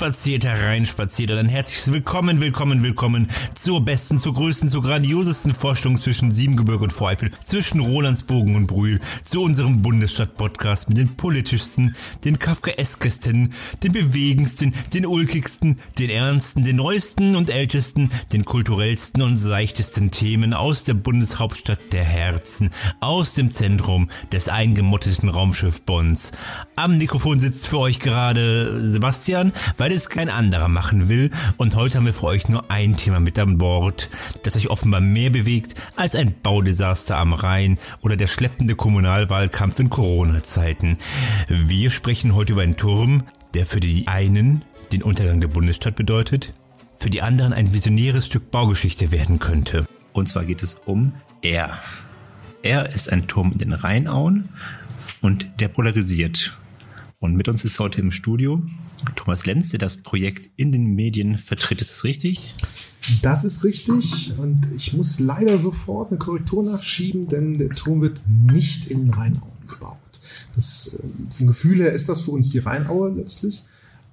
hereinspaziert, 0.00 0.44
hereinspaziert 0.44 1.30
und 1.30 1.36
ein 1.36 1.48
herzliches 1.50 1.92
Willkommen, 1.92 2.40
willkommen, 2.40 2.82
willkommen 2.82 3.28
zur 3.54 3.84
besten, 3.84 4.18
zur 4.18 4.32
größten, 4.32 4.70
zur 4.70 4.82
grandiosesten 4.82 5.54
Vorstellung 5.54 5.98
zwischen 5.98 6.30
Siebengebirge 6.30 6.84
und 6.84 6.92
Voreifel, 6.92 7.30
zwischen 7.44 7.80
Rolandsbogen 7.80 8.56
und 8.56 8.66
Brühl, 8.66 8.98
zu 9.22 9.42
unserem 9.42 9.82
Bundesstadt-Podcast 9.82 10.88
mit 10.88 10.96
den 10.96 11.16
politischsten, 11.16 11.94
den 12.24 12.38
kafkaeskesten, 12.38 13.52
den 13.82 13.92
bewegendsten, 13.92 14.74
den 14.94 15.04
ulkigsten, 15.04 15.78
den 15.98 16.08
ernsten, 16.08 16.64
den 16.64 16.76
neuesten 16.76 17.36
und 17.36 17.50
ältesten, 17.50 18.08
den 18.32 18.46
kulturellsten 18.46 19.20
und 19.20 19.36
seichtesten 19.36 20.10
Themen 20.10 20.54
aus 20.54 20.84
der 20.84 20.94
Bundeshauptstadt 20.94 21.92
der 21.92 22.04
Herzen, 22.04 22.70
aus 23.00 23.34
dem 23.34 23.52
Zentrum 23.52 24.08
des 24.32 24.48
eingemotteten 24.48 25.28
Raumschiff 25.28 25.82
Bonds. 25.82 26.32
Am 26.74 26.96
Mikrofon 26.96 27.38
sitzt 27.38 27.68
für 27.68 27.80
euch 27.80 27.98
gerade 27.98 28.80
Sebastian, 28.88 29.52
weil 29.76 29.89
es 29.90 30.08
kein 30.08 30.28
anderer 30.28 30.68
machen 30.68 31.08
will. 31.08 31.30
Und 31.56 31.74
heute 31.74 31.98
haben 31.98 32.06
wir 32.06 32.14
für 32.14 32.26
euch 32.26 32.48
nur 32.48 32.70
ein 32.70 32.96
Thema 32.96 33.20
mit 33.20 33.38
an 33.38 33.58
Bord, 33.58 34.10
das 34.42 34.56
euch 34.56 34.68
offenbar 34.68 35.00
mehr 35.00 35.30
bewegt 35.30 35.74
als 35.96 36.14
ein 36.14 36.34
Baudesaster 36.42 37.16
am 37.16 37.32
Rhein 37.32 37.78
oder 38.00 38.16
der 38.16 38.26
schleppende 38.26 38.74
Kommunalwahlkampf 38.74 39.78
in 39.78 39.90
Corona-Zeiten. 39.90 40.98
Wir 41.48 41.90
sprechen 41.90 42.34
heute 42.34 42.52
über 42.52 42.62
einen 42.62 42.76
Turm, 42.76 43.24
der 43.54 43.66
für 43.66 43.80
die 43.80 44.06
einen 44.08 44.62
den 44.92 45.02
Untergang 45.02 45.40
der 45.40 45.48
Bundesstadt 45.48 45.96
bedeutet, 45.96 46.52
für 46.98 47.10
die 47.10 47.22
anderen 47.22 47.52
ein 47.52 47.72
visionäres 47.72 48.26
Stück 48.26 48.50
Baugeschichte 48.50 49.12
werden 49.12 49.38
könnte. 49.38 49.86
Und 50.12 50.28
zwar 50.28 50.44
geht 50.44 50.62
es 50.62 50.74
um 50.74 51.12
R. 51.42 51.78
R 52.62 52.90
ist 52.90 53.10
ein 53.10 53.26
Turm 53.26 53.52
in 53.52 53.58
den 53.58 53.72
Rheinauen 53.72 54.50
und 55.20 55.60
der 55.60 55.68
polarisiert. 55.68 56.56
Und 57.22 57.36
mit 57.36 57.48
uns 57.48 57.66
ist 57.66 57.78
heute 57.78 58.00
im 58.00 58.10
Studio 58.10 58.62
Thomas 59.14 59.44
Lenz, 59.44 59.68
der 59.68 59.78
das 59.78 59.98
Projekt 59.98 60.48
in 60.56 60.72
den 60.72 60.94
Medien 60.94 61.36
vertritt. 61.36 61.82
Ist 61.82 61.90
das 61.90 62.04
richtig? 62.04 62.54
Das 63.20 63.44
ist 63.44 63.62
richtig. 63.62 64.32
Und 64.38 64.66
ich 64.74 64.94
muss 64.94 65.20
leider 65.20 65.58
sofort 65.58 66.10
eine 66.10 66.18
Korrektur 66.18 66.64
nachschieben, 66.64 67.28
denn 67.28 67.58
der 67.58 67.68
Turm 67.70 68.00
wird 68.00 68.22
nicht 68.26 68.90
in 68.90 69.00
den 69.00 69.10
Rheinauen 69.10 69.52
gebaut. 69.68 69.98
Das, 70.54 70.98
äh, 70.98 71.06
vom 71.30 71.48
Gefühl 71.48 71.80
her 71.80 71.92
ist 71.92 72.08
das 72.08 72.22
für 72.22 72.30
uns 72.30 72.48
die 72.50 72.58
Rheinaue 72.58 73.10
letztlich. 73.10 73.64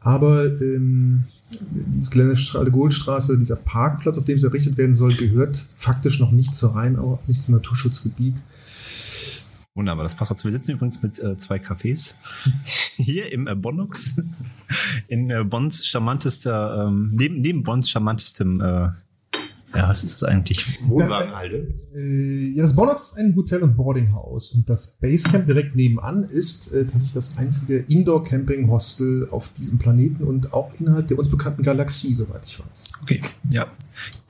Aber 0.01 0.45
ähm, 0.61 1.23
diese 1.49 2.09
kleine 2.09 2.35
Goldstraße, 2.71 3.39
dieser 3.39 3.55
Parkplatz, 3.55 4.17
auf 4.17 4.25
dem 4.25 4.35
es 4.35 4.43
errichtet 4.43 4.77
werden 4.77 4.95
soll, 4.95 5.15
gehört 5.15 5.65
faktisch 5.77 6.19
noch 6.19 6.31
nicht 6.31 6.53
zur 6.53 6.75
Rheinaue, 6.75 7.19
nicht 7.27 7.41
zum 7.41 7.55
Naturschutzgebiet. 7.55 8.35
Wunderbar, 9.77 10.01
das 10.01 10.15
passt 10.15 10.31
auch 10.31 10.35
zu. 10.35 10.45
Wir 10.45 10.53
sitzen 10.53 10.71
übrigens 10.71 11.03
mit 11.03 11.19
äh, 11.19 11.37
zwei 11.37 11.57
Cafés 11.57 12.15
hier 12.95 13.31
im 13.31 13.45
äh, 13.45 13.53
Bonnox, 13.53 14.19
in 15.07 15.29
äh, 15.29 15.43
Bonns 15.43 15.85
charmantester, 15.85 16.87
ähm, 16.87 17.11
neben, 17.13 17.41
neben 17.41 17.61
Bonns 17.61 17.91
charmantestem 17.91 18.59
äh, 18.59 18.89
ja, 19.77 19.87
was 19.87 20.03
ist 20.03 20.13
das 20.13 20.23
eigentlich? 20.23 20.81
Wohnwagenhalde? 20.87 21.71
Äh, 21.93 22.53
ja, 22.55 22.63
das 22.63 22.75
Bonnox 22.75 23.01
ist 23.03 23.17
ein 23.19 23.35
Hotel- 23.35 23.61
und 23.61 23.75
Boardinghaus 23.75 24.49
und 24.53 24.67
das 24.67 24.97
Basecamp 24.99 25.45
direkt 25.45 25.75
nebenan 25.75 26.23
ist 26.23 26.73
äh, 26.73 26.83
tatsächlich 26.85 27.13
das 27.13 27.37
einzige 27.37 27.77
Indoor-Camping-Hostel 27.77 29.27
auf 29.29 29.49
diesem 29.53 29.77
Planeten 29.77 30.23
und 30.23 30.51
auch 30.51 30.71
innerhalb 30.79 31.07
der 31.09 31.19
uns 31.19 31.29
bekannten 31.29 31.61
Galaxie, 31.61 32.15
soweit 32.15 32.41
ich 32.43 32.59
weiß. 32.59 32.87
Okay, 33.03 33.21
ja. 33.51 33.67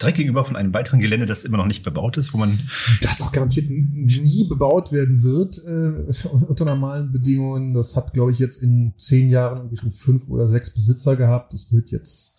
Direkt 0.02 0.18
gegenüber 0.18 0.44
von 0.44 0.58
einem 0.58 0.74
weiteren 0.74 1.00
Gelände, 1.00 1.26
das 1.26 1.46
immer 1.46 1.58
noch 1.58 1.66
nicht 1.66 1.84
bebaut 1.84 2.18
ist, 2.18 2.34
wo 2.34 2.38
man... 2.38 2.60
Das 3.02 3.22
auch 3.22 3.32
garantiert 3.32 3.70
nie 3.70 4.46
bebaut 4.50 4.92
werden 4.92 5.24
wird 5.24 5.60
äh, 5.66 6.28
unter 6.48 6.66
normalen 6.66 7.14
Bedingungen. 7.14 7.74
Das 7.74 7.96
hat, 7.96 8.14
glaube 8.14 8.34
ich, 8.34 8.40
jetzt 8.40 8.62
in 8.62 8.94
zehn 8.98 9.30
Jahren 9.30 9.60
irgendwie 9.60 9.78
schon 9.78 9.92
fünf 9.94 10.28
oder 10.28 10.50
sechs 10.50 10.72
Besitzer 10.72 11.16
gehabt. 11.16 11.54
Das 11.54 11.72
wird 11.72 11.90
jetzt 11.90 12.37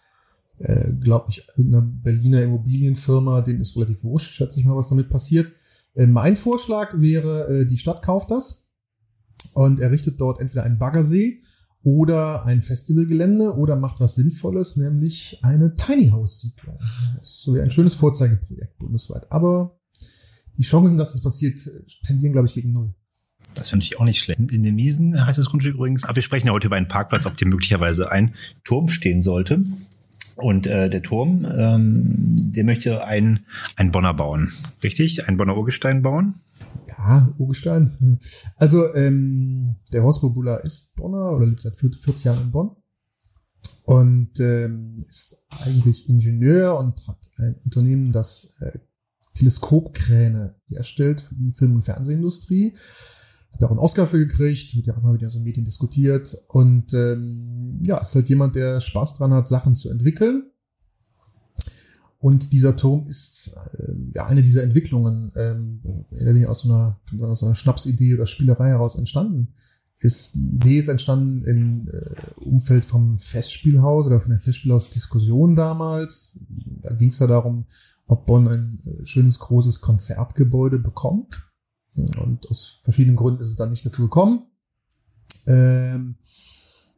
äh, 0.58 0.92
glaube 0.92 1.26
ich, 1.30 1.46
irgendeiner 1.56 1.82
Berliner 1.82 2.42
Immobilienfirma, 2.42 3.42
dem 3.42 3.60
ist 3.60 3.76
relativ 3.76 4.04
wurscht, 4.04 4.32
schätze 4.32 4.58
ich 4.58 4.66
mal, 4.66 4.76
was 4.76 4.88
damit 4.88 5.08
passiert. 5.08 5.52
Äh, 5.94 6.06
mein 6.06 6.36
Vorschlag 6.36 7.00
wäre, 7.00 7.48
äh, 7.48 7.66
die 7.66 7.78
Stadt 7.78 8.02
kauft 8.02 8.30
das 8.30 8.68
und 9.54 9.80
errichtet 9.80 10.20
dort 10.20 10.40
entweder 10.40 10.64
einen 10.64 10.78
Baggersee 10.78 11.42
oder 11.82 12.44
ein 12.44 12.60
Festivalgelände 12.62 13.54
oder 13.54 13.76
macht 13.76 14.00
was 14.00 14.16
Sinnvolles, 14.16 14.76
nämlich 14.76 15.38
eine 15.42 15.76
Tiny 15.76 16.08
House 16.08 16.40
Siedlung. 16.40 16.78
Das 17.18 17.46
wäre 17.52 17.62
ein 17.62 17.70
schönes 17.70 17.94
Vorzeigeprojekt 17.94 18.78
bundesweit. 18.78 19.30
Aber 19.30 19.78
die 20.56 20.62
Chancen, 20.64 20.98
dass 20.98 21.12
das 21.12 21.22
passiert, 21.22 21.60
tendieren, 22.04 22.32
glaube 22.32 22.48
ich, 22.48 22.54
gegen 22.54 22.72
null. 22.72 22.94
Das 23.54 23.70
finde 23.70 23.84
ich 23.84 23.98
auch 23.98 24.04
nicht 24.04 24.18
schlecht. 24.20 24.40
In 24.40 24.62
den 24.62 24.74
Miesen 24.74 25.24
heißt 25.24 25.38
das 25.38 25.48
Grundstück 25.48 25.74
übrigens. 25.74 26.04
Aber 26.04 26.16
wir 26.16 26.22
sprechen 26.22 26.48
ja 26.48 26.52
heute 26.52 26.66
über 26.66 26.76
einen 26.76 26.88
Parkplatz, 26.88 27.26
auf 27.26 27.36
dem 27.36 27.48
möglicherweise 27.48 28.10
ein 28.10 28.34
Turm 28.64 28.88
stehen 28.88 29.22
sollte. 29.22 29.64
Und 30.38 30.68
äh, 30.68 30.88
der 30.88 31.02
Turm, 31.02 31.44
ähm, 31.44 32.36
der 32.52 32.64
möchte 32.64 33.04
ein, 33.04 33.40
ein 33.76 33.90
Bonner 33.90 34.14
bauen. 34.14 34.52
Richtig? 34.84 35.28
Ein 35.28 35.36
Bonner 35.36 35.56
Urgestein 35.56 36.02
bauen? 36.02 36.34
Ja, 36.86 37.34
Urgestein. 37.38 38.18
Also 38.56 38.94
ähm, 38.94 39.76
der 39.92 40.04
Horst 40.04 40.20
Bobula 40.20 40.56
ist 40.56 40.94
Bonner 40.94 41.32
oder 41.32 41.46
lebt 41.46 41.60
seit 41.60 41.76
40 41.76 42.22
Jahren 42.24 42.42
in 42.42 42.52
Bonn 42.52 42.70
und 43.82 44.38
ähm, 44.38 44.96
ist 45.00 45.44
eigentlich 45.48 46.08
Ingenieur 46.08 46.78
und 46.78 47.06
hat 47.08 47.18
ein 47.38 47.56
Unternehmen, 47.64 48.12
das 48.12 48.58
äh, 48.60 48.78
Teleskopkräne 49.34 50.54
herstellt 50.68 51.20
für 51.20 51.34
die 51.34 51.52
Film- 51.52 51.76
und 51.76 51.82
Fernsehindustrie 51.82 52.76
hat 53.52 53.64
auch 53.64 53.70
einen 53.70 53.78
Oscar 53.78 54.06
für 54.06 54.18
gekriegt, 54.18 54.74
wird 54.76 54.86
ja 54.86 54.96
auch 54.96 55.02
mal 55.02 55.14
wieder 55.14 55.30
so 55.30 55.38
in 55.38 55.44
Medien 55.44 55.64
diskutiert. 55.64 56.36
Und 56.48 56.92
ähm, 56.94 57.80
ja, 57.84 57.98
ist 57.98 58.14
halt 58.14 58.28
jemand, 58.28 58.54
der 58.54 58.80
Spaß 58.80 59.14
dran 59.18 59.32
hat, 59.32 59.48
Sachen 59.48 59.76
zu 59.76 59.90
entwickeln. 59.90 60.50
Und 62.20 62.52
dieser 62.52 62.76
Turm 62.76 63.06
ist 63.06 63.52
äh, 63.78 63.92
ja 64.14 64.26
eine 64.26 64.42
dieser 64.42 64.64
Entwicklungen, 64.64 65.30
ähm, 65.36 65.80
aus 66.46 66.62
so 66.62 66.72
einer, 66.72 67.00
aus 67.20 67.42
einer 67.42 67.54
Schnapsidee 67.54 68.14
oder 68.14 68.26
Spielerei 68.26 68.70
heraus 68.70 68.96
entstanden 68.96 69.54
ist. 70.00 70.34
Die 70.34 70.56
Idee 70.56 70.78
ist 70.78 70.88
entstanden 70.88 71.42
im 71.42 71.88
äh, 71.88 72.40
Umfeld 72.40 72.84
vom 72.84 73.16
Festspielhaus 73.18 74.06
oder 74.06 74.20
von 74.20 74.30
der 74.30 74.38
Festspielhaus-Diskussion 74.38 75.56
damals. 75.56 76.36
Da 76.82 76.94
ging 76.94 77.08
es 77.08 77.18
ja 77.18 77.26
darum, 77.26 77.66
ob 78.06 78.26
Bonn 78.26 78.48
ein 78.48 78.80
äh, 78.84 79.04
schönes 79.04 79.38
großes 79.38 79.80
Konzertgebäude 79.80 80.78
bekommt. 80.78 81.44
Und 82.18 82.48
aus 82.50 82.80
verschiedenen 82.84 83.16
Gründen 83.16 83.40
ist 83.40 83.48
es 83.48 83.56
dann 83.56 83.70
nicht 83.70 83.84
dazu 83.84 84.02
gekommen. 84.02 84.46
Ähm, 85.46 86.16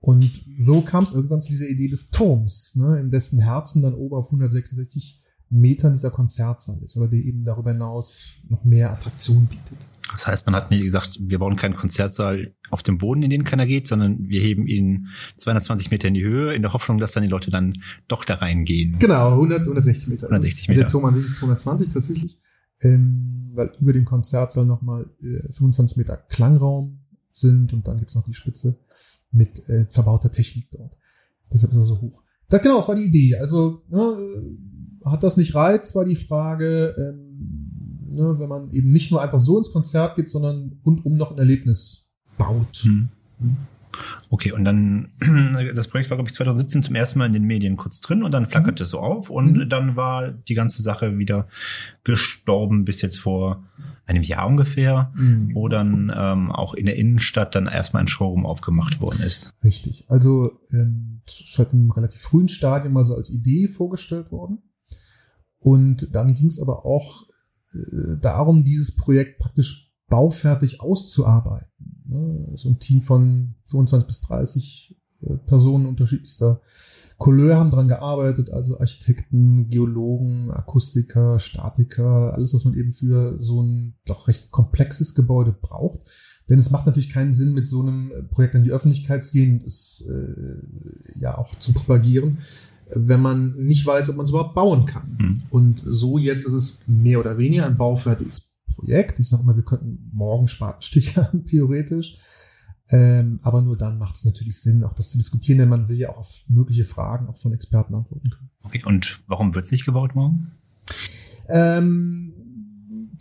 Und 0.00 0.30
so 0.58 0.82
kam 0.82 1.04
es 1.04 1.12
irgendwann 1.12 1.42
zu 1.42 1.50
dieser 1.50 1.68
Idee 1.68 1.88
des 1.88 2.10
Turms, 2.10 2.76
ne, 2.76 3.00
in 3.00 3.10
dessen 3.10 3.40
Herzen 3.40 3.82
dann 3.82 3.94
oben 3.94 4.16
auf 4.16 4.26
166 4.26 5.22
Metern 5.50 5.92
dieser 5.92 6.10
Konzertsaal 6.10 6.82
ist, 6.82 6.96
aber 6.96 7.08
der 7.08 7.20
eben 7.20 7.44
darüber 7.44 7.72
hinaus 7.72 8.30
noch 8.48 8.64
mehr 8.64 8.92
Attraktion 8.92 9.46
bietet. 9.46 9.76
Das 10.12 10.26
heißt, 10.26 10.46
man 10.46 10.56
hat 10.56 10.70
nie 10.70 10.82
gesagt, 10.82 11.18
wir 11.20 11.38
bauen 11.38 11.56
keinen 11.56 11.74
Konzertsaal 11.74 12.52
auf 12.70 12.82
dem 12.82 12.98
Boden, 12.98 13.22
in 13.22 13.30
den 13.30 13.44
keiner 13.44 13.66
geht, 13.66 13.86
sondern 13.86 14.28
wir 14.28 14.40
heben 14.40 14.66
ihn 14.66 15.08
220 15.36 15.90
Meter 15.90 16.08
in 16.08 16.14
die 16.14 16.24
Höhe, 16.24 16.54
in 16.54 16.62
der 16.62 16.72
Hoffnung, 16.72 16.98
dass 16.98 17.12
dann 17.12 17.22
die 17.22 17.28
Leute 17.28 17.50
dann 17.50 17.74
doch 18.08 18.24
da 18.24 18.34
reingehen. 18.36 18.98
Genau, 18.98 19.32
100, 19.32 19.60
160 19.60 20.08
Meter. 20.08 20.26
160 20.26 20.68
Meter. 20.68 20.80
Der 20.80 20.88
Turm 20.88 21.04
an 21.04 21.14
sich 21.14 21.24
ist 21.24 21.36
220 21.36 21.88
tatsächlich, 21.90 22.40
ähm, 22.82 23.50
weil 23.54 23.72
über 23.80 23.92
dem 23.92 24.04
Konzertsaal 24.04 24.66
nochmal 24.66 25.08
äh, 25.22 25.52
25 25.52 25.96
Meter 25.96 26.16
Klangraum 26.16 27.00
sind 27.28 27.72
und 27.72 27.86
dann 27.86 27.98
gibt's 27.98 28.14
noch 28.14 28.24
die 28.24 28.34
Spitze 28.34 28.78
mit 29.30 29.68
äh, 29.68 29.86
verbauter 29.90 30.30
Technik 30.30 30.70
dort. 30.70 30.96
Deshalb 31.52 31.72
ist 31.72 31.78
er 31.78 31.84
so 31.84 32.00
hoch. 32.00 32.22
Da, 32.48 32.58
genau, 32.58 32.78
das 32.78 32.88
war 32.88 32.96
die 32.96 33.04
Idee. 33.04 33.36
Also 33.36 33.84
ne, 33.88 34.56
hat 35.04 35.22
das 35.22 35.36
nicht 35.36 35.54
Reiz, 35.54 35.94
war 35.94 36.04
die 36.04 36.16
Frage. 36.16 36.94
Ähm, 36.98 37.29
ne, 38.10 38.38
wenn 38.38 38.48
man 38.48 38.70
eben 38.70 38.90
nicht 38.92 39.10
nur 39.10 39.22
einfach 39.22 39.40
so 39.40 39.58
ins 39.58 39.72
Konzert 39.72 40.16
geht, 40.16 40.30
sondern 40.30 40.80
rundum 40.84 41.16
noch 41.16 41.32
ein 41.32 41.38
Erlebnis 41.38 42.08
baut. 42.36 42.78
Hm. 42.82 43.08
Okay, 44.28 44.52
und 44.52 44.64
dann, 44.64 45.08
das 45.74 45.88
Projekt 45.88 46.10
war, 46.10 46.16
glaube 46.16 46.30
ich, 46.30 46.34
2017 46.34 46.82
zum 46.84 46.94
ersten 46.94 47.18
Mal 47.18 47.26
in 47.26 47.32
den 47.32 47.44
Medien 47.44 47.76
kurz 47.76 48.00
drin 48.00 48.22
und 48.22 48.32
dann 48.32 48.46
flackerte 48.46 48.82
mhm. 48.82 48.84
es 48.84 48.90
so 48.90 49.00
auf 49.00 49.30
und 49.30 49.56
mhm. 49.56 49.68
dann 49.68 49.96
war 49.96 50.30
die 50.30 50.54
ganze 50.54 50.82
Sache 50.82 51.18
wieder 51.18 51.46
gestorben 52.04 52.84
bis 52.84 53.02
jetzt 53.02 53.18
vor 53.18 53.64
einem 54.06 54.22
Jahr 54.22 54.46
ungefähr, 54.46 55.12
mhm. 55.14 55.54
wo 55.54 55.68
dann 55.68 56.12
ähm, 56.14 56.50
auch 56.50 56.74
in 56.74 56.86
der 56.86 56.96
Innenstadt 56.96 57.54
dann 57.54 57.66
erstmal 57.66 58.02
ein 58.02 58.08
Showroom 58.08 58.46
aufgemacht 58.46 59.00
worden 59.00 59.22
ist. 59.22 59.52
Richtig. 59.62 60.04
Also 60.08 60.52
ähm, 60.72 61.20
es 61.26 61.58
hat 61.58 61.72
in 61.72 61.80
einem 61.80 61.90
relativ 61.90 62.20
frühen 62.20 62.48
Stadium 62.48 62.92
mal 62.92 63.06
so 63.06 63.14
als 63.14 63.30
Idee 63.30 63.68
vorgestellt 63.68 64.32
worden. 64.32 64.62
Und 65.58 66.14
dann 66.14 66.34
ging 66.34 66.48
es 66.48 66.60
aber 66.60 66.84
auch 66.86 67.24
darum, 68.20 68.64
dieses 68.64 68.96
Projekt 68.96 69.38
praktisch 69.38 69.92
baufertig 70.08 70.80
auszuarbeiten. 70.80 72.02
Ne? 72.06 72.52
So 72.56 72.68
ein 72.68 72.78
Team 72.78 73.02
von 73.02 73.54
25 73.66 74.06
bis 74.06 74.20
30 74.22 74.96
äh, 75.22 75.36
Personen 75.46 75.86
unterschiedlichster 75.86 76.60
Couleur 77.20 77.58
haben 77.58 77.68
dran 77.68 77.86
gearbeitet, 77.86 78.50
also 78.50 78.80
Architekten, 78.80 79.68
Geologen, 79.68 80.50
Akustiker, 80.50 81.38
Statiker, 81.38 82.32
alles, 82.32 82.54
was 82.54 82.64
man 82.64 82.74
eben 82.74 82.92
für 82.92 83.36
so 83.42 83.62
ein 83.62 83.94
doch 84.06 84.26
recht 84.26 84.50
komplexes 84.50 85.14
Gebäude 85.14 85.52
braucht. 85.52 86.00
Denn 86.48 86.58
es 86.58 86.70
macht 86.70 86.86
natürlich 86.86 87.10
keinen 87.10 87.34
Sinn, 87.34 87.52
mit 87.52 87.68
so 87.68 87.82
einem 87.82 88.10
Projekt 88.30 88.56
an 88.56 88.64
die 88.64 88.72
Öffentlichkeit 88.72 89.22
zu 89.22 89.32
gehen 89.34 89.62
es 89.66 90.02
äh, 90.08 91.20
ja 91.20 91.36
auch 91.36 91.58
zu 91.58 91.74
propagieren, 91.74 92.38
wenn 92.94 93.20
man 93.20 93.54
nicht 93.56 93.84
weiß, 93.86 94.08
ob 94.10 94.16
man 94.16 94.24
es 94.24 94.30
überhaupt 94.30 94.54
bauen 94.54 94.86
kann. 94.86 95.16
Mhm. 95.18 95.42
Und 95.50 95.82
so 95.84 96.18
jetzt 96.18 96.46
ist 96.46 96.52
es 96.52 96.80
mehr 96.86 97.20
oder 97.20 97.38
weniger 97.38 97.66
ein 97.66 97.76
baufertiges 97.76 98.50
Projekt. 98.74 99.18
Ich 99.18 99.28
sage 99.28 99.42
mal, 99.44 99.56
wir 99.56 99.64
könnten 99.64 100.10
morgen 100.12 100.48
Spatenstich 100.48 101.16
haben, 101.16 101.44
theoretisch. 101.44 102.14
Ähm, 102.92 103.38
aber 103.42 103.62
nur 103.62 103.76
dann 103.76 103.98
macht 103.98 104.16
es 104.16 104.24
natürlich 104.24 104.60
Sinn, 104.60 104.82
auch 104.82 104.94
das 104.94 105.10
zu 105.10 105.18
diskutieren, 105.18 105.58
denn 105.58 105.68
man 105.68 105.88
will 105.88 105.96
ja 105.96 106.10
auch 106.10 106.18
auf 106.18 106.42
mögliche 106.48 106.84
Fragen 106.84 107.28
auch 107.28 107.36
von 107.36 107.52
Experten 107.52 107.94
antworten 107.94 108.30
können. 108.30 108.50
Okay, 108.62 108.82
und 108.84 109.22
warum 109.28 109.54
wird 109.54 109.64
es 109.64 109.72
nicht 109.72 109.84
gebaut 109.84 110.16
morgen? 110.16 110.50
Ähm, 111.48 112.32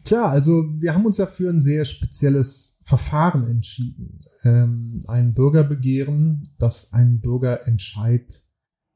tja, 0.04 0.28
also 0.28 0.66
wir 0.80 0.96
haben 0.96 1.06
uns 1.06 1.18
ja 1.18 1.28
für 1.28 1.50
ein 1.50 1.60
sehr 1.60 1.86
spezielles 1.86 2.80
Verfahren 2.84 3.48
entschieden. 3.48 4.22
Ähm, 4.44 5.02
ein 5.08 5.36
Bürgerbegehren, 5.36 6.42
das 6.58 6.92
ein 6.92 7.20
Bürgerentscheid 7.20 8.44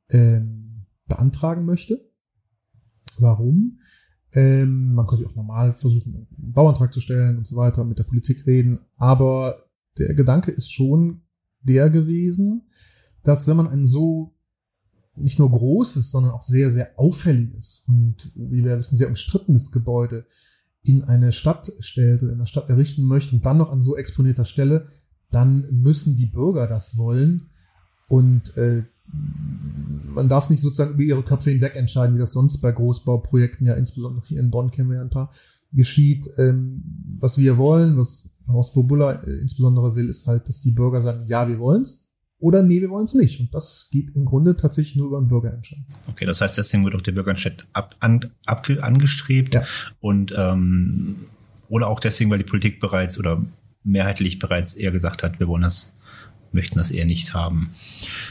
ähm, 0.10 0.86
beantragen 1.08 1.66
möchte. 1.66 2.10
Warum? 3.18 3.80
Ähm, 4.34 4.94
man 4.94 5.06
könnte 5.06 5.28
auch 5.28 5.36
normal 5.36 5.74
versuchen, 5.74 6.28
einen 6.38 6.54
Bauantrag 6.54 6.92
zu 6.92 7.00
stellen 7.00 7.38
und 7.38 7.48
so 7.48 7.56
weiter, 7.56 7.84
mit 7.84 8.00
der 8.00 8.04
Politik 8.04 8.46
reden. 8.48 8.80
Aber 8.98 9.56
der 9.98 10.16
Gedanke 10.16 10.52
ist 10.52 10.72
schon 10.72 11.22
der 11.62 11.90
gewesen, 11.90 12.64
dass 13.24 13.48
wenn 13.48 13.58
man 13.58 13.68
ein 13.68 13.86
so 13.86 14.36
nicht 15.16 15.38
nur 15.38 15.52
großes, 15.52 16.10
sondern 16.10 16.32
auch 16.32 16.42
sehr, 16.42 16.72
sehr 16.72 16.98
auffälliges 16.98 17.84
und 17.88 18.32
wie 18.36 18.64
wir 18.64 18.78
wissen, 18.78 18.98
sehr 18.98 19.10
umstrittenes 19.10 19.72
Gebäude 19.72 20.26
in 20.82 21.04
eine 21.04 21.32
Stadt 21.32 21.72
stellt 21.80 22.24
oder 22.24 22.32
in 22.32 22.40
einer 22.40 22.46
Stadt 22.48 22.70
errichten 22.70 23.04
möchte 23.04 23.36
und 23.36 23.46
dann 23.46 23.58
noch 23.58 23.72
an 23.72 23.82
so 23.82 23.96
exponierter 23.96 24.46
Stelle, 24.46 24.88
dann 25.32 25.68
müssen 25.72 26.18
die 26.18 26.26
Bürger 26.26 26.68
das 26.68 26.98
wollen. 26.98 27.50
Und 28.08 28.56
äh, 28.58 28.84
man 29.06 30.30
darf 30.30 30.46
es 30.46 30.50
nicht 30.50 30.62
sozusagen 30.62 30.94
über 30.94 31.04
ihre 31.04 31.24
Köpfe 31.24 31.50
hinweg 31.50 31.76
entscheiden, 31.76 32.16
wie 32.16 32.20
das 32.20 32.34
sonst 32.34 32.60
bei 32.60 32.72
Großbauprojekten, 32.72 33.68
ja 33.68 33.74
insbesondere 33.74 34.26
hier 34.26 34.40
in 34.40 34.52
Bonn 34.52 34.72
kennen 34.72 34.90
wir 34.90 34.98
ja 34.98 35.02
ein 35.02 35.10
paar, 35.10 35.32
geschieht. 35.72 36.30
Ähm, 36.38 36.84
was 37.20 37.38
wir 37.38 37.58
wollen, 37.58 37.98
was 37.98 38.30
Horst 38.48 38.74
Bobula 38.74 39.14
äh, 39.14 39.42
insbesondere 39.42 39.96
will, 39.96 40.10
ist 40.10 40.28
halt, 40.28 40.48
dass 40.48 40.60
die 40.60 40.72
Bürger 40.72 41.02
sagen, 41.02 41.26
ja, 41.28 41.48
wir 41.48 41.60
wollen's 41.60 42.04
oder 42.40 42.62
nee, 42.62 42.82
wir 42.82 42.90
wollen's 42.90 43.14
nicht. 43.14 43.40
Und 43.40 43.54
das 43.54 43.88
geht 43.90 44.16
im 44.16 44.26
Grunde 44.26 44.56
tatsächlich 44.56 44.98
nur 44.98 45.08
über 45.08 45.18
einen 45.18 45.30
Bürgerentscheid. 45.30 45.80
Okay, 46.08 46.26
das 46.26 46.42
heißt, 46.42 46.58
deswegen 46.58 46.84
wird 46.84 46.96
auch 46.96 47.02
der 47.02 47.14
Bürgerentscheid 47.14 47.66
ab, 47.72 47.96
an, 48.00 48.32
ab, 48.46 48.68
angestrebt 48.82 49.56
ja. 49.56 49.64
und 50.02 50.34
ähm, 50.36 51.16
oder 51.70 51.88
auch 51.88 52.00
deswegen, 52.00 52.30
weil 52.30 52.40
die 52.40 52.44
Politik 52.44 52.80
bereits 52.80 53.18
oder 53.18 53.44
mehrheitlich 53.84 54.40
bereits 54.40 54.74
eher 54.74 54.92
gesagt 54.92 55.24
hat, 55.24 55.40
wir 55.40 55.48
wollen 55.48 55.62
das 55.62 55.94
möchten 56.54 56.78
das 56.78 56.92
eher 56.92 57.06
nicht 57.06 57.34
haben. 57.34 57.72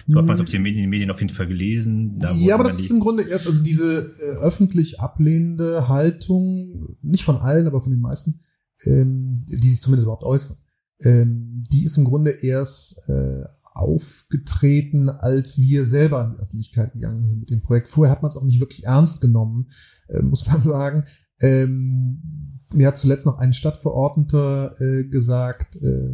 So 0.07 0.19
hat 0.19 0.27
man 0.27 0.35
es 0.35 0.41
auf 0.41 0.51
den 0.51 0.63
Medien, 0.63 0.85
den 0.85 0.91
Medien 0.91 1.11
auf 1.11 1.21
jeden 1.21 1.35
Fall 1.35 1.47
gelesen. 1.47 2.21
ja, 2.37 2.55
aber 2.55 2.65
das 2.65 2.79
ist 2.79 2.91
im 2.91 3.01
Grunde 3.01 3.25
erst, 3.25 3.47
also 3.47 3.63
diese 3.63 4.15
äh, 4.21 4.37
öffentlich 4.39 5.01
ablehnende 5.01 5.89
Haltung, 5.89 6.97
nicht 7.03 7.25
von 7.25 7.37
allen, 7.37 7.67
aber 7.67 7.81
von 7.81 7.93
den 7.93 8.01
meisten, 8.01 8.41
ähm, 8.85 9.37
die 9.49 9.69
sich 9.69 9.81
zumindest 9.81 10.05
überhaupt 10.05 10.25
äußern, 10.25 10.57
ähm, 11.01 11.63
die 11.73 11.85
ist 11.85 11.97
im 11.97 12.05
Grunde 12.05 12.31
erst 12.31 13.09
äh, 13.09 13.45
aufgetreten, 13.75 15.09
als 15.09 15.59
wir 15.59 15.87
selber 15.87 16.25
in 16.25 16.33
die 16.35 16.43
Öffentlichkeit 16.43 16.93
gegangen 16.93 17.27
sind 17.27 17.41
mit 17.41 17.51
dem 17.51 17.63
Projekt. 17.63 17.89
Vorher 17.89 18.13
hat 18.13 18.23
man 18.23 18.29
es 18.29 18.37
auch 18.37 18.45
nicht 18.45 18.61
wirklich 18.61 18.85
ernst 18.85 19.21
genommen, 19.21 19.71
äh, 20.09 20.23
muss 20.23 20.47
man 20.47 20.63
sagen. 20.63 21.05
Ähm, 21.41 22.61
mir 22.73 22.87
hat 22.87 22.99
zuletzt 22.99 23.27
noch 23.27 23.39
ein 23.39 23.53
Stadtverordneter 23.53 24.81
äh, 24.81 25.05
gesagt, 25.05 25.77
äh, 25.77 26.11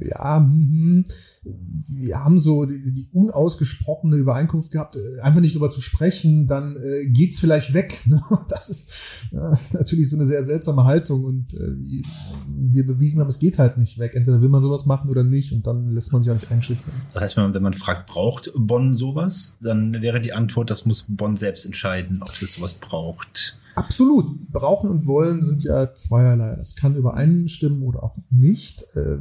ja, 0.00 0.40
mh, 0.40 1.04
wir 1.44 2.24
haben 2.24 2.38
so 2.38 2.64
die, 2.64 2.92
die 2.92 3.08
unausgesprochene 3.12 4.16
Übereinkunft 4.16 4.72
gehabt, 4.72 4.96
äh, 4.96 5.20
einfach 5.22 5.40
nicht 5.40 5.54
drüber 5.54 5.70
zu 5.70 5.80
sprechen, 5.80 6.46
dann 6.46 6.76
äh, 6.76 7.06
geht's 7.06 7.38
vielleicht 7.38 7.74
weg. 7.74 7.94
Ne? 8.06 8.22
Das, 8.48 8.68
ist, 8.68 8.92
das 9.32 9.64
ist 9.64 9.74
natürlich 9.74 10.08
so 10.08 10.16
eine 10.16 10.26
sehr 10.26 10.44
seltsame 10.44 10.84
Haltung 10.84 11.24
und 11.24 11.54
äh, 11.54 12.02
wir 12.46 12.86
bewiesen 12.86 13.20
haben, 13.20 13.28
es 13.28 13.40
geht 13.40 13.58
halt 13.58 13.78
nicht 13.78 13.98
weg. 13.98 14.14
Entweder 14.14 14.40
will 14.40 14.48
man 14.48 14.62
sowas 14.62 14.86
machen 14.86 15.10
oder 15.10 15.24
nicht 15.24 15.52
und 15.52 15.66
dann 15.66 15.86
lässt 15.88 16.12
man 16.12 16.22
sich 16.22 16.30
auch 16.30 16.36
nicht 16.36 16.50
einschüchtern. 16.50 16.92
Das 17.12 17.22
heißt, 17.22 17.36
wenn 17.36 17.44
man, 17.44 17.54
wenn 17.54 17.62
man 17.62 17.74
fragt, 17.74 18.06
braucht 18.06 18.52
Bonn 18.54 18.94
sowas, 18.94 19.58
dann 19.60 19.92
wäre 20.00 20.20
die 20.20 20.32
Antwort, 20.32 20.70
das 20.70 20.86
muss 20.86 21.06
Bonn 21.08 21.36
selbst 21.36 21.66
entscheiden, 21.66 22.20
ob 22.22 22.28
es 22.28 22.52
sowas 22.52 22.74
braucht. 22.74 23.58
Absolut. 23.76 24.50
Brauchen 24.50 24.88
und 24.88 25.06
wollen 25.06 25.42
sind 25.42 25.62
ja 25.62 25.92
zweierlei. 25.94 26.56
Das 26.56 26.76
kann 26.76 26.96
übereinstimmen 26.96 27.82
oder 27.82 28.02
auch 28.02 28.16
nicht. 28.30 28.82
Äh, 28.94 29.18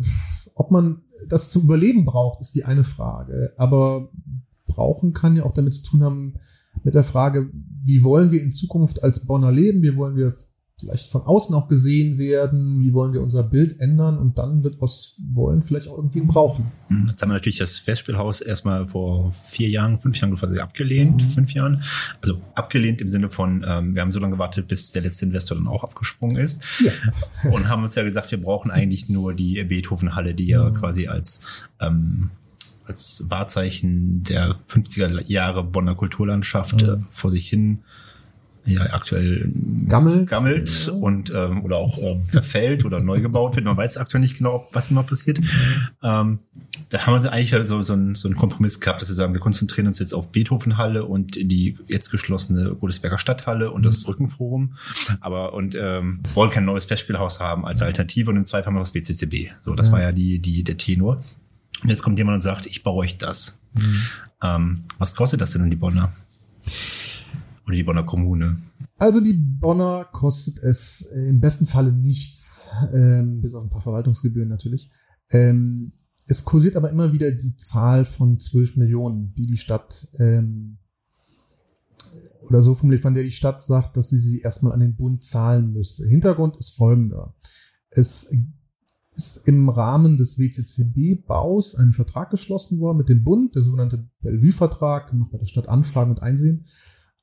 ob 0.55 0.71
man 0.71 1.03
das 1.29 1.51
zum 1.51 1.63
Überleben 1.63 2.05
braucht, 2.05 2.41
ist 2.41 2.55
die 2.55 2.63
eine 2.63 2.83
Frage. 2.83 3.53
Aber 3.57 4.09
brauchen 4.65 5.13
kann 5.13 5.35
ja 5.35 5.43
auch 5.43 5.53
damit 5.53 5.75
zu 5.75 5.83
tun 5.83 6.03
haben 6.03 6.35
mit 6.83 6.95
der 6.95 7.03
Frage, 7.03 7.51
wie 7.83 8.03
wollen 8.03 8.31
wir 8.31 8.41
in 8.41 8.51
Zukunft 8.51 9.03
als 9.03 9.25
Bonner 9.25 9.51
leben? 9.51 9.83
Wie 9.83 9.95
wollen 9.95 10.15
wir 10.15 10.33
vielleicht 10.77 11.09
von 11.09 11.21
außen 11.21 11.55
auch 11.55 11.69
gesehen 11.69 12.17
werden, 12.17 12.81
wie 12.81 12.93
wollen 12.93 13.13
wir 13.13 13.21
unser 13.21 13.43
Bild 13.43 13.79
ändern 13.79 14.17
und 14.17 14.37
dann 14.37 14.63
wird 14.63 14.81
aus 14.81 15.15
Wollen 15.19 15.61
vielleicht 15.61 15.87
auch 15.87 15.97
irgendwie 15.97 16.19
Brauchen. 16.19 16.65
Mhm. 16.89 17.07
Jetzt 17.07 17.21
haben 17.21 17.29
wir 17.29 17.35
natürlich 17.35 17.59
das 17.59 17.77
Festspielhaus 17.77 18.41
erstmal 18.41 18.85
vor 18.85 19.31
vier 19.31 19.69
Jahren, 19.69 19.97
fünf 19.99 20.19
Jahren 20.19 20.35
quasi 20.35 20.59
abgelehnt, 20.59 21.23
mhm. 21.23 21.29
fünf 21.29 21.53
Jahren. 21.53 21.81
Also 22.21 22.41
abgelehnt 22.55 22.99
im 22.99 23.09
Sinne 23.09 23.31
von, 23.31 23.65
ähm, 23.65 23.95
wir 23.95 24.01
haben 24.01 24.11
so 24.11 24.19
lange 24.19 24.33
gewartet, 24.33 24.67
bis 24.67 24.91
der 24.91 25.03
letzte 25.03 25.25
Investor 25.25 25.57
dann 25.57 25.67
auch 25.67 25.85
abgesprungen 25.85 26.37
ist. 26.37 26.61
Ja. 26.81 26.91
und 27.51 27.69
haben 27.69 27.83
uns 27.83 27.95
ja 27.95 28.03
gesagt, 28.03 28.29
wir 28.31 28.41
brauchen 28.41 28.69
eigentlich 28.69 29.07
nur 29.07 29.33
die 29.33 29.63
Beethoven-Halle, 29.63 30.35
die 30.35 30.47
ja 30.47 30.69
mhm. 30.69 30.73
quasi 30.73 31.07
als 31.07 31.41
ähm, 31.79 32.31
als 32.87 33.23
Wahrzeichen 33.29 34.21
der 34.23 34.55
50er 34.67 35.23
Jahre 35.27 35.63
Bonner 35.63 35.95
Kulturlandschaft 35.95 36.83
mhm. 36.83 36.89
äh, 36.89 36.97
vor 37.09 37.31
sich 37.31 37.47
hin 37.47 37.79
ja 38.65 38.81
aktuell 38.93 39.51
gammelt, 39.87 40.29
gammelt 40.29 40.87
ja. 40.87 40.93
und 40.93 41.31
ähm, 41.33 41.63
oder 41.63 41.77
auch 41.77 41.97
ähm, 41.99 42.25
verfällt 42.25 42.85
oder 42.85 42.99
neu 42.99 43.21
gebaut 43.21 43.55
wird. 43.55 43.65
Man 43.65 43.77
weiß 43.77 43.97
aktuell 43.97 44.21
nicht 44.21 44.37
genau, 44.37 44.67
was 44.71 44.91
immer 44.91 45.03
passiert. 45.03 45.39
Ähm, 46.03 46.39
da 46.89 47.05
haben 47.05 47.23
wir 47.23 47.31
eigentlich 47.31 47.53
halt 47.53 47.65
so, 47.65 47.81
so, 47.81 47.93
einen, 47.93 48.15
so 48.15 48.27
einen 48.27 48.37
Kompromiss 48.37 48.79
gehabt, 48.79 49.01
dass 49.01 49.09
wir 49.09 49.15
sagen, 49.15 49.33
wir 49.33 49.39
konzentrieren 49.39 49.87
uns 49.87 49.99
jetzt 49.99 50.13
auf 50.13 50.31
Beethovenhalle 50.31 51.05
und 51.05 51.35
die 51.35 51.77
jetzt 51.87 52.09
geschlossene 52.09 52.75
Godesberger 52.75 53.17
Stadthalle 53.17 53.71
und 53.71 53.85
das 53.85 54.03
mhm. 54.03 54.11
Rückenforum. 54.11 54.75
Aber 55.19 55.53
und 55.53 55.75
ähm, 55.75 56.19
wollen 56.33 56.51
kein 56.51 56.65
neues 56.65 56.85
Festspielhaus 56.85 57.39
haben 57.39 57.65
als 57.65 57.81
Alternative 57.81 58.29
und 58.31 58.37
im 58.37 58.45
Zweifel 58.45 58.67
haben 58.67 58.75
wir 58.75 58.79
das 58.79 58.93
WCCB. 58.93 59.51
So, 59.65 59.73
das 59.75 59.87
ja. 59.87 59.93
war 59.93 60.01
ja 60.01 60.11
die, 60.11 60.39
die, 60.39 60.63
der 60.63 60.77
Tenor. 60.77 61.19
Und 61.83 61.89
jetzt 61.89 62.03
kommt 62.03 62.17
jemand 62.17 62.35
und 62.35 62.41
sagt, 62.41 62.65
ich 62.65 62.83
baue 62.83 63.03
euch 63.03 63.17
das. 63.17 63.59
Mhm. 63.73 64.01
Ähm, 64.43 64.83
was 64.97 65.15
kostet 65.15 65.41
das 65.41 65.51
denn 65.51 65.63
in 65.63 65.69
die 65.69 65.75
Bonner? 65.75 66.11
Oder 67.65 67.75
die 67.75 67.83
Bonner 67.83 68.03
Kommune? 68.03 68.57
Also 68.97 69.19
die 69.21 69.33
Bonner 69.33 70.05
kostet 70.11 70.59
es 70.59 71.01
im 71.01 71.39
besten 71.39 71.65
Falle 71.65 71.91
nichts, 71.91 72.67
ähm, 72.93 73.41
bis 73.41 73.53
auf 73.53 73.63
ein 73.63 73.69
paar 73.69 73.81
Verwaltungsgebühren 73.81 74.49
natürlich. 74.49 74.91
Ähm, 75.31 75.93
es 76.27 76.43
kursiert 76.43 76.75
aber 76.75 76.89
immer 76.89 77.11
wieder 77.13 77.31
die 77.31 77.55
Zahl 77.55 78.05
von 78.05 78.39
12 78.39 78.77
Millionen, 78.77 79.31
die 79.37 79.47
die 79.47 79.57
Stadt 79.57 80.07
ähm, 80.17 80.77
oder 82.47 82.61
so 82.61 82.75
formuliert, 82.75 83.01
von 83.01 83.13
der 83.13 83.23
die 83.23 83.31
Stadt 83.31 83.61
sagt, 83.61 83.97
dass 83.97 84.09
sie 84.09 84.17
sie 84.17 84.41
erstmal 84.41 84.73
an 84.73 84.79
den 84.79 84.95
Bund 84.95 85.23
zahlen 85.23 85.73
müsse. 85.73 86.07
Hintergrund 86.07 86.57
ist 86.57 86.75
folgender. 86.75 87.35
Es 87.89 88.31
ist 89.11 89.47
im 89.47 89.69
Rahmen 89.69 90.17
des 90.17 90.37
WCCB-Baus 90.37 91.75
ein 91.75 91.93
Vertrag 91.93 92.29
geschlossen 92.29 92.79
worden 92.79 92.97
mit 92.97 93.09
dem 93.09 93.23
Bund, 93.23 93.55
der 93.55 93.63
sogenannte 93.63 94.07
Bellevue-Vertrag, 94.21 95.07
kann 95.07 95.19
man 95.19 95.31
bei 95.31 95.37
der 95.37 95.45
Stadt 95.45 95.69
anfragen 95.69 96.11
und 96.11 96.21
einsehen. 96.21 96.65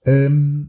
Ähm, 0.04 0.68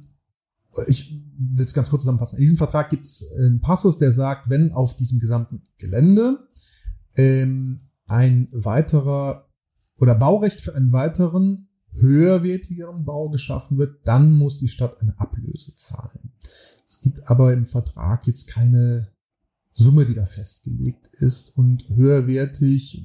ich 0.87 1.11
will 1.37 1.65
es 1.65 1.73
ganz 1.73 1.89
kurz 1.89 2.03
zusammenfassen. 2.03 2.37
In 2.37 2.41
diesem 2.41 2.57
Vertrag 2.57 2.89
gibt 2.89 3.05
es 3.05 3.31
einen 3.37 3.61
Passus, 3.61 3.97
der 3.97 4.11
sagt, 4.11 4.49
wenn 4.49 4.71
auf 4.71 4.95
diesem 4.95 5.19
gesamten 5.19 5.67
Gelände 5.77 6.47
ähm, 7.15 7.77
ein 8.07 8.47
weiterer 8.51 9.49
oder 9.97 10.15
Baurecht 10.15 10.61
für 10.61 10.75
einen 10.75 10.91
weiteren 10.91 11.69
höherwertigeren 11.93 13.05
Bau 13.05 13.29
geschaffen 13.29 13.77
wird, 13.77 14.07
dann 14.07 14.33
muss 14.33 14.59
die 14.59 14.67
Stadt 14.67 14.99
eine 15.01 15.17
Ablöse 15.19 15.75
zahlen. 15.75 16.31
Es 16.87 17.01
gibt 17.01 17.29
aber 17.29 17.53
im 17.53 17.65
Vertrag 17.65 18.25
jetzt 18.27 18.47
keine 18.47 19.13
Summe, 19.73 20.05
die 20.05 20.13
da 20.13 20.25
festgelegt 20.25 21.07
ist 21.13 21.57
und 21.57 21.87
höherwertig, 21.89 23.03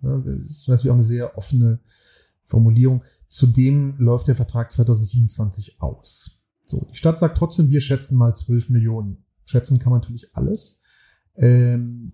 ne, 0.00 0.42
ist 0.44 0.68
natürlich 0.68 0.90
auch 0.90 0.94
eine 0.94 1.02
sehr 1.02 1.36
offene 1.36 1.80
Formulierung. 2.44 3.04
Zudem 3.36 3.96
läuft 3.98 4.28
der 4.28 4.34
Vertrag 4.34 4.72
2027 4.72 5.82
aus. 5.82 6.40
So, 6.64 6.86
die 6.90 6.96
Stadt 6.96 7.18
sagt 7.18 7.36
trotzdem, 7.36 7.68
wir 7.68 7.82
schätzen 7.82 8.16
mal 8.16 8.34
12 8.34 8.70
Millionen. 8.70 9.26
Schätzen 9.44 9.78
kann 9.78 9.90
man 9.90 10.00
natürlich 10.00 10.34
alles. 10.34 10.80
Ähm, 11.36 12.10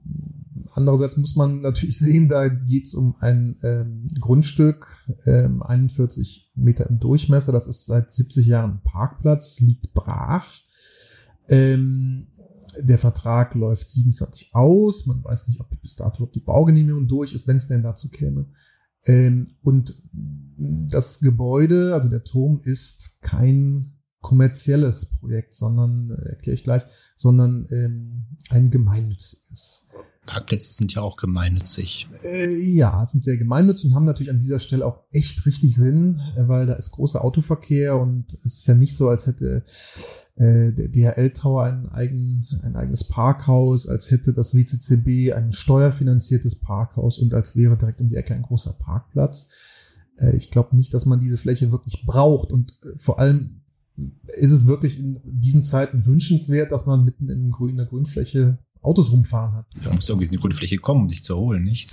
andererseits 0.75 1.17
muss 1.17 1.37
man 1.37 1.61
natürlich 1.61 1.97
sehen, 2.01 2.29
da 2.29 2.49
geht 2.49 2.87
es 2.87 2.95
um 2.95 3.15
ein 3.21 3.57
ähm, 3.63 4.09
Grundstück, 4.19 4.85
ähm, 5.27 5.63
41 5.63 6.51
Meter 6.57 6.91
im 6.91 6.99
Durchmesser. 6.99 7.53
Das 7.53 7.69
ist 7.69 7.87
seit 7.87 8.13
70 8.13 8.47
Jahren 8.47 8.81
Parkplatz, 8.83 9.61
liegt 9.61 9.95
brach. 9.95 10.49
Ähm, 11.49 12.33
der 12.81 12.99
Vertrag 12.99 13.55
läuft 13.55 13.89
27 13.93 14.57
aus. 14.57 15.07
Man 15.07 15.23
weiß 15.23 15.47
nicht, 15.47 15.61
ob 15.61 15.71
bis 15.81 15.95
dato 15.95 16.25
ob 16.25 16.33
die 16.33 16.41
Baugenehmigung 16.41 17.07
durch 17.07 17.33
ist, 17.33 17.47
wenn 17.47 17.59
es 17.59 17.69
denn 17.69 17.85
dazu 17.85 18.09
käme. 18.09 18.47
Ähm, 19.07 19.49
und 19.63 19.95
das 20.57 21.21
Gebäude, 21.21 21.95
also 21.95 22.09
der 22.09 22.25
Turm, 22.25 22.61
ist 22.63 23.21
kein 23.21 23.93
kommerzielles 24.21 25.07
Projekt, 25.07 25.55
sondern, 25.55 26.11
äh, 26.11 26.31
erkläre 26.31 26.55
ich 26.55 26.65
gleich, 26.65 26.85
sondern 27.17 27.67
ähm, 27.71 28.25
ein 28.51 28.71
gemeinnütziges. 28.71 29.87
Parkplätze 30.27 30.73
sind 30.73 30.95
ja 30.95 31.03
auch 31.03 31.17
gemeinnützig. 31.17 32.09
Äh, 32.23 32.55
ja, 32.57 33.05
sind 33.07 33.25
sehr 33.25 33.37
gemeinnützig 33.37 33.91
und 33.91 33.97
haben 33.97 34.05
natürlich 34.05 34.31
an 34.31 34.39
dieser 34.39 34.61
Stelle 34.61 34.87
auch 34.87 35.01
echt 35.11 35.45
richtig 35.47 35.75
Sinn, 35.75 36.21
äh, 36.37 36.47
weil 36.47 36.67
da 36.67 36.75
ist 36.75 36.93
großer 36.93 37.25
Autoverkehr 37.25 37.99
und 37.99 38.33
es 38.33 38.59
ist 38.59 38.67
ja 38.67 38.75
nicht 38.75 38.97
so, 38.97 39.09
als 39.09 39.27
hätte 39.27 39.65
äh, 40.37 40.73
der 40.73 40.89
DHL-Tower 40.89 41.65
ein, 41.65 41.89
eigen, 41.89 42.47
ein 42.63 42.77
eigenes 42.77 43.05
Parkhaus, 43.05 43.89
als 43.89 44.11
hätte 44.11 44.33
das 44.33 44.55
WCCB 44.55 45.35
ein 45.35 45.53
steuerfinanziertes 45.53 46.57
Parkhaus 46.57 47.19
und 47.19 47.35
als 47.35 47.57
wäre 47.57 47.77
direkt 47.77 48.01
um 48.01 48.09
die 48.09 48.17
Ecke 48.17 48.35
ein 48.35 48.43
großer 48.43 48.75
Parkplatz. 48.75 49.49
Äh, 50.19 50.37
ich 50.37 50.53
glaube 50.53 50.77
nicht, 50.77 50.95
dass 50.95 51.05
man 51.05 51.21
diese 51.21 51.37
Fläche 51.37 51.73
wirklich 51.73 52.07
braucht 52.07 52.53
und 52.53 52.79
äh, 52.85 52.97
vor 52.97 53.19
allem 53.19 53.63
ist 54.39 54.53
es 54.53 54.67
wirklich 54.67 54.99
in 54.99 55.21
diesen 55.25 55.65
Zeiten 55.65 56.07
wünschenswert, 56.07 56.73
dass 56.73 56.87
man 56.87 57.05
mitten 57.05 57.29
in, 57.29 57.51
Grün, 57.51 57.71
in 57.71 57.77
der 57.77 57.87
Grünfläche 57.87 58.59
Autos 58.83 59.13
rumfahren 59.13 59.55
hat. 59.55 59.67
Man 59.85 59.95
muss 59.95 60.09
irgendwie 60.09 60.27
in 60.27 60.33
die 60.33 60.39
Grünfläche 60.39 60.79
kommen, 60.79 61.03
um 61.03 61.09
sich 61.09 61.23
zu 61.23 61.35
erholen, 61.35 61.63
nicht? 61.63 61.91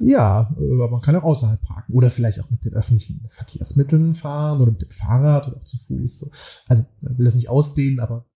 Ja, 0.00 0.50
aber 0.56 0.90
man 0.90 1.00
kann 1.00 1.14
auch 1.16 1.22
außerhalb 1.22 1.60
parken 1.62 1.92
oder 1.92 2.10
vielleicht 2.10 2.40
auch 2.40 2.50
mit 2.50 2.64
den 2.64 2.74
öffentlichen 2.74 3.24
Verkehrsmitteln 3.28 4.14
fahren 4.14 4.60
oder 4.60 4.72
mit 4.72 4.82
dem 4.82 4.90
Fahrrad 4.90 5.46
oder 5.46 5.58
auch 5.58 5.64
zu 5.64 5.78
Fuß. 5.78 6.26
Also, 6.68 6.84
ich 7.02 7.18
will 7.18 7.24
das 7.24 7.36
nicht 7.36 7.48
ausdehnen, 7.48 8.00
aber 8.00 8.26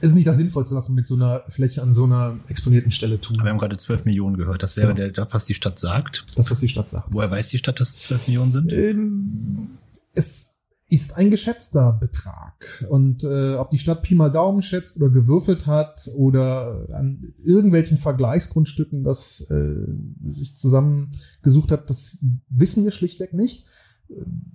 ist 0.00 0.14
nicht 0.14 0.26
das 0.26 0.36
Sinnvollste, 0.36 0.74
was 0.74 0.88
man 0.88 0.96
mit 0.96 1.06
so 1.06 1.14
einer 1.14 1.42
Fläche 1.48 1.82
an 1.82 1.92
so 1.92 2.04
einer 2.04 2.38
exponierten 2.48 2.90
Stelle 2.90 3.20
tut. 3.20 3.42
Wir 3.42 3.50
haben 3.50 3.58
gerade 3.58 3.76
12 3.76 4.04
Millionen 4.04 4.36
gehört. 4.36 4.62
Das 4.62 4.76
wäre 4.76 4.96
ja. 4.96 5.08
der, 5.08 5.26
was 5.30 5.44
die 5.46 5.54
Stadt 5.54 5.78
sagt. 5.78 6.24
Das, 6.36 6.50
was 6.50 6.60
die 6.60 6.68
Stadt 6.68 6.88
sagt. 6.88 7.08
Woher 7.10 7.30
weiß 7.30 7.48
die 7.48 7.58
Stadt, 7.58 7.80
dass 7.80 7.90
es 7.90 8.00
12 8.02 8.28
Millionen 8.28 8.52
sind? 8.52 8.72
Ähm, 8.72 9.78
es 10.14 10.49
ist 10.90 11.16
ein 11.16 11.30
geschätzter 11.30 11.92
Betrag. 11.92 12.86
Und 12.90 13.22
äh, 13.22 13.54
ob 13.54 13.70
die 13.70 13.78
Stadt 13.78 14.02
Pi 14.02 14.16
mal 14.16 14.30
Daumen 14.30 14.60
schätzt 14.60 14.96
oder 14.96 15.08
gewürfelt 15.08 15.66
hat 15.66 16.10
oder 16.16 16.86
an 16.94 17.20
irgendwelchen 17.38 17.96
Vergleichsgrundstücken 17.96 19.04
das 19.04 19.40
äh, 19.50 19.86
sich 20.24 20.56
zusammengesucht 20.56 21.70
hat, 21.70 21.88
das 21.88 22.18
wissen 22.48 22.84
wir 22.84 22.90
schlichtweg 22.90 23.32
nicht. 23.32 23.66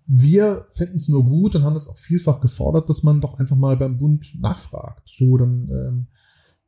Wir 0.05 0.65
fänden 0.69 0.97
es 0.97 1.07
nur 1.07 1.23
gut 1.23 1.55
und 1.55 1.63
haben 1.63 1.77
es 1.77 1.87
auch 1.87 1.97
vielfach 1.97 2.41
gefordert, 2.41 2.89
dass 2.89 3.03
man 3.03 3.21
doch 3.21 3.39
einfach 3.39 3.55
mal 3.55 3.77
beim 3.77 3.97
Bund 3.97 4.35
nachfragt. 4.37 5.09
So, 5.17 5.37
dann 5.37 5.69
ähm, 5.71 6.07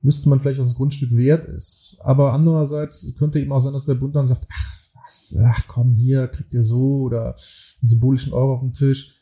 wüsste 0.01 0.29
man 0.29 0.39
vielleicht, 0.39 0.59
was 0.59 0.67
das 0.67 0.77
Grundstück 0.77 1.11
wert 1.11 1.43
ist. 1.43 1.97
Aber 1.99 2.31
andererseits 2.31 3.13
könnte 3.17 3.39
eben 3.39 3.51
auch 3.51 3.59
sein, 3.59 3.73
dass 3.73 3.85
der 3.85 3.95
Bund 3.95 4.15
dann 4.15 4.27
sagt, 4.27 4.47
ach, 4.49 4.77
was, 4.93 5.35
ach 5.43 5.63
komm, 5.67 5.95
hier 5.95 6.29
kriegt 6.29 6.53
ihr 6.53 6.63
so 6.63 7.01
oder 7.01 7.25
einen 7.25 7.87
symbolischen 7.87 8.31
Euro 8.31 8.53
auf 8.53 8.61
den 8.61 8.71
Tisch 8.71 9.16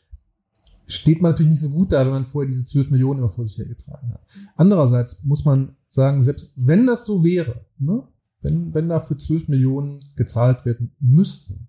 steht 0.86 1.20
man 1.20 1.32
natürlich 1.32 1.50
nicht 1.50 1.60
so 1.60 1.70
gut 1.70 1.92
da, 1.92 2.04
wenn 2.04 2.12
man 2.12 2.24
vorher 2.24 2.48
diese 2.48 2.64
12 2.64 2.90
Millionen 2.90 3.18
immer 3.18 3.28
vor 3.28 3.46
sich 3.46 3.58
hergetragen 3.58 4.12
hat. 4.12 4.26
Andererseits 4.56 5.24
muss 5.24 5.44
man 5.44 5.72
sagen, 5.86 6.22
selbst 6.22 6.52
wenn 6.56 6.86
das 6.86 7.04
so 7.04 7.24
wäre, 7.24 7.66
ne, 7.78 8.06
wenn, 8.42 8.72
wenn 8.74 8.88
dafür 8.88 9.18
12 9.18 9.48
Millionen 9.48 10.00
gezahlt 10.14 10.64
werden 10.64 10.94
müssten, 11.00 11.68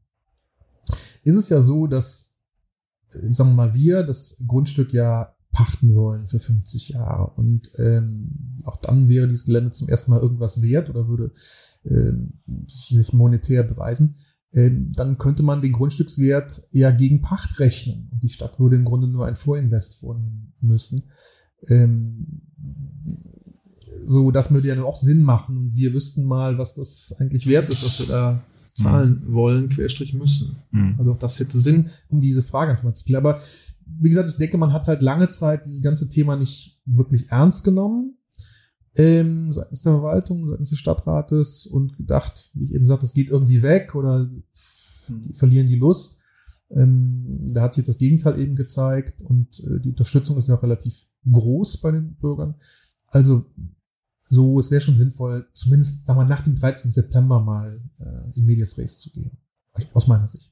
ist 1.24 1.36
es 1.36 1.50
ja 1.50 1.62
so, 1.62 1.88
dass, 1.88 2.36
ich 3.10 3.36
sage 3.36 3.50
mal, 3.50 3.74
wir 3.74 4.04
das 4.04 4.44
Grundstück 4.48 4.94
ja 4.94 5.36
pachten 5.52 5.96
wollen 5.96 6.28
für 6.28 6.40
50 6.40 6.90
Jahre. 6.90 7.32
Und 7.32 7.72
ähm, 7.78 8.62
auch 8.66 8.78
dann 8.78 9.10
wäre 9.10 9.28
dieses 9.28 9.46
Gelände 9.46 9.72
zum 9.72 9.90
ersten 9.90 10.12
Mal 10.12 10.22
irgendwas 10.22 10.62
wert 10.62 10.90
oder 10.90 11.08
würde 11.08 11.32
ähm, 11.86 12.40
sich 12.68 13.12
monetär 13.14 13.64
beweisen. 13.64 14.18
Ähm, 14.58 14.92
dann 14.96 15.20
könnte 15.20 15.44
man 15.44 15.62
den 15.62 15.72
Grundstückswert 15.72 16.64
eher 16.72 16.92
gegen 16.92 17.22
Pacht 17.22 17.60
rechnen. 17.60 18.10
Und 18.12 18.24
die 18.24 18.30
Stadt 18.30 18.60
würde 18.60 18.76
im 18.76 18.86
Grunde 18.86 19.08
nur 19.08 19.28
ein 19.28 19.36
Vorinvest 19.36 20.00
vornehmen 20.00 20.54
müssen. 20.62 21.04
Ähm, 21.68 22.42
so, 24.04 24.32
das 24.32 24.52
würde 24.52 24.70
ja 24.70 24.76
nur 24.76 24.88
auch 24.88 24.96
Sinn 24.96 25.22
machen. 25.22 25.58
Und 25.58 25.76
wir 25.76 25.94
wüssten 25.94 26.24
mal, 26.26 26.58
was 26.58 26.74
das 26.74 27.14
eigentlich 27.20 27.46
wert 27.46 27.70
ist, 27.70 27.86
was 27.86 28.00
wir 28.00 28.08
da 28.08 28.44
zahlen 28.74 29.26
mhm. 29.28 29.34
wollen, 29.34 29.70
querstrich 29.70 30.16
müssen. 30.16 30.56
Mhm. 30.72 30.96
Also 30.98 31.12
auch 31.12 31.20
das 31.20 31.40
hätte 31.40 31.60
Sinn, 31.60 31.92
um 32.10 32.20
diese 32.20 32.42
Frage 32.42 32.72
einfach 32.72 32.84
mal 32.84 32.96
zu 32.96 33.06
klären. 33.06 33.26
Aber 33.28 33.40
wie 34.00 34.10
gesagt, 34.10 34.30
ich 34.30 34.38
denke, 34.38 34.58
man 34.58 34.74
hat 34.74 34.88
halt 34.88 35.04
lange 35.04 35.30
Zeit 35.30 35.68
dieses 35.68 35.84
ganze 35.84 36.10
Thema 36.10 36.36
nicht 36.36 36.80
wirklich 36.86 37.30
ernst 37.30 37.64
genommen 37.64 38.17
ähm, 38.98 39.52
seitens 39.52 39.84
der 39.84 39.94
Verwaltung, 39.94 40.50
seitens 40.50 40.70
des 40.70 40.80
Stadtrates 40.80 41.66
und 41.66 41.96
gedacht, 41.98 42.50
wie 42.54 42.66
ich 42.66 42.74
eben 42.74 42.86
sagte, 42.86 43.06
es 43.06 43.14
geht 43.14 43.30
irgendwie 43.30 43.62
weg 43.62 43.96
oder 43.96 44.30
die 45.08 45.34
verlieren 45.34 45.68
die 45.68 45.76
Lust. 45.76 46.20
Ähm, 46.70 47.48
da 47.48 47.62
hat 47.62 47.76
sich 47.76 47.86
das 47.86 47.98
Gegenteil 47.98 48.40
eben 48.40 48.56
gezeigt 48.56 49.22
und 49.22 49.60
äh, 49.62 49.80
die 49.80 49.90
Unterstützung 49.90 50.38
ist 50.38 50.48
ja 50.48 50.56
auch 50.56 50.64
relativ 50.64 51.06
groß 51.32 51.80
bei 51.80 51.92
den 51.92 52.16
Bürgern. 52.16 52.56
Also 53.12 53.46
so, 54.22 54.60
es 54.60 54.72
wäre 54.72 54.82
schon 54.82 54.98
sinnvoll, 54.98 55.48
zumindest 55.54 56.06
sagen 56.06 56.20
wir, 56.20 56.26
nach 56.26 56.42
dem 56.42 56.56
13. 56.56 56.92
September 56.92 57.40
mal 57.40 57.82
äh, 58.00 58.38
in 58.38 58.46
Medias 58.46 58.78
Res 58.78 59.00
zu 59.00 59.12
gehen. 59.12 59.38
Aus 59.94 60.08
meiner 60.08 60.28
Sicht. 60.28 60.52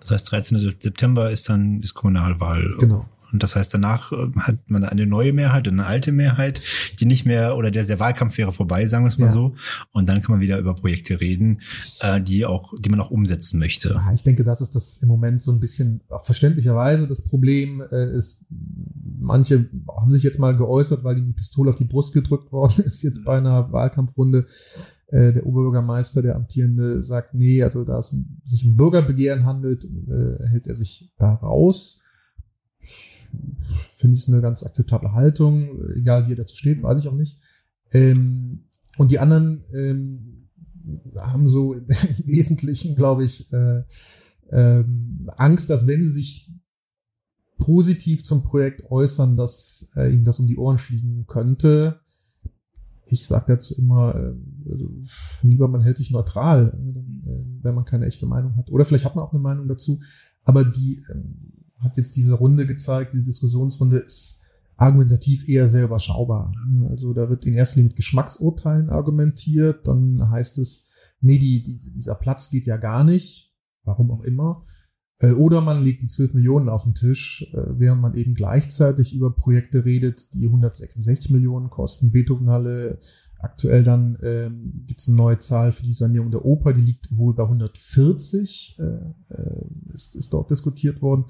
Das 0.00 0.10
heißt, 0.10 0.32
13. 0.32 0.58
September 0.80 1.30
ist 1.30 1.48
dann 1.48 1.80
ist 1.80 1.94
Kommunalwahl. 1.94 2.66
Genau. 2.80 3.06
Und 3.32 3.42
das 3.42 3.56
heißt, 3.56 3.72
danach 3.74 4.12
äh, 4.12 4.30
hat 4.38 4.70
man 4.70 4.84
eine 4.84 5.06
neue 5.06 5.32
Mehrheit, 5.32 5.68
eine 5.68 5.86
alte 5.86 6.12
Mehrheit, 6.12 6.62
die 6.98 7.06
nicht 7.06 7.26
mehr, 7.26 7.56
oder 7.56 7.70
der, 7.70 7.84
der 7.84 8.00
Wahlkampf 8.00 8.38
wäre 8.38 8.52
vorbei, 8.52 8.86
sagen 8.86 9.04
wir 9.04 9.08
es 9.08 9.18
mal 9.18 9.26
ja. 9.26 9.32
so. 9.32 9.54
Und 9.92 10.08
dann 10.08 10.22
kann 10.22 10.32
man 10.32 10.40
wieder 10.40 10.58
über 10.58 10.74
Projekte 10.74 11.20
reden, 11.20 11.60
äh, 12.00 12.20
die 12.20 12.46
auch, 12.46 12.74
die 12.78 12.88
man 12.88 13.00
auch 13.00 13.10
umsetzen 13.10 13.58
möchte. 13.58 13.90
Ja, 13.90 14.12
ich 14.14 14.22
denke, 14.22 14.44
das 14.44 14.60
ist 14.60 14.74
das 14.74 14.98
im 14.98 15.08
Moment 15.08 15.42
so 15.42 15.52
ein 15.52 15.60
bisschen 15.60 16.02
auch 16.08 16.24
verständlicherweise 16.24 17.06
das 17.06 17.22
Problem 17.22 17.82
äh, 17.90 18.16
ist, 18.16 18.44
manche 19.18 19.68
haben 20.00 20.12
sich 20.12 20.22
jetzt 20.22 20.38
mal 20.38 20.56
geäußert, 20.56 21.04
weil 21.04 21.18
ihnen 21.18 21.28
die 21.28 21.32
Pistole 21.34 21.70
auf 21.70 21.76
die 21.76 21.84
Brust 21.84 22.14
gedrückt 22.14 22.52
worden 22.52 22.82
ist, 22.86 23.02
jetzt 23.02 23.24
bei 23.24 23.38
einer 23.38 23.72
Wahlkampfrunde. 23.72 24.46
Der 25.10 25.46
Oberbürgermeister, 25.46 26.20
der 26.20 26.36
amtierende, 26.36 27.00
sagt, 27.00 27.32
nee, 27.32 27.62
also 27.62 27.82
da 27.82 27.98
es 27.98 28.14
sich 28.44 28.66
um 28.66 28.76
Bürgerbegehren 28.76 29.46
handelt, 29.46 29.88
hält 30.50 30.66
er 30.66 30.74
sich 30.74 31.10
da 31.18 31.32
raus 31.32 32.00
finde 32.80 34.16
ich 34.16 34.22
es 34.22 34.28
eine 34.28 34.40
ganz 34.40 34.62
akzeptable 34.62 35.12
Haltung, 35.12 35.82
egal 35.94 36.26
wie 36.26 36.32
er 36.32 36.36
dazu 36.36 36.56
steht, 36.56 36.82
weiß 36.82 37.00
ich 37.00 37.08
auch 37.08 37.14
nicht. 37.14 37.38
Ähm, 37.92 38.64
und 38.96 39.10
die 39.10 39.18
anderen 39.18 39.64
ähm, 39.74 40.48
haben 41.16 41.48
so 41.48 41.74
im 41.74 41.88
Wesentlichen, 42.24 42.96
glaube 42.96 43.24
ich, 43.24 43.52
äh, 43.52 43.82
ähm, 44.50 45.28
Angst, 45.36 45.70
dass 45.70 45.86
wenn 45.86 46.02
sie 46.02 46.10
sich 46.10 46.52
positiv 47.58 48.22
zum 48.22 48.42
Projekt 48.42 48.90
äußern, 48.90 49.36
dass 49.36 49.90
äh, 49.96 50.12
ihnen 50.12 50.24
das 50.24 50.38
um 50.40 50.46
die 50.46 50.56
Ohren 50.56 50.78
fliegen 50.78 51.26
könnte. 51.26 52.00
Ich 53.06 53.26
sage 53.26 53.54
dazu 53.54 53.74
immer, 53.74 54.14
äh, 54.14 54.34
also, 54.70 54.90
lieber 55.42 55.68
man 55.68 55.82
hält 55.82 55.98
sich 55.98 56.10
neutral, 56.10 56.72
äh, 57.26 57.62
wenn 57.62 57.74
man 57.74 57.84
keine 57.84 58.06
echte 58.06 58.26
Meinung 58.26 58.56
hat. 58.56 58.70
Oder 58.70 58.84
vielleicht 58.84 59.04
hat 59.04 59.16
man 59.16 59.24
auch 59.24 59.32
eine 59.32 59.42
Meinung 59.42 59.66
dazu. 59.66 60.00
Aber 60.44 60.64
die 60.64 61.02
ähm, 61.10 61.57
hat 61.80 61.96
jetzt 61.96 62.16
diese 62.16 62.34
Runde 62.34 62.66
gezeigt, 62.66 63.12
diese 63.12 63.24
Diskussionsrunde 63.24 63.98
ist 63.98 64.42
argumentativ 64.76 65.48
eher 65.48 65.68
sehr 65.68 65.84
überschaubar. 65.84 66.52
Also 66.88 67.12
da 67.12 67.28
wird 67.28 67.44
in 67.44 67.54
erster 67.54 67.76
Linie 67.76 67.90
mit 67.90 67.96
Geschmacksurteilen 67.96 68.90
argumentiert, 68.90 69.88
dann 69.88 70.30
heißt 70.30 70.58
es, 70.58 70.88
nee, 71.20 71.38
die, 71.38 71.62
die, 71.62 71.92
dieser 71.92 72.14
Platz 72.14 72.50
geht 72.50 72.66
ja 72.66 72.76
gar 72.76 73.04
nicht, 73.04 73.52
warum 73.84 74.10
auch 74.10 74.22
immer. 74.22 74.64
Äh, 75.20 75.32
oder 75.32 75.60
man 75.60 75.82
legt 75.82 76.02
die 76.02 76.06
12 76.06 76.34
Millionen 76.34 76.68
auf 76.68 76.84
den 76.84 76.94
Tisch, 76.94 77.46
äh, 77.52 77.78
während 77.78 78.00
man 78.00 78.14
eben 78.14 78.34
gleichzeitig 78.34 79.14
über 79.14 79.34
Projekte 79.34 79.84
redet, 79.84 80.32
die 80.34 80.46
166 80.46 81.30
Millionen 81.30 81.70
kosten. 81.70 82.12
Beethovenhalle, 82.12 82.98
aktuell 83.40 83.82
dann 83.82 84.16
ähm, 84.22 84.84
gibt 84.86 85.00
es 85.00 85.08
eine 85.08 85.16
neue 85.16 85.38
Zahl 85.38 85.72
für 85.72 85.82
die 85.82 85.94
Sanierung 85.94 86.30
der 86.30 86.44
Oper, 86.44 86.72
die 86.72 86.82
liegt 86.82 87.16
wohl 87.16 87.34
bei 87.34 87.44
140, 87.44 88.76
äh, 88.78 88.82
äh, 88.82 89.94
ist, 89.94 90.14
ist 90.14 90.32
dort 90.32 90.50
diskutiert 90.50 91.02
worden. 91.02 91.24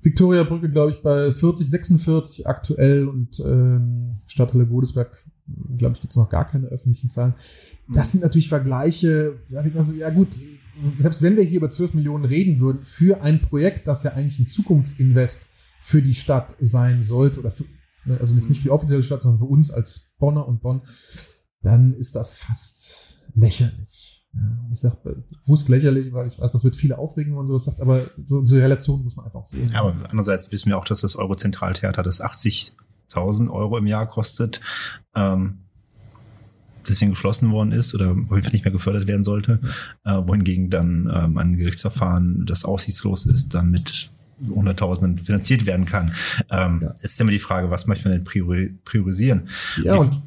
Victoria 0.00 0.44
Brücke, 0.44 0.70
glaube 0.70 0.92
ich, 0.92 1.02
bei 1.02 1.30
40, 1.30 1.68
46 1.68 2.46
aktuell 2.46 3.08
und 3.08 3.40
ähm, 3.40 4.12
Stadthalle 4.26 4.66
Godesberg, 4.66 5.10
glaube 5.76 5.94
ich, 5.94 6.00
gibt 6.00 6.12
es 6.12 6.16
noch 6.16 6.28
gar 6.28 6.48
keine 6.48 6.68
öffentlichen 6.68 7.10
Zahlen. 7.10 7.34
Das 7.92 8.12
sind 8.12 8.22
natürlich 8.22 8.48
Vergleiche, 8.48 9.40
also, 9.74 9.94
ja 9.94 10.10
gut, 10.10 10.38
selbst 10.98 11.22
wenn 11.22 11.36
wir 11.36 11.44
hier 11.44 11.58
über 11.58 11.70
12 11.70 11.94
Millionen 11.94 12.24
reden 12.24 12.60
würden, 12.60 12.84
für 12.84 13.22
ein 13.22 13.42
Projekt, 13.42 13.86
das 13.88 14.02
ja 14.02 14.12
eigentlich 14.12 14.38
ein 14.38 14.46
Zukunftsinvest 14.46 15.50
für 15.80 16.02
die 16.02 16.14
Stadt 16.14 16.54
sein 16.58 17.02
sollte, 17.02 17.40
oder 17.40 17.50
für, 17.50 17.64
ne, 18.04 18.18
also 18.20 18.34
nicht 18.34 18.46
für 18.46 18.54
die 18.54 18.70
offizielle 18.70 19.02
Stadt, 19.02 19.22
sondern 19.22 19.38
für 19.38 19.46
uns 19.46 19.70
als 19.70 20.12
Bonner 20.18 20.46
und 20.46 20.60
Bonn, 20.60 20.82
dann 21.62 21.92
ist 21.94 22.16
das 22.16 22.36
fast 22.36 23.18
lächerlich. 23.34 24.26
Ich 24.70 24.80
sage 24.80 24.98
bewusst 25.42 25.68
lächerlich, 25.68 26.12
weil 26.12 26.26
ich 26.26 26.38
weiß, 26.38 26.52
das 26.52 26.64
wird 26.64 26.76
viele 26.76 26.98
aufregen, 26.98 27.32
wenn 27.32 27.38
man 27.38 27.46
sowas 27.46 27.64
sagt, 27.64 27.80
aber 27.80 28.02
so, 28.24 28.44
so 28.44 28.56
Relation 28.56 29.02
muss 29.02 29.16
man 29.16 29.24
einfach 29.24 29.46
sehen. 29.46 29.70
Ja, 29.72 29.80
aber 29.80 29.94
andererseits 30.10 30.52
wissen 30.52 30.68
wir 30.68 30.76
auch, 30.76 30.84
dass 30.84 31.00
das 31.00 31.16
Euro-Zentraltheater 31.16 32.02
das 32.02 32.20
80.000 32.20 33.48
Euro 33.50 33.78
im 33.78 33.86
Jahr 33.86 34.06
kostet. 34.06 34.60
Ähm, 35.14 35.65
deswegen 36.88 37.12
geschlossen 37.12 37.50
worden 37.50 37.72
ist 37.72 37.94
oder 37.94 38.10
auf 38.10 38.16
jeden 38.16 38.42
Fall 38.42 38.52
nicht 38.52 38.64
mehr 38.64 38.72
gefördert 38.72 39.06
werden 39.06 39.22
sollte, 39.22 39.60
äh, 40.04 40.12
wohingegen 40.12 40.70
dann 40.70 41.10
ähm, 41.12 41.38
ein 41.38 41.56
Gerichtsverfahren, 41.56 42.44
das 42.46 42.64
aussichtslos 42.64 43.26
ist, 43.26 43.54
dann 43.54 43.70
mit 43.70 44.10
Hunderttausenden 44.48 45.18
finanziert 45.18 45.66
werden 45.66 45.86
kann. 45.86 46.12
Ähm, 46.50 46.80
ja. 46.82 46.94
Ist 47.02 47.20
immer 47.20 47.30
die 47.30 47.38
Frage, 47.38 47.70
was 47.70 47.86
möchte 47.86 48.08
man 48.08 48.18
denn 48.18 48.24
priori 48.24 48.74
priorisieren? 48.84 49.48
Ja, 49.82 49.96
und 49.96 50.12
die 50.12 50.18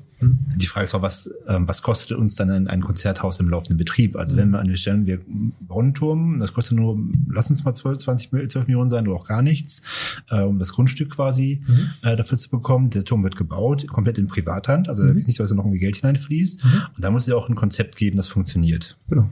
Frage 0.66 0.86
ist 0.86 0.96
auch, 0.96 1.02
was, 1.02 1.34
ähm, 1.48 1.68
was 1.68 1.82
kostet 1.82 2.18
uns 2.18 2.36
dann 2.36 2.50
ein, 2.50 2.68
ein 2.68 2.82
Konzerthaus 2.82 3.40
im 3.40 3.50
laufenden 3.50 3.78
Betrieb? 3.78 4.16
Also 4.16 4.36
wenn 4.38 4.50
wir 4.50 4.60
an 4.60 4.76
stellen, 4.78 5.06
wir 5.06 5.20
bauen 5.62 5.86
einen 5.86 5.94
Turm, 5.94 6.40
das 6.40 6.54
kostet 6.54 6.78
nur, 6.78 6.98
lass 7.30 7.50
uns 7.50 7.64
mal 7.64 7.74
12, 7.74 7.98
20, 8.00 8.30
12 8.50 8.68
Millionen 8.68 8.90
sein 8.90 9.08
oder 9.08 9.18
auch 9.18 9.28
gar 9.28 9.42
nichts, 9.42 9.82
äh, 10.30 10.42
um 10.42 10.60
das 10.60 10.74
Grundstück 10.74 11.12
quasi 11.12 11.62
mhm. 11.66 11.90
äh, 12.02 12.16
dafür 12.16 12.38
zu 12.38 12.50
bekommen. 12.50 12.90
Der 12.90 13.04
Turm 13.04 13.24
wird 13.24 13.36
gebaut, 13.36 13.88
komplett 13.88 14.18
in 14.18 14.28
Privathand, 14.28 14.90
also 14.90 15.04
mhm. 15.04 15.14
da 15.14 15.14
ist 15.20 15.28
nicht 15.28 15.38
so, 15.38 15.44
dass 15.44 15.50
da 15.50 15.56
noch 15.56 15.66
irgendwie 15.66 15.80
Geld 15.80 15.98
hineinfließt. 15.98 16.64
Mhm. 16.64 16.82
Und 16.96 17.04
da 17.04 17.12
muss 17.12 17.24
es 17.24 17.28
ja 17.30 17.36
auch 17.36 17.50
ein 17.50 17.56
Konzept 17.56 17.96
geben, 17.96 18.18
das 18.18 18.28
funktioniert. 18.28 18.98
Genau. 19.08 19.30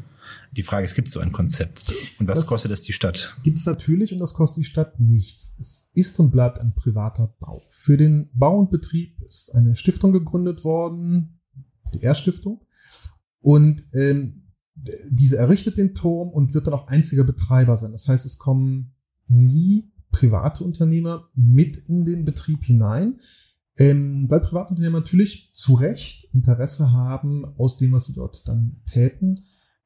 Die 0.51 0.63
Frage 0.63 0.85
ist, 0.85 0.95
gibt 0.95 1.07
es 1.07 1.13
so 1.13 1.19
ein 1.19 1.31
Konzept? 1.31 1.93
Und 2.19 2.27
was 2.27 2.39
das 2.39 2.47
kostet 2.47 2.71
es 2.71 2.81
die 2.81 2.93
Stadt? 2.93 3.37
Gibt 3.43 3.57
es 3.57 3.65
natürlich 3.65 4.13
und 4.13 4.19
das 4.19 4.33
kostet 4.33 4.63
die 4.63 4.67
Stadt 4.67 4.99
nichts. 4.99 5.55
Es 5.59 5.89
ist 5.93 6.19
und 6.19 6.31
bleibt 6.31 6.59
ein 6.59 6.73
privater 6.73 7.35
Bau. 7.39 7.63
Für 7.69 7.97
den 7.97 8.29
Bau 8.33 8.57
und 8.57 8.71
Betrieb 8.71 9.21
ist 9.21 9.53
eine 9.53 9.75
Stiftung 9.75 10.11
gegründet 10.11 10.63
worden, 10.63 11.39
die 11.93 12.03
R-Stiftung. 12.03 12.65
Und 13.39 13.83
ähm, 13.93 14.47
diese 15.09 15.37
errichtet 15.37 15.77
den 15.77 15.95
Turm 15.95 16.29
und 16.29 16.53
wird 16.53 16.67
dann 16.67 16.73
auch 16.73 16.87
einziger 16.87 17.23
Betreiber 17.23 17.77
sein. 17.77 17.91
Das 17.91 18.07
heißt, 18.07 18.25
es 18.25 18.37
kommen 18.37 18.93
nie 19.27 19.91
private 20.11 20.63
Unternehmer 20.63 21.29
mit 21.35 21.77
in 21.77 22.05
den 22.05 22.25
Betrieb 22.25 22.63
hinein, 22.63 23.19
ähm, 23.77 24.25
weil 24.29 24.39
Privatunternehmer 24.39 24.99
natürlich 24.99 25.51
zu 25.53 25.75
Recht 25.75 26.27
Interesse 26.33 26.91
haben 26.91 27.45
aus 27.57 27.77
dem, 27.77 27.91
was 27.91 28.05
sie 28.05 28.13
dort 28.13 28.47
dann 28.47 28.73
täten, 28.85 29.39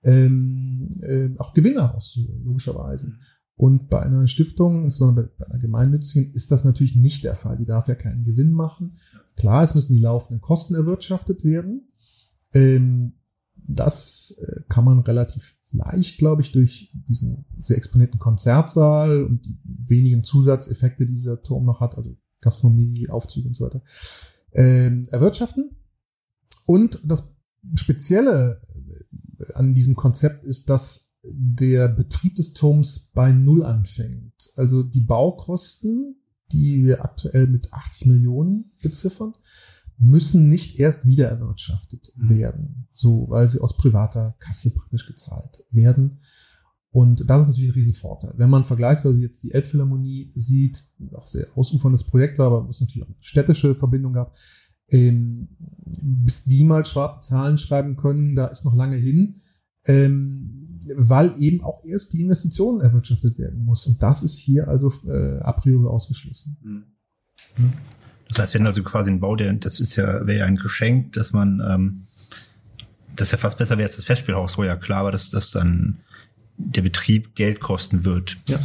ähm, 0.04 0.90
äh, 1.02 1.30
auch 1.38 1.54
Gewinne 1.54 1.82
herauszuholen, 1.82 2.44
logischerweise. 2.44 3.14
Und 3.56 3.90
bei 3.90 4.02
einer 4.02 4.28
Stiftung, 4.28 4.86
insbesondere 4.86 5.32
bei 5.38 5.46
einer 5.46 5.60
gemeinnützigen, 5.60 6.34
ist 6.34 6.50
das 6.52 6.64
natürlich 6.64 6.96
nicht 6.96 7.24
der 7.24 7.36
Fall. 7.36 7.58
Die 7.58 7.66
darf 7.66 7.88
ja 7.88 7.96
keinen 7.96 8.24
Gewinn 8.24 8.54
machen. 8.54 8.98
Klar, 9.36 9.64
es 9.64 9.76
müssen 9.76 9.94
die 9.94 10.00
laufenden 10.00 10.42
Kosten 10.42 10.74
erwirtschaftet 10.74 11.46
werden. 11.46 11.88
Ähm, 12.54 13.14
das 13.56 14.36
äh, 14.42 14.62
kann 14.68 14.84
man 14.84 15.00
relativ 15.02 15.56
leicht, 15.72 16.18
glaube 16.18 16.42
ich, 16.42 16.52
durch 16.52 16.92
diesen 17.08 17.46
sehr 17.62 17.78
exponierten 17.78 18.20
Konzertsaal 18.20 19.24
und 19.24 19.46
die 19.46 19.60
wenigen 19.64 20.24
Zusatzeffekte, 20.24 21.06
die 21.06 21.16
dieser 21.16 21.42
Turm 21.42 21.66
noch 21.66 21.80
hat, 21.80 21.96
also 21.98 22.18
Gastronomie, 22.42 23.10
Aufzüge 23.10 23.48
und 23.48 23.56
so 23.56 23.66
weiter, 23.66 23.84
ähm, 24.54 25.04
erwirtschaften. 25.12 25.76
Und 26.66 27.00
das 27.06 27.32
Spezielle 27.76 28.62
an 29.54 29.74
diesem 29.74 29.96
Konzept 29.96 30.46
ist, 30.46 30.70
dass 30.70 31.14
der 31.24 31.88
Betrieb 31.88 32.36
des 32.36 32.54
Turms 32.54 33.12
bei 33.14 33.32
Null 33.32 33.64
anfängt. 33.64 34.50
Also 34.56 34.84
die 34.84 35.02
Baukosten, 35.02 36.16
die 36.52 36.84
wir 36.84 37.04
aktuell 37.04 37.48
mit 37.48 37.72
80 37.72 38.08
Millionen 38.08 38.72
beziffern, 38.82 39.34
müssen 39.98 40.50
nicht 40.50 40.80
erst 40.80 41.06
wieder 41.06 41.28
erwirtschaftet 41.28 42.12
werden, 42.16 42.88
so 42.92 43.28
weil 43.30 43.48
sie 43.50 43.60
aus 43.60 43.78
privater 43.78 44.36
Kasse 44.40 44.74
praktisch 44.74 45.06
gezahlt 45.06 45.64
werden. 45.70 46.22
Und 46.90 47.30
das 47.30 47.44
ist 47.44 47.48
natürlich 47.48 47.70
ein 47.70 47.76
Riesenvorteil. 47.76 48.34
Wenn 48.36 48.50
man 48.50 48.66
vergleichsweise 48.66 49.22
jetzt 49.22 49.44
die 49.44 49.52
Elbphilharmonie 49.52 50.32
sieht, 50.36 50.84
auch 51.14 51.28
sehr 51.28 51.48
ausuferndes 51.56 52.04
Projekt 52.04 52.40
war, 52.40 52.48
aber 52.48 52.68
was 52.68 52.82
natürlich 52.82 53.04
auch 53.04 53.10
eine 53.10 53.16
städtische 53.22 53.76
Verbindung 53.76 54.14
gab, 54.14 54.36
ähm, 54.92 55.50
bis 56.04 56.46
die 56.46 56.64
mal 56.64 56.86
schwarze 56.86 57.20
Zahlen 57.20 57.58
schreiben 57.58 57.96
können, 57.96 58.36
da 58.36 58.48
ist 58.48 58.66
noch 58.66 58.76
lange 58.76 58.98
hin, 58.98 59.42
ähm, 59.86 60.80
weil 60.96 61.34
eben 61.40 61.64
auch 61.64 61.84
erst 61.84 62.14
die 62.14 62.22
Investitionen 62.22 62.82
erwirtschaftet 62.82 63.38
werden 63.38 63.64
muss. 63.64 63.86
Und 63.86 64.02
das 64.02 64.24
ist 64.24 64.38
hier 64.38 64.68
also 64.68 64.92
äh, 65.06 65.40
a 65.40 65.52
priori 65.54 65.88
ausgeschlossen. 65.88 66.58
Mhm. 66.62 66.84
Das 68.28 68.40
heißt, 68.40 68.54
wenn 68.56 68.66
also 68.66 68.82
quasi 68.84 69.12
ein 69.12 69.20
Bau, 69.20 69.36
der, 69.36 69.52
das 69.54 69.80
ist 69.80 69.98
ja, 69.98 70.26
wäre 70.26 70.40
ja 70.40 70.46
ein 70.46 70.56
Geschenk, 70.56 71.14
dass 71.14 71.34
man, 71.34 71.62
ähm, 71.68 72.04
das 73.16 73.32
ja 73.32 73.38
fast 73.38 73.58
besser 73.58 73.78
wäre 73.78 73.88
als 73.88 73.98
das 73.98 74.06
Festspielhaus, 74.06 74.58
wo 74.58 74.64
ja 74.64 74.78
klar 74.78 75.04
war, 75.04 75.12
dass 75.12 75.30
das 75.30 75.52
dann 75.52 76.00
der 76.58 76.82
Betrieb 76.82 77.36
Geld 77.36 77.60
kosten 77.60 78.06
wird. 78.06 78.38
Ja. 78.48 78.60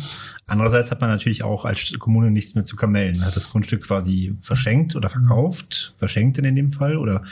Andererseits 0.48 0.90
hat 0.90 1.00
man 1.00 1.10
natürlich 1.10 1.42
auch 1.42 1.64
als 1.64 1.92
Kommune 1.98 2.30
nichts 2.30 2.54
mehr 2.54 2.64
zu 2.64 2.76
kamellen. 2.76 3.24
Hat 3.24 3.34
das 3.34 3.50
Grundstück 3.50 3.82
quasi 3.82 4.36
verschenkt 4.40 4.94
oder 4.94 5.10
verkauft, 5.10 5.94
verschenkt 5.96 6.38
in 6.38 6.54
dem 6.54 6.70
Fall 6.70 6.96
oder 6.96 7.22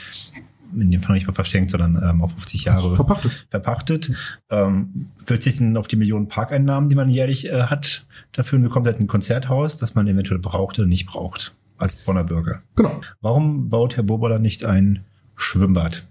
in 0.75 0.91
dem 0.91 1.01
Fall 1.01 1.15
nicht 1.15 1.27
mal 1.27 1.35
verschenkt, 1.35 1.71
sondern 1.71 2.01
ähm, 2.03 2.23
auf 2.23 2.33
50 2.33 2.65
Jahre 2.65 2.97
verpachtet. 2.97 3.47
verpachtet. 3.51 4.11
Ähm, 4.51 5.11
verzichten 5.17 5.77
auf 5.77 5.87
die 5.87 5.97
Millionen 5.97 6.27
Parkeinnahmen, 6.27 6.89
die 6.89 6.97
man 6.97 7.09
jährlich 7.09 7.49
äh, 7.49 7.65
hat. 7.65 8.07
Dafür 8.33 8.59
bekommt 8.59 8.87
halt 8.87 8.99
ein 8.99 9.07
Konzerthaus, 9.07 9.77
das 9.77 9.95
man 9.95 10.09
eventuell 10.09 10.41
braucht 10.41 10.79
oder 10.79 10.89
nicht 10.89 11.07
braucht 11.07 11.55
als 11.79 11.95
Bonner 11.95 12.25
Bürger. 12.25 12.63
Genau. 12.75 13.01
Warum 13.21 13.69
baut 13.69 13.97
Herr 13.97 14.05
Bobola 14.05 14.39
nicht 14.39 14.65
ein 14.65 15.05
Schwimmbad 15.37 16.05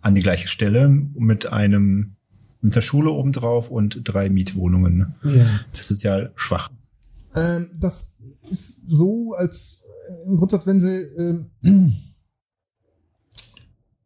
an 0.00 0.14
die 0.14 0.22
gleiche 0.22 0.48
Stelle 0.48 0.88
mit 0.88 1.52
einem 1.52 2.16
mit 2.64 2.74
der 2.74 2.80
Schule 2.80 3.10
obendrauf 3.10 3.70
und 3.70 4.00
drei 4.04 4.30
Mietwohnungen 4.30 5.14
ja. 5.22 5.46
für 5.68 5.84
sozial 5.84 6.32
schwach. 6.34 6.70
Ähm, 7.34 7.68
das 7.78 8.16
ist 8.48 8.88
so, 8.88 9.34
als 9.34 9.82
äh, 10.08 10.26
im 10.26 10.38
Grundsatz, 10.38 10.66
wenn 10.66 10.80
sie, 10.80 11.02
ähm, 11.18 11.50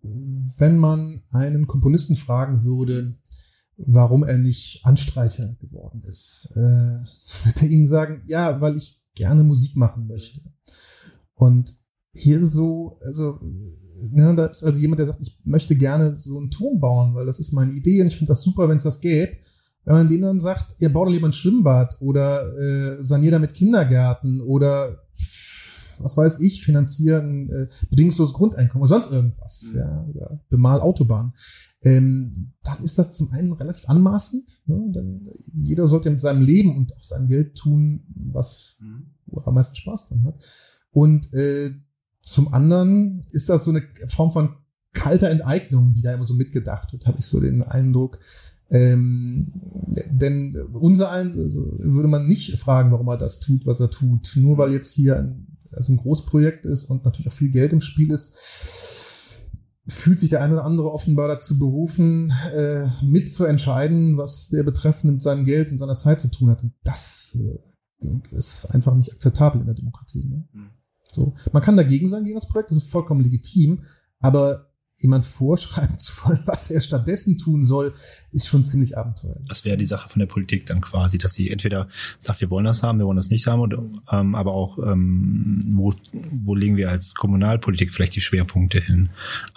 wenn 0.02 0.76
man 0.76 1.22
einen 1.30 1.68
Komponisten 1.68 2.16
fragen 2.16 2.64
würde, 2.64 3.16
warum 3.76 4.24
er 4.24 4.38
nicht 4.38 4.80
Anstreicher 4.84 5.54
geworden 5.60 6.02
ist, 6.02 6.48
äh, 6.56 6.58
wird 7.44 7.62
er 7.62 7.68
ihnen 7.68 7.86
sagen, 7.86 8.24
ja, 8.26 8.60
weil 8.60 8.76
ich 8.76 9.00
gerne 9.14 9.44
Musik 9.44 9.76
machen 9.76 10.08
möchte. 10.08 10.40
Und 11.34 11.78
hier 12.12 12.38
ist 12.38 12.44
es 12.44 12.52
so, 12.54 12.98
also 13.02 13.38
ne, 14.10 14.34
da 14.36 14.46
ist 14.46 14.64
also 14.64 14.80
jemand, 14.80 15.00
der 15.00 15.06
sagt, 15.06 15.22
ich 15.22 15.38
möchte 15.44 15.74
gerne 15.76 16.14
so 16.14 16.38
einen 16.38 16.50
Turm 16.50 16.80
bauen, 16.80 17.14
weil 17.14 17.26
das 17.26 17.38
ist 17.38 17.52
meine 17.52 17.72
Idee 17.72 18.00
und 18.00 18.08
ich 18.08 18.16
finde 18.16 18.30
das 18.30 18.42
super, 18.42 18.68
wenn 18.68 18.76
es 18.76 18.84
das 18.84 19.00
gäbe. 19.00 19.32
Wenn 19.84 19.94
man 19.94 20.08
denen 20.08 20.22
dann 20.22 20.38
sagt, 20.38 20.74
ihr 20.80 20.92
baut 20.92 21.08
doch 21.08 21.12
lieber 21.12 21.28
ein 21.28 21.32
Schwimmbad 21.32 21.96
oder 22.00 22.42
äh, 22.58 23.02
saniert 23.02 23.34
damit 23.34 23.54
Kindergärten 23.54 24.40
oder 24.42 24.98
was 26.00 26.16
weiß 26.16 26.40
ich, 26.40 26.62
finanzieren 26.62 27.48
äh, 27.48 27.68
bedingungsloses 27.90 28.34
Grundeinkommen 28.34 28.82
oder 28.82 28.88
sonst 28.88 29.10
irgendwas, 29.10 29.72
mhm. 29.72 29.78
ja, 29.78 30.06
oder 30.08 30.40
bemal 30.48 30.80
Autobahn, 30.80 31.32
ähm, 31.82 32.32
dann 32.62 32.82
ist 32.82 32.98
das 32.98 33.12
zum 33.12 33.30
einen 33.32 33.52
relativ 33.52 33.88
anmaßend, 33.88 34.62
ne? 34.66 34.92
denn 34.94 35.28
jeder 35.62 35.86
sollte 35.86 36.10
mit 36.10 36.20
seinem 36.20 36.42
Leben 36.42 36.76
und 36.76 36.94
auch 36.94 37.02
seinem 37.02 37.28
Geld 37.28 37.56
tun, 37.56 38.04
was 38.32 38.76
mhm. 38.80 39.14
er 39.32 39.46
am 39.46 39.54
meisten 39.54 39.76
Spaß 39.76 40.08
dran 40.08 40.24
hat. 40.24 40.44
Und 40.90 41.32
äh, 41.34 41.70
zum 42.28 42.52
anderen 42.52 43.22
ist 43.30 43.48
das 43.48 43.64
so 43.64 43.70
eine 43.70 43.82
Form 44.08 44.30
von 44.30 44.56
kalter 44.92 45.30
Enteignung, 45.30 45.92
die 45.92 46.02
da 46.02 46.12
immer 46.12 46.24
so 46.24 46.34
mitgedacht 46.34 46.92
wird, 46.92 47.06
habe 47.06 47.18
ich 47.18 47.26
so 47.26 47.40
den 47.40 47.62
Eindruck. 47.62 48.18
Ähm, 48.70 49.50
denn 50.10 50.54
unser 50.72 51.10
eins 51.10 51.36
also 51.36 51.72
würde 51.78 52.08
man 52.08 52.26
nicht 52.26 52.58
fragen, 52.58 52.90
warum 52.90 53.08
er 53.08 53.16
das 53.16 53.40
tut, 53.40 53.66
was 53.66 53.80
er 53.80 53.90
tut. 53.90 54.32
Nur 54.36 54.58
weil 54.58 54.72
jetzt 54.72 54.94
hier 54.94 55.18
ein, 55.18 55.58
also 55.72 55.92
ein 55.92 55.96
Großprojekt 55.96 56.66
ist 56.66 56.84
und 56.84 57.04
natürlich 57.04 57.28
auch 57.28 57.36
viel 57.36 57.50
Geld 57.50 57.72
im 57.72 57.80
Spiel 57.80 58.10
ist, 58.10 58.36
fühlt 59.86 60.20
sich 60.20 60.28
der 60.28 60.42
eine 60.42 60.54
oder 60.54 60.64
andere 60.64 60.92
offenbar 60.92 61.28
dazu 61.28 61.58
berufen, 61.58 62.32
äh, 62.54 62.86
mitzuentscheiden, 63.02 64.18
was 64.18 64.50
der 64.50 64.62
Betreffende 64.62 65.12
mit 65.12 65.22
seinem 65.22 65.46
Geld 65.46 65.72
und 65.72 65.78
seiner 65.78 65.96
Zeit 65.96 66.20
zu 66.20 66.30
tun 66.30 66.50
hat. 66.50 66.62
Und 66.62 66.74
das 66.84 67.38
äh, 67.40 68.36
ist 68.36 68.66
einfach 68.66 68.94
nicht 68.94 69.12
akzeptabel 69.12 69.60
in 69.60 69.66
der 69.66 69.74
Demokratie. 69.74 70.24
Ne? 70.24 70.46
So. 71.18 71.34
Man 71.52 71.62
kann 71.62 71.76
dagegen 71.76 72.08
sein 72.08 72.24
gegen 72.24 72.36
das 72.36 72.48
Projekt, 72.48 72.70
das 72.70 72.78
ist 72.78 72.90
vollkommen 72.92 73.22
legitim, 73.22 73.82
aber 74.20 74.68
jemand 75.00 75.26
vorschreiben 75.26 75.98
zu 75.98 76.12
wollen, 76.24 76.42
was 76.44 76.70
er 76.70 76.80
stattdessen 76.80 77.38
tun 77.38 77.64
soll, 77.64 77.92
ist 78.32 78.46
schon 78.46 78.64
ziemlich 78.64 78.98
abenteuerlich. 78.98 79.46
Das 79.48 79.64
wäre 79.64 79.76
die 79.76 79.84
Sache 79.84 80.08
von 80.08 80.20
der 80.20 80.26
Politik 80.26 80.66
dann 80.66 80.80
quasi, 80.80 81.18
dass 81.18 81.34
sie 81.34 81.50
entweder 81.50 81.88
sagt, 82.18 82.40
wir 82.40 82.50
wollen 82.50 82.64
das 82.64 82.82
haben, 82.82 82.98
wir 82.98 83.06
wollen 83.06 83.16
das 83.16 83.30
nicht 83.30 83.46
haben, 83.46 83.60
und, 83.60 83.74
ähm, 84.10 84.34
aber 84.34 84.52
auch, 84.52 84.78
ähm, 84.78 85.60
wo, 85.72 85.92
wo 86.12 86.54
legen 86.54 86.76
wir 86.76 86.90
als 86.90 87.14
Kommunalpolitik 87.14 87.92
vielleicht 87.92 88.16
die 88.16 88.20
Schwerpunkte 88.20 88.80
hin? 88.80 89.10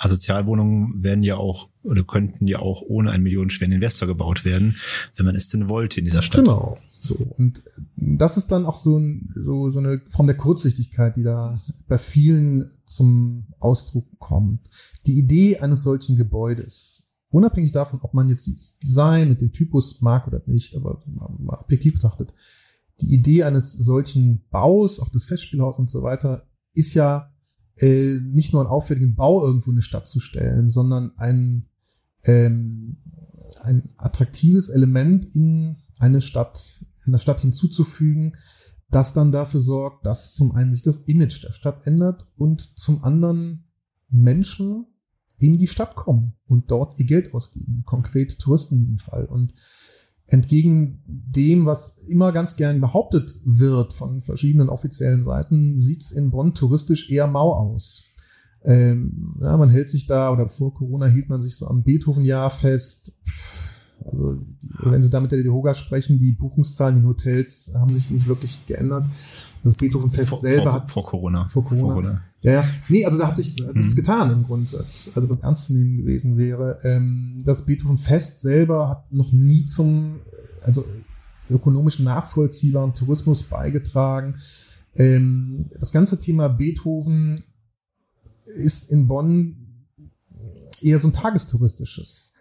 Sozialwohnungen 0.04 1.04
werden 1.04 1.24
ja 1.24 1.36
auch 1.38 1.70
oder 1.84 2.04
könnten 2.04 2.48
ja 2.48 2.60
auch 2.60 2.82
ohne 2.82 3.12
einen 3.12 3.24
millionenschweren 3.24 3.74
Investor 3.74 4.08
gebaut 4.08 4.46
werden, 4.46 4.78
wenn 5.16 5.26
man 5.26 5.36
es 5.36 5.50
denn 5.50 5.70
wollte 5.70 6.00
in 6.00 6.06
dieser 6.06 6.22
Stadt. 6.22 6.42
Genau. 6.42 6.78
So. 6.98 7.16
Und 7.38 7.64
das 7.96 8.38
ist 8.38 8.52
dann 8.52 8.66
auch 8.66 8.78
so, 8.78 8.98
ein, 8.98 9.28
so, 9.34 9.70
so 9.70 9.80
eine 9.80 10.02
Form 10.10 10.28
der 10.28 10.38
Kurzsichtigkeit, 10.38 11.16
die 11.16 11.24
da 11.24 11.62
bei 11.88 11.98
vielen 11.98 12.70
zum 12.86 13.48
Ausdruck 13.60 14.08
kommt. 14.20 14.70
Die 15.08 15.18
Idee 15.18 15.58
eines 15.58 15.84
solchen 15.84 16.16
Gebäudes, 16.16 17.10
unabhängig 17.30 17.72
davon, 17.72 18.00
ob 18.02 18.14
man 18.14 18.30
jetzt 18.30 18.46
dieses 18.46 18.78
Design 18.78 19.32
und 19.32 19.42
den 19.42 19.52
Typus 19.52 20.02
mag 20.02 20.28
oder 20.28 20.42
nicht, 20.46 20.76
aber 20.76 21.02
mal 21.08 21.58
objektiv 21.60 21.94
betrachtet, 21.94 22.34
die 23.00 23.14
Idee 23.14 23.44
eines 23.44 23.74
solchen 23.74 24.46
Baus, 24.52 25.00
auch 25.00 25.10
des 25.10 25.26
Festspielhauses 25.26 25.80
und 25.80 25.90
so 25.90 26.04
weiter, 26.04 26.48
ist 26.74 26.94
ja 26.94 27.32
äh, 27.78 28.20
nicht 28.22 28.54
nur 28.54 28.62
einen 28.62 28.70
auffälligen 28.70 29.16
Bau 29.16 29.44
irgendwo 29.44 29.72
in 29.72 29.78
eine 29.78 29.82
Stadt 29.82 30.08
zu 30.08 30.20
stellen, 30.20 30.70
sondern 30.70 31.12
ein 31.18 31.66
ähm, 32.26 32.98
ein 33.64 33.94
attraktives 33.98 34.70
Element 34.70 35.26
in 35.36 35.78
eine 36.00 36.22
Stadt, 36.22 36.84
in 37.06 37.12
der 37.12 37.20
Stadt 37.20 37.42
hinzuzufügen, 37.42 38.38
das 38.90 39.14
dann 39.14 39.32
dafür 39.32 39.62
sorgt, 39.62 40.06
dass 40.06 40.34
zum 40.34 40.52
einen 40.54 40.74
sich 40.74 40.84
das 40.84 41.00
Image 41.00 41.44
der 41.44 41.54
Stadt 41.54 41.88
ändert 41.88 42.28
und 42.36 42.78
zum 42.78 43.04
anderen 43.04 43.70
Menschen 44.10 44.88
in 45.40 45.58
die 45.58 45.68
Stadt 45.68 45.96
kommen 45.96 46.34
und 46.46 46.70
dort 46.70 47.00
ihr 47.00 47.06
Geld 47.06 47.34
ausgeben, 47.34 47.84
konkret 47.86 48.38
Touristen 48.40 48.76
in 48.76 48.82
diesem 48.82 49.00
Fall. 49.00 49.26
Und 49.26 49.54
entgegen 50.28 51.04
dem, 51.06 51.66
was 51.66 51.98
immer 52.08 52.32
ganz 52.32 52.56
gern 52.56 52.80
behauptet 52.80 53.34
wird 53.44 53.94
von 53.94 54.22
verschiedenen 54.22 54.70
offiziellen 54.70 55.24
Seiten, 55.24 55.80
sieht's 55.80 56.12
in 56.12 56.32
Bonn 56.32 56.54
touristisch 56.54 57.10
eher 57.10 57.28
mau 57.28 57.54
aus. 57.54 58.11
Ähm, 58.64 59.38
ja, 59.42 59.58
man 59.58 59.70
hält 59.70 59.90
sich 59.90 60.06
da, 60.06 60.32
oder 60.32 60.48
vor 60.48 60.74
Corona 60.74 61.08
hielt 61.08 61.30
man 61.30 61.42
sich 61.42 61.56
so 61.56 61.68
am 61.68 61.84
Beethoven-Jahr 61.84 62.50
fest. 62.50 63.14
Also, 64.06 64.36
die, 64.36 64.70
wenn 64.84 65.02
Sie 65.02 65.10
da 65.10 65.20
mit 65.20 65.32
der 65.32 65.42
DEHOGA 65.42 65.74
sprechen, 65.74 66.20
die 66.20 66.34
Buchungszahlen 66.34 66.98
in 66.98 67.06
Hotels 67.06 67.72
haben 67.76 67.94
sich 67.94 68.10
nicht 68.12 68.28
wirklich 68.28 68.66
geändert. 68.66 69.06
Das 69.64 69.76
Beethoven-Fest 69.76 70.42
selber 70.42 70.64
vor, 70.64 70.74
hat. 70.74 70.92
Vor 70.92 71.06
Corona. 71.06 71.48
Vor 71.48 71.64
Corona. 71.64 71.82
Vor 71.82 71.94
Corona. 71.94 72.24
Ja, 72.42 72.52
ja. 72.54 72.66
Nee, 72.90 73.06
also 73.06 73.20
da 73.20 73.28
hat 73.28 73.38
sich 73.38 73.56
mhm. 73.60 73.78
nichts 73.78 73.96
getan 73.96 74.32
im 74.32 74.44
Grundsatz, 74.44 75.12
also 75.16 75.30
was 75.30 75.40
ernst 75.40 75.68
zu 75.68 75.74
nehmen 75.74 75.98
gewesen 75.98 76.38
wäre. 76.38 76.78
Ähm, 76.84 77.42
das 77.46 77.66
Beethoven-Fest 77.66 78.40
selber 78.40 78.90
hat 78.90 79.14
noch 79.14 79.32
nie 79.32 79.66
zum, 79.66 80.20
also 80.64 80.86
ökonomischen 81.50 82.06
nachvollziehbaren 82.06 82.96
Tourismus 82.96 83.44
beigetragen. 83.44 84.36
Ähm, 84.96 85.66
das 85.80 85.92
ganze 85.92 86.18
Thema 86.18 86.48
Beethoven 86.48 87.44
ist 88.46 88.92
in 88.92 89.08
Bonn 89.08 89.88
eher 90.82 91.00
so 91.00 91.08
ein 91.08 91.14
tagestouristisches 91.14 92.34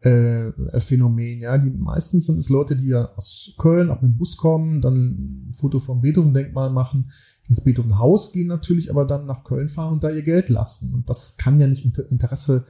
äh, 0.00 0.52
Phänomen. 0.80 1.40
Ja, 1.40 1.58
die 1.58 1.70
meisten 1.70 2.20
sind 2.20 2.38
es 2.38 2.48
Leute, 2.48 2.76
die 2.76 2.88
ja 2.88 3.12
aus 3.14 3.54
Köln 3.58 3.90
auch 3.90 4.00
mit 4.00 4.12
dem 4.12 4.16
Bus 4.16 4.36
kommen, 4.36 4.80
dann 4.80 5.50
ein 5.50 5.54
Foto 5.54 5.80
vom 5.80 6.00
Beethoven-Denkmal 6.00 6.70
machen, 6.70 7.10
ins 7.48 7.64
Beethoven-Haus 7.64 8.32
gehen 8.32 8.46
natürlich, 8.46 8.90
aber 8.90 9.06
dann 9.06 9.26
nach 9.26 9.44
Köln 9.44 9.68
fahren 9.68 9.94
und 9.94 10.04
da 10.04 10.10
ihr 10.10 10.22
Geld 10.22 10.50
lassen. 10.50 10.94
Und 10.94 11.08
das 11.10 11.36
kann 11.36 11.60
ja 11.60 11.66
nicht 11.66 11.84
Interesse 11.84 12.66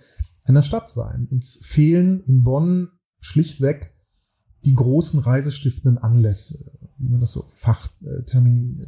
einer 0.46 0.62
Stadt 0.62 0.88
sein. 0.88 1.28
Uns 1.30 1.60
fehlen 1.62 2.22
in 2.24 2.42
Bonn 2.42 2.88
schlichtweg 3.20 3.94
die 4.64 4.74
großen 4.74 5.20
reisestiftenden 5.20 5.98
Anlässe, 5.98 6.72
wie 6.96 7.08
man 7.08 7.20
das 7.20 7.32
so 7.32 7.48
fachtermini 7.52 8.86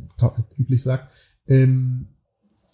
üblich 0.56 0.82
sagt. 0.82 1.12
Ähm, 1.46 2.08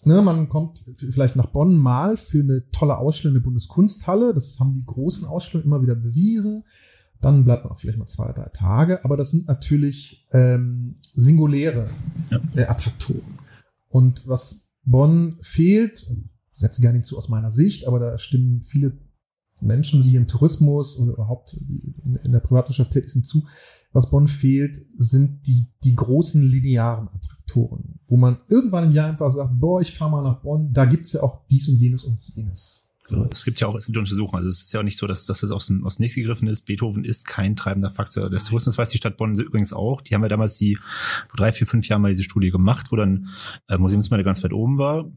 Ne, 0.03 0.21
man 0.21 0.47
kommt 0.47 0.83
vielleicht 0.95 1.35
nach 1.35 1.47
Bonn 1.47 1.77
mal 1.77 2.17
für 2.17 2.39
eine 2.39 2.69
tolle 2.71 2.97
Ausstellung 2.97 3.35
in 3.35 3.41
der 3.41 3.45
Bundeskunsthalle. 3.45 4.33
Das 4.33 4.59
haben 4.59 4.75
die 4.75 4.85
großen 4.85 5.25
Ausstellungen 5.25 5.67
immer 5.67 5.81
wieder 5.81 5.95
bewiesen. 5.95 6.63
Dann 7.19 7.43
bleibt 7.43 7.63
man 7.63 7.73
auch 7.73 7.79
vielleicht 7.79 7.97
mal 7.97 8.05
zwei, 8.05 8.31
drei 8.31 8.49
Tage. 8.49 9.03
Aber 9.03 9.17
das 9.17 9.31
sind 9.31 9.47
natürlich 9.47 10.27
ähm, 10.31 10.93
singuläre 11.13 11.89
äh, 12.55 12.63
Attraktoren. 12.63 13.39
Und 13.89 14.27
was 14.27 14.67
Bonn 14.83 15.37
fehlt, 15.41 16.05
also 16.07 16.21
ich 16.21 16.29
setze 16.59 16.81
gar 16.81 16.93
nicht 16.93 17.05
zu 17.05 17.17
aus 17.17 17.29
meiner 17.29 17.51
Sicht, 17.51 17.87
aber 17.87 17.99
da 17.99 18.17
stimmen 18.17 18.61
viele 18.61 18.97
Menschen, 19.59 20.03
die 20.03 20.15
im 20.15 20.27
Tourismus 20.27 20.97
oder 20.97 21.13
überhaupt 21.13 21.53
in, 21.53 22.15
in 22.23 22.31
der 22.31 22.39
Privatwirtschaft 22.39 22.91
tätig 22.91 23.11
sind, 23.11 23.25
zu. 23.25 23.45
Was 23.93 24.09
Bonn 24.09 24.27
fehlt, 24.27 24.77
sind 24.95 25.47
die, 25.47 25.67
die 25.83 25.95
großen 25.95 26.41
linearen 26.41 27.07
Attraktoren, 27.07 27.99
wo 28.07 28.17
man 28.17 28.37
irgendwann 28.49 28.85
im 28.85 28.91
Jahr 28.91 29.09
einfach 29.09 29.31
sagt, 29.31 29.59
boah, 29.59 29.81
ich 29.81 29.93
fahre 29.93 30.11
mal 30.11 30.21
nach 30.21 30.41
Bonn, 30.41 30.71
da 30.73 30.85
gibt's 30.85 31.13
ja 31.13 31.23
auch 31.23 31.47
dies 31.49 31.67
und 31.67 31.77
jenes 31.77 32.03
und 32.03 32.21
jenes. 32.35 32.83
So. 33.03 33.25
Es 33.31 33.45
gibt 33.45 33.61
ja 33.61 33.67
auch, 33.67 33.75
es 33.75 33.85
gibt 33.85 33.97
Untersuchungen, 33.97 34.35
also 34.35 34.49
es 34.49 34.61
ist 34.63 34.73
ja 34.73 34.81
auch 34.81 34.83
nicht 34.83 34.97
so, 34.97 35.07
dass, 35.07 35.25
dass 35.25 35.39
das 35.39 35.51
aus 35.51 35.67
dem, 35.67 35.85
aus 35.85 35.95
dem 35.95 36.03
Nichts 36.03 36.15
gegriffen 36.15 36.49
ist. 36.49 36.65
Beethoven 36.65 37.05
ist 37.05 37.25
kein 37.25 37.55
treibender 37.55 37.89
Faktor 37.89 38.29
des 38.29 38.45
Tourismus, 38.45 38.77
weiß 38.77 38.89
die 38.89 38.97
Stadt 38.97 39.15
Bonn 39.15 39.33
übrigens 39.33 39.71
auch. 39.71 40.01
Die 40.01 40.13
haben 40.13 40.23
ja 40.23 40.27
damals 40.27 40.57
die, 40.57 40.77
vor 41.29 41.37
drei, 41.37 41.53
vier, 41.53 41.65
fünf 41.65 41.87
Jahren 41.87 42.01
mal 42.01 42.09
diese 42.09 42.23
Studie 42.23 42.51
gemacht, 42.51 42.87
wo 42.91 42.97
dann 42.97 43.29
äh, 43.69 43.77
Museumsmeile 43.77 44.25
ganz 44.25 44.43
weit 44.43 44.51
oben 44.51 44.77
war 44.77 45.09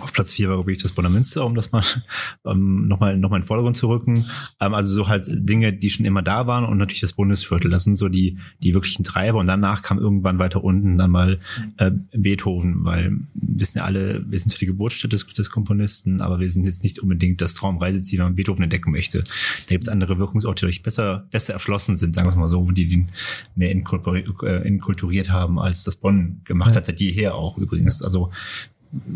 auf 0.00 0.12
Platz 0.12 0.32
vier 0.32 0.48
war, 0.48 0.56
glaube 0.56 0.72
ich, 0.72 0.82
das 0.82 0.92
Bonner 0.92 1.10
Münster, 1.10 1.44
um 1.44 1.54
das 1.54 1.72
mal 1.72 1.82
ähm, 2.46 2.88
nochmal 2.88 3.16
noch 3.16 3.30
mal 3.30 3.36
in 3.36 3.42
den 3.42 3.46
Vordergrund 3.46 3.76
zu 3.76 3.88
rücken. 3.88 4.26
Ähm, 4.60 4.74
also 4.74 4.94
so 4.94 5.08
halt 5.08 5.26
Dinge, 5.28 5.72
die 5.72 5.90
schon 5.90 6.06
immer 6.06 6.22
da 6.22 6.46
waren 6.46 6.64
und 6.64 6.78
natürlich 6.78 7.00
das 7.00 7.12
Bundesviertel. 7.12 7.70
Das 7.70 7.84
sind 7.84 7.96
so 7.96 8.08
die, 8.08 8.38
die 8.62 8.74
wirklichen 8.74 9.04
Treiber. 9.04 9.38
Und 9.38 9.46
danach 9.46 9.82
kam 9.82 9.98
irgendwann 9.98 10.38
weiter 10.38 10.64
unten 10.64 10.98
dann 10.98 11.10
mal 11.10 11.38
äh, 11.76 11.90
Beethoven, 12.12 12.84
weil 12.84 13.10
wir 13.34 13.60
wissen 13.60 13.78
ja 13.78 13.84
alle, 13.84 14.24
wir 14.28 14.38
sind 14.38 14.52
für 14.52 14.60
die 14.60 14.66
Geburtsstätte 14.66 15.16
des, 15.16 15.26
des 15.26 15.50
Komponisten, 15.50 16.20
aber 16.20 16.40
wir 16.40 16.48
sind 16.48 16.64
jetzt 16.64 16.82
nicht 16.82 16.98
unbedingt 16.98 17.40
das 17.40 17.54
Traumreiseziel, 17.54 18.18
wenn 18.18 18.26
man 18.26 18.34
Beethoven 18.34 18.62
entdecken 18.62 18.90
möchte. 18.90 19.18
Da 19.22 19.68
gibt 19.68 19.84
es 19.84 19.88
andere 19.88 20.18
Wirkungsorte, 20.18 20.66
die 20.66 20.80
besser, 20.80 21.26
besser 21.30 21.52
erschlossen 21.52 21.96
sind, 21.96 22.14
sagen 22.14 22.30
wir 22.30 22.36
mal 22.36 22.46
so, 22.46 22.70
die 22.70 22.86
die 22.86 23.06
mehr 23.54 23.70
inkulturiert, 23.70 24.28
äh, 24.42 24.66
inkulturiert 24.66 25.30
haben, 25.30 25.58
als 25.58 25.84
das 25.84 25.96
Bonn 25.96 26.40
gemacht 26.44 26.70
ja. 26.70 26.76
hat, 26.76 26.86
seit 26.86 27.00
jeher 27.00 27.34
auch 27.34 27.58
übrigens. 27.58 28.02
Also 28.02 28.30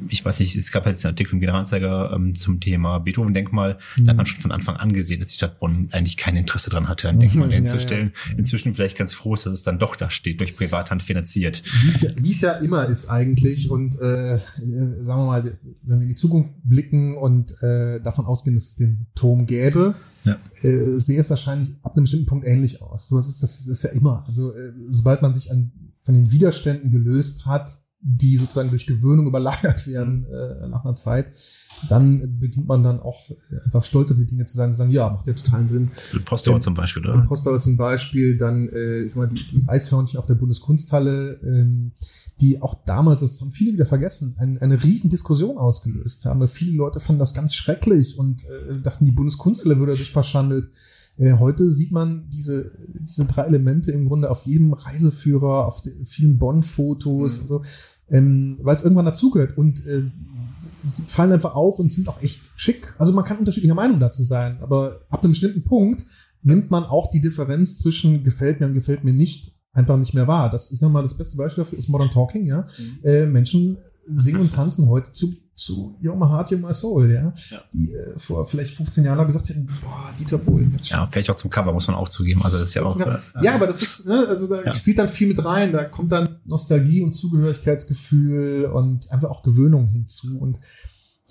ich 0.08 0.24
weiß 0.24 0.40
nicht, 0.40 0.56
es 0.56 0.72
gab 0.72 0.86
jetzt 0.86 1.04
einen 1.04 1.12
Artikel 1.12 1.34
im 1.34 1.40
Generalanzeiger 1.40 2.12
ähm, 2.14 2.34
zum 2.34 2.60
Thema 2.60 2.98
Beethoven-Denkmal. 2.98 3.78
Da 3.98 4.10
hat 4.10 4.16
man 4.16 4.24
mhm. 4.24 4.26
schon 4.26 4.40
von 4.40 4.52
Anfang 4.52 4.76
an 4.76 4.92
gesehen, 4.92 5.20
dass 5.20 5.28
die 5.28 5.36
Stadt 5.36 5.58
Bonn 5.58 5.88
eigentlich 5.92 6.16
kein 6.16 6.34
Interesse 6.36 6.70
dran 6.70 6.88
hatte, 6.88 7.08
ein 7.08 7.20
Denkmal 7.20 7.48
ja, 7.50 7.56
hinzustellen. 7.56 8.12
Ja. 8.30 8.38
Inzwischen 8.38 8.74
vielleicht 8.74 8.96
ganz 8.96 9.12
froh 9.12 9.34
ist, 9.34 9.44
dass 9.44 9.52
es 9.52 9.64
dann 9.64 9.78
doch 9.78 9.96
da 9.96 10.08
steht, 10.08 10.40
durch 10.40 10.56
Privathand 10.56 11.02
finanziert. 11.02 11.62
Wie 11.82 12.30
es 12.30 12.40
ja, 12.40 12.54
ja 12.54 12.58
immer 12.58 12.86
ist 12.86 13.08
eigentlich. 13.08 13.70
Und 13.70 13.96
äh, 14.00 14.38
sagen 14.38 15.20
wir 15.20 15.26
mal, 15.26 15.58
wenn 15.82 15.98
wir 15.98 16.02
in 16.04 16.08
die 16.08 16.14
Zukunft 16.14 16.52
blicken 16.64 17.16
und 17.16 17.52
äh, 17.62 18.00
davon 18.00 18.24
ausgehen, 18.24 18.54
dass 18.54 18.68
es 18.68 18.76
den 18.76 19.06
Turm 19.14 19.44
gäbe, 19.44 19.94
ja. 20.24 20.38
äh, 20.62 20.98
sehe 20.98 21.20
es 21.20 21.28
wahrscheinlich 21.28 21.72
ab 21.82 21.96
einem 21.96 22.04
bestimmten 22.04 22.26
Punkt 22.26 22.46
ähnlich 22.46 22.80
aus. 22.80 23.08
So, 23.08 23.16
das, 23.16 23.28
ist, 23.28 23.42
das 23.42 23.66
ist 23.66 23.82
ja 23.82 23.90
immer. 23.90 24.24
Also 24.26 24.52
äh, 24.54 24.72
sobald 24.88 25.20
man 25.20 25.34
sich 25.34 25.50
an, 25.50 25.72
von 26.00 26.14
den 26.14 26.30
Widerständen 26.30 26.90
gelöst 26.90 27.44
hat, 27.44 27.78
die 28.08 28.36
sozusagen 28.36 28.70
durch 28.70 28.86
Gewöhnung 28.86 29.26
überlagert 29.26 29.88
werden 29.88 30.26
äh, 30.26 30.68
nach 30.68 30.84
einer 30.84 30.94
Zeit, 30.94 31.32
dann 31.88 32.38
beginnt 32.38 32.68
man 32.68 32.82
dann 32.82 33.00
auch 33.00 33.28
äh, 33.30 33.34
einfach 33.64 33.82
stolz 33.82 34.12
auf 34.12 34.16
die 34.16 34.26
Dinge 34.26 34.44
zu 34.46 34.56
sagen, 34.56 34.72
zu 34.72 34.78
sagen, 34.78 34.92
ja, 34.92 35.10
macht 35.10 35.26
ja 35.26 35.32
totalen 35.32 35.66
Sinn. 35.66 35.90
Postauer 36.24 36.60
zum 36.60 36.74
Beispiel, 36.74 37.04
oder? 37.04 37.22
Postauer 37.22 37.58
zum 37.58 37.76
Beispiel, 37.76 38.36
dann 38.36 38.68
äh, 38.68 39.00
ich 39.02 39.16
mal, 39.16 39.26
die, 39.26 39.44
die 39.48 39.64
Eishörnchen 39.66 40.18
auf 40.18 40.26
der 40.26 40.36
Bundeskunsthalle, 40.36 41.40
ähm, 41.42 41.92
die 42.40 42.62
auch 42.62 42.76
damals, 42.86 43.22
das 43.22 43.40
haben 43.40 43.50
viele 43.50 43.72
wieder 43.72 43.86
vergessen, 43.86 44.36
ein, 44.38 44.58
eine 44.58 44.82
riesen 44.82 45.10
Diskussion 45.10 45.58
ausgelöst 45.58 46.26
haben. 46.26 46.46
Viele 46.46 46.76
Leute 46.76 47.00
fanden 47.00 47.18
das 47.18 47.34
ganz 47.34 47.54
schrecklich 47.54 48.18
und 48.18 48.44
äh, 48.44 48.80
dachten, 48.82 49.04
die 49.04 49.12
Bundeskunsthalle 49.12 49.80
würde 49.80 49.96
sich 49.96 50.12
verschandelt. 50.12 50.70
Äh, 51.18 51.32
heute 51.34 51.68
sieht 51.70 51.92
man 51.92 52.28
diese, 52.30 52.70
diese 53.00 53.24
drei 53.24 53.44
Elemente 53.44 53.90
im 53.90 54.06
Grunde 54.06 54.30
auf 54.30 54.42
jedem 54.42 54.74
Reiseführer, 54.74 55.66
auf 55.66 55.82
vielen 56.04 56.38
Bonn-Fotos 56.38 57.36
mhm. 57.36 57.42
und 57.42 57.48
so 57.48 57.62
ähm, 58.10 58.56
weil 58.62 58.76
es 58.76 58.82
irgendwann 58.82 59.06
dazugehört 59.06 59.56
und 59.56 59.84
äh, 59.86 60.02
sie 60.84 61.02
fallen 61.02 61.32
einfach 61.32 61.54
auf 61.54 61.78
und 61.78 61.92
sind 61.92 62.08
auch 62.08 62.22
echt 62.22 62.50
schick. 62.56 62.94
Also 62.98 63.12
man 63.12 63.24
kann 63.24 63.38
unterschiedlicher 63.38 63.74
Meinung 63.74 64.00
dazu 64.00 64.22
sein, 64.22 64.58
aber 64.60 65.00
ab 65.08 65.22
einem 65.22 65.32
bestimmten 65.32 65.64
Punkt 65.64 66.04
nimmt 66.42 66.70
man 66.70 66.84
auch 66.84 67.10
die 67.10 67.20
Differenz 67.20 67.78
zwischen 67.78 68.22
gefällt 68.24 68.60
mir 68.60 68.66
und 68.66 68.74
gefällt 68.74 69.04
mir 69.04 69.12
nicht 69.12 69.56
einfach 69.72 69.96
nicht 69.96 70.14
mehr 70.14 70.26
wahr. 70.26 70.48
Das, 70.48 70.72
ich 70.72 70.78
sag 70.78 70.90
mal, 70.90 71.02
das 71.02 71.16
beste 71.16 71.36
Beispiel 71.36 71.64
dafür 71.64 71.78
ist 71.78 71.88
Modern 71.88 72.10
Talking, 72.10 72.46
ja. 72.46 72.62
Mhm. 72.62 72.98
Äh, 73.04 73.26
Menschen 73.26 73.78
singen 74.06 74.40
und 74.40 74.52
tanzen 74.52 74.88
heute 74.88 75.12
zu 75.12 75.34
zu 75.56 75.96
You're 76.02 76.14
My 76.14 76.26
Heart, 76.26 76.50
You're 76.50 76.58
My 76.58 76.74
Soul, 76.74 77.10
ja. 77.10 77.32
ja. 77.50 77.62
Die 77.72 77.90
äh, 77.90 78.18
vor 78.18 78.46
vielleicht 78.46 78.74
15 78.74 79.04
Jahren 79.04 79.16
noch 79.16 79.26
gesagt 79.26 79.48
hätten, 79.48 79.66
boah, 79.66 80.14
Dieter 80.18 80.36
Bohlen. 80.36 80.78
Ja, 80.84 81.08
vielleicht 81.10 81.30
auch 81.30 81.34
zum 81.34 81.50
Cover, 81.50 81.72
muss 81.72 81.86
man 81.88 81.96
auch 81.96 82.10
zugeben. 82.10 82.42
Also 82.42 82.58
das 82.58 82.68
ist 82.68 82.74
ja 82.74 82.84
auch. 82.84 82.98
Äh, 83.00 83.18
ja, 83.42 83.54
aber 83.54 83.66
das 83.66 83.80
ist, 83.80 84.06
ne, 84.06 84.26
also 84.28 84.48
da 84.48 84.62
ja. 84.62 84.74
spielt 84.74 84.98
dann 84.98 85.08
viel 85.08 85.28
mit 85.28 85.42
rein. 85.42 85.72
Da 85.72 85.84
kommt 85.84 86.12
dann 86.12 86.40
Nostalgie 86.44 87.02
und 87.02 87.14
Zugehörigkeitsgefühl 87.14 88.66
und 88.66 89.10
einfach 89.10 89.30
auch 89.30 89.42
Gewöhnung 89.42 89.88
hinzu. 89.88 90.38
Und 90.38 90.58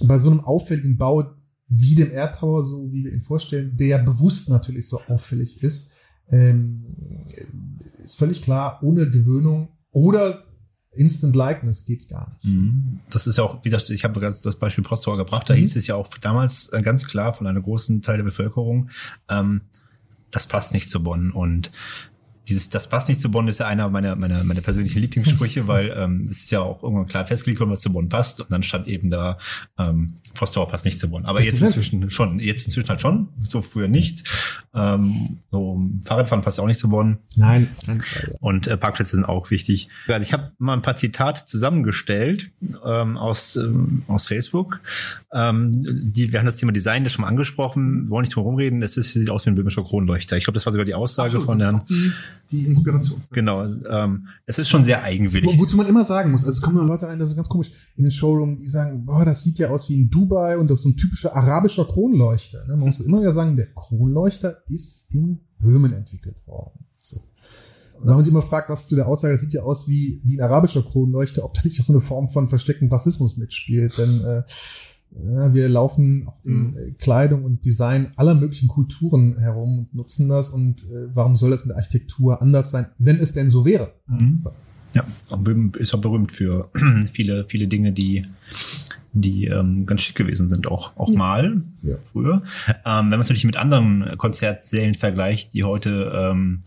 bei 0.04 0.18
so 0.18 0.32
einem 0.32 0.42
auffälligen 0.42 0.98
Bau 0.98 1.24
wie 1.68 1.96
dem 1.96 2.12
Air 2.12 2.32
Tower, 2.32 2.64
so 2.64 2.92
wie 2.92 3.04
wir 3.04 3.14
ihn 3.14 3.22
vorstellen, 3.22 3.78
der 3.78 3.88
ja 3.88 3.98
bewusst 4.00 4.50
natürlich 4.50 4.88
so 4.88 5.00
auffällig 5.08 5.62
ist, 5.62 5.92
ähm, 6.30 6.96
ist 8.04 8.18
völlig 8.18 8.42
klar, 8.42 8.80
ohne 8.82 9.10
Gewöhnung 9.10 9.70
oder 9.92 10.44
Instant 10.96 11.36
Likeness 11.36 11.86
geht's 11.86 12.08
gar 12.08 12.32
nicht. 12.32 12.46
Mhm. 12.46 13.00
Das 13.10 13.28
ist 13.28 13.38
ja 13.38 13.44
auch, 13.44 13.60
wie 13.64 13.70
gesagt, 13.70 13.90
ich 13.90 14.04
habe 14.04 14.20
das 14.20 14.56
Beispiel 14.56 14.84
Prostor 14.84 15.18
gebracht, 15.18 15.50
da 15.50 15.54
mhm. 15.54 15.60
hieß 15.60 15.76
es 15.76 15.88
ja 15.88 15.96
auch 15.96 16.08
damals 16.22 16.70
äh, 16.70 16.82
ganz 16.82 17.06
klar 17.06 17.34
von 17.34 17.48
einer 17.48 17.62
großen 17.62 18.02
Teil 18.02 18.18
der 18.18 18.24
Bevölkerung, 18.24 18.90
ähm, 19.30 19.62
das 20.32 20.48
passt 20.48 20.74
nicht 20.74 20.90
zu 20.90 21.02
Bonn. 21.02 21.32
Und 21.32 21.72
dieses, 22.48 22.70
das 22.70 22.90
passt 22.90 23.10
nicht 23.10 23.22
zu 23.22 23.30
Bonn, 23.30 23.48
ist 23.48 23.60
ja 23.60 23.68
einer 23.68 23.90
meiner, 23.90 24.16
meiner, 24.16 24.44
meiner 24.44 24.62
persönlichen 24.62 25.00
Lieblingssprüche, 25.00 25.68
weil 25.68 25.94
ähm, 25.96 26.28
es 26.30 26.44
ist 26.44 26.52
ja 26.52 26.62
auch 26.62 26.84
irgendwann 26.84 27.08
klar 27.08 27.26
festgelegt 27.26 27.60
worden, 27.60 27.72
was 27.72 27.82
zu 27.82 27.92
Bonn 27.92 28.10
passt. 28.10 28.42
Und 28.42 28.52
dann 28.52 28.64
stand 28.64 28.88
eben 28.88 29.10
da, 29.10 29.38
ähm, 29.78 30.16
Postauer 30.34 30.68
passt 30.68 30.86
nicht 30.86 31.00
zu 31.00 31.10
Bonn. 31.10 31.26
Aber 31.26 31.42
jetzt 31.42 31.62
inzwischen 31.62 32.10
schon, 32.10 32.40
jetzt 32.40 32.66
inzwischen 32.66 32.90
halt 32.90 33.02
schon, 33.02 33.30
so 33.40 33.62
früher 33.62 33.88
nicht. 33.88 34.24
Ähm, 34.74 35.40
so 35.52 35.82
Fahrradfahren 36.06 36.44
passt 36.44 36.60
auch 36.60 36.68
nicht 36.68 36.80
zu 36.80 36.90
Bonn. 36.90 37.18
Nein. 37.36 37.70
Und 38.40 38.68
äh, 38.68 38.78
Parkplätze 38.78 39.16
sind 39.16 39.26
auch 39.26 39.50
wichtig. 39.50 39.88
Also 40.08 40.22
ich 40.22 40.34
habe 40.34 40.52
mal 40.58 40.74
ein 40.74 40.82
paar 40.82 40.96
Zitate 40.96 41.46
zusammengestellt 41.46 42.52
ähm, 42.86 43.18
aus, 43.18 43.56
ähm, 43.56 44.04
aus 44.08 44.28
Facebook. 44.28 44.82
Ähm, 45.34 46.12
die, 46.12 46.32
wir 46.32 46.40
haben 46.40 46.46
das 46.46 46.58
Thema 46.58 46.72
Design 46.72 47.04
das 47.04 47.14
schon 47.14 47.24
mal 47.24 47.30
angesprochen, 47.30 48.10
wollen 48.10 48.24
nicht 48.24 48.36
drum 48.36 48.44
rumreden. 48.44 48.84
Es 48.84 48.98
ist, 48.98 49.14
sieht 49.14 49.30
aus 49.30 49.46
wie 49.46 49.52
ein 49.52 49.56
böhmischer 49.56 49.84
Kronleuchter. 49.84 50.38
Ich 50.38 50.44
glaube, 50.44 50.56
das 50.56 50.66
war 50.66 50.74
sogar 50.74 50.86
die 50.86 50.94
Aussage 50.94 51.38
Absolut, 51.38 51.46
von 51.46 51.60
Herrn 51.60 51.82
die 52.52 52.66
Inspiration. 52.66 53.24
Genau. 53.32 53.64
Ähm, 53.64 54.28
es 54.46 54.60
ist 54.60 54.70
schon 54.70 54.84
sehr 54.84 55.04
eigenwillig. 55.04 55.58
Wo, 55.58 55.64
wozu 55.64 55.78
man 55.78 55.88
immer 55.88 56.06
sagen 56.06 56.32
muss, 56.32 56.42
also 56.42 56.52
es 56.52 56.62
kommen 56.62 56.86
Leute 56.88 57.08
rein, 57.08 57.20
das 57.20 57.30
ist 57.30 57.36
ganz 57.36 57.50
komisch, 57.50 57.72
in 57.96 58.04
den 58.04 58.12
Showroom, 58.12 58.58
die 58.58 58.68
sagen, 58.68 59.06
boah, 59.06 59.26
das 59.26 59.44
sieht 59.44 59.60
ja 59.60 59.70
aus 59.70 59.90
wie 59.90 59.96
in 60.02 60.10
Dubai 60.10 60.58
und 60.58 60.70
das 60.70 60.80
ist 60.80 60.84
so 60.84 60.90
ein 60.90 60.98
typischer 60.98 61.36
arabischer 61.36 61.86
Kronleuchter. 61.86 62.66
Ne? 62.68 62.78
Man 62.78 62.88
muss 62.88 63.00
immer 63.00 63.22
wieder 63.22 63.34
sagen, 63.34 63.56
der 63.56 63.74
Kronleuchter 63.74 64.58
ist 64.68 65.14
in 65.14 65.40
Böhmen 65.60 65.94
entwickelt 65.94 66.46
worden. 66.48 66.86
So. 67.00 67.18
Und 67.18 68.08
wenn 68.08 68.16
man 68.16 68.24
sich 68.24 68.32
immer 68.32 68.42
fragt, 68.42 68.70
was 68.70 68.88
zu 68.88 68.96
der 68.96 69.08
Aussage, 69.08 69.34
das 69.34 69.42
sieht 69.42 69.54
ja 69.54 69.62
aus 69.64 69.88
wie, 69.88 70.22
wie 70.24 70.38
ein 70.38 70.42
arabischer 70.42 70.84
Kronleuchter, 70.84 71.44
ob 71.44 71.54
da 71.54 71.62
nicht 71.64 71.80
auch 71.80 71.86
so 71.86 71.94
eine 71.94 72.02
Form 72.02 72.30
von 72.30 72.50
versteckten 72.50 72.90
Rassismus 72.92 73.38
mitspielt. 73.38 73.98
Denn 73.98 74.22
äh, 74.24 74.44
wir 75.54 75.70
laufen 75.70 76.30
in 76.44 76.68
mhm. 76.68 76.74
Äh, 76.74 76.92
Kleidung 76.94 77.44
und 77.44 77.66
Design 77.66 78.12
aller 78.16 78.34
möglichen 78.34 78.68
Kulturen 78.68 79.38
herum 79.38 79.80
und 79.80 79.96
nutzen 79.96 80.30
das. 80.30 80.50
Und 80.50 80.84
äh, 80.84 81.08
warum 81.14 81.36
soll 81.36 81.52
das 81.52 81.64
in 81.64 81.70
der 81.70 81.78
Architektur 81.78 82.42
anders 82.42 82.72
sein, 82.72 82.88
wenn 82.98 83.16
es 83.18 83.34
denn 83.34 83.50
so 83.50 83.66
wäre? 83.66 83.94
Mhm. 84.08 84.46
Ja, 84.94 85.06
ist 85.78 85.94
auch 85.94 86.00
berühmt 86.00 86.32
für 86.32 86.70
viele, 87.12 87.46
viele 87.48 87.68
Dinge, 87.68 87.92
die 87.92 88.26
die 89.18 89.46
ähm, 89.46 89.86
ganz 89.86 90.02
schick 90.02 90.16
gewesen 90.16 90.50
sind, 90.50 90.68
auch, 90.68 90.98
auch 90.98 91.14
mal 91.14 91.62
ja. 91.84 91.96
früher. 92.02 92.44
Ähm, 92.68 93.06
wenn 93.06 93.12
man 93.12 93.22
es 93.22 93.30
natürlich 93.30 93.46
mit 93.46 93.56
anderen 93.56 94.18
Konzertsälen 94.18 94.94
vergleicht, 94.94 95.54
die 95.54 95.64
heute 95.64 96.12
ähm, 96.14 96.60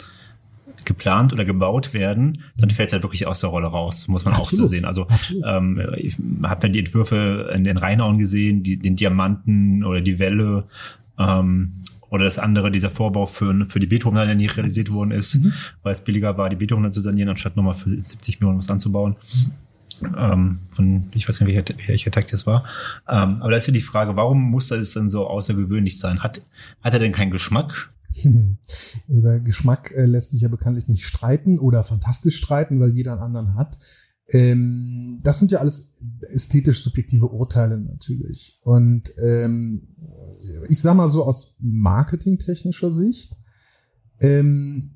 geplant 0.88 1.32
oder 1.32 1.44
gebaut 1.44 1.94
werden, 1.94 2.42
dann 2.56 2.70
fällt 2.70 2.88
es 2.88 2.92
halt 2.94 3.04
wirklich 3.04 3.26
aus 3.28 3.40
der 3.40 3.50
Rolle 3.50 3.68
raus, 3.68 4.08
muss 4.08 4.24
man 4.24 4.34
Absolut. 4.34 4.64
auch 4.64 4.66
so 4.66 4.70
sehen. 4.70 4.84
Also 4.84 5.06
ähm, 5.44 5.80
ich 5.96 6.16
habe 6.42 6.62
dann 6.62 6.72
die 6.72 6.80
Entwürfe 6.80 7.52
in 7.54 7.62
den 7.62 7.76
Rheinauen 7.76 8.18
gesehen, 8.18 8.64
die, 8.64 8.78
den 8.78 8.96
Diamanten 8.96 9.84
oder 9.84 10.00
die 10.00 10.18
Welle 10.18 10.64
ähm, 11.18 11.84
oder 12.10 12.24
das 12.24 12.38
andere, 12.38 12.70
dieser 12.70 12.90
Vorbau 12.90 13.26
für, 13.26 13.66
für 13.68 13.78
die 13.78 13.86
Beethoven, 13.86 14.16
der 14.16 14.34
nie 14.34 14.46
realisiert 14.46 14.90
worden 14.90 15.12
ist, 15.12 15.36
mhm. 15.36 15.52
weil 15.82 15.92
es 15.92 16.02
billiger 16.02 16.36
war, 16.38 16.48
die 16.48 16.56
Beethoven 16.56 16.90
zu 16.90 17.00
sanieren, 17.00 17.28
anstatt 17.28 17.56
nochmal 17.56 17.74
für 17.74 17.90
70 17.90 18.40
Millionen 18.40 18.58
was 18.58 18.70
anzubauen. 18.70 19.14
Ähm, 20.16 20.60
von, 20.68 21.10
ich 21.14 21.28
weiß 21.28 21.40
nicht, 21.40 21.54
welcher, 21.54 21.74
welcher 21.86 22.10
Takt 22.10 22.32
das 22.32 22.46
war. 22.46 22.64
Ähm, 23.08 23.42
aber 23.42 23.50
da 23.50 23.56
ist 23.56 23.66
ja 23.66 23.72
die 23.72 23.80
Frage, 23.80 24.16
warum 24.16 24.40
muss 24.50 24.68
das 24.68 24.92
denn 24.92 25.10
so 25.10 25.26
außergewöhnlich 25.26 25.98
sein? 25.98 26.22
Hat, 26.22 26.42
hat 26.82 26.92
er 26.94 27.00
denn 27.00 27.12
keinen 27.12 27.30
Geschmack? 27.30 27.90
Über 29.08 29.40
Geschmack 29.40 29.92
äh, 29.92 30.06
lässt 30.06 30.30
sich 30.30 30.42
ja 30.42 30.48
bekanntlich 30.48 30.88
nicht 30.88 31.04
streiten 31.04 31.58
oder 31.58 31.84
fantastisch 31.84 32.36
streiten, 32.36 32.80
weil 32.80 32.94
jeder 32.94 33.12
einen 33.12 33.22
anderen 33.22 33.54
hat. 33.54 33.78
Ähm, 34.30 35.18
das 35.22 35.38
sind 35.38 35.52
ja 35.52 35.60
alles 35.60 35.92
ästhetisch 36.32 36.82
subjektive 36.82 37.28
Urteile 37.28 37.78
natürlich. 37.80 38.58
Und 38.62 39.12
ähm, 39.22 39.88
ich 40.68 40.80
sag 40.80 40.96
mal 40.96 41.08
so 41.08 41.24
aus 41.24 41.56
marketingtechnischer 41.60 42.92
Sicht, 42.92 43.36
ähm, 44.20 44.94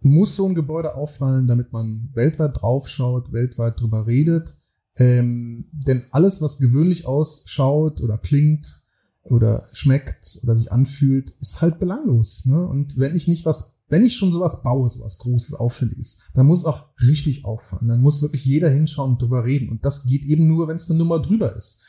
muss 0.00 0.36
so 0.36 0.46
ein 0.46 0.54
Gebäude 0.54 0.94
auffallen, 0.94 1.46
damit 1.46 1.72
man 1.72 2.10
weltweit 2.14 2.60
draufschaut, 2.60 3.32
weltweit 3.32 3.80
drüber 3.80 4.06
redet. 4.06 4.56
Ähm, 4.96 5.66
denn 5.72 6.06
alles, 6.10 6.40
was 6.40 6.58
gewöhnlich 6.58 7.06
ausschaut 7.06 8.00
oder 8.00 8.18
klingt, 8.18 8.82
oder 9.30 9.64
schmeckt 9.72 10.38
oder 10.42 10.56
sich 10.56 10.72
anfühlt, 10.72 11.30
ist 11.40 11.60
halt 11.60 11.78
belanglos. 11.78 12.44
Ne? 12.46 12.66
Und 12.66 12.98
wenn 12.98 13.16
ich 13.16 13.28
nicht 13.28 13.44
was, 13.46 13.78
wenn 13.88 14.04
ich 14.04 14.16
schon 14.16 14.32
sowas 14.32 14.62
baue, 14.62 14.90
sowas 14.90 15.18
Großes, 15.18 15.54
Auffälliges, 15.54 16.18
dann 16.34 16.46
muss 16.46 16.60
es 16.60 16.64
auch 16.64 16.86
richtig 17.00 17.44
auffallen. 17.44 17.86
Dann 17.86 18.00
muss 18.00 18.22
wirklich 18.22 18.44
jeder 18.44 18.70
hinschauen 18.70 19.12
und 19.12 19.22
drüber 19.22 19.44
reden. 19.44 19.68
Und 19.68 19.84
das 19.84 20.04
geht 20.04 20.24
eben 20.24 20.46
nur, 20.46 20.68
wenn 20.68 20.76
es 20.76 20.90
eine 20.90 20.98
Nummer 20.98 21.20
drüber 21.20 21.54
ist. 21.56 21.80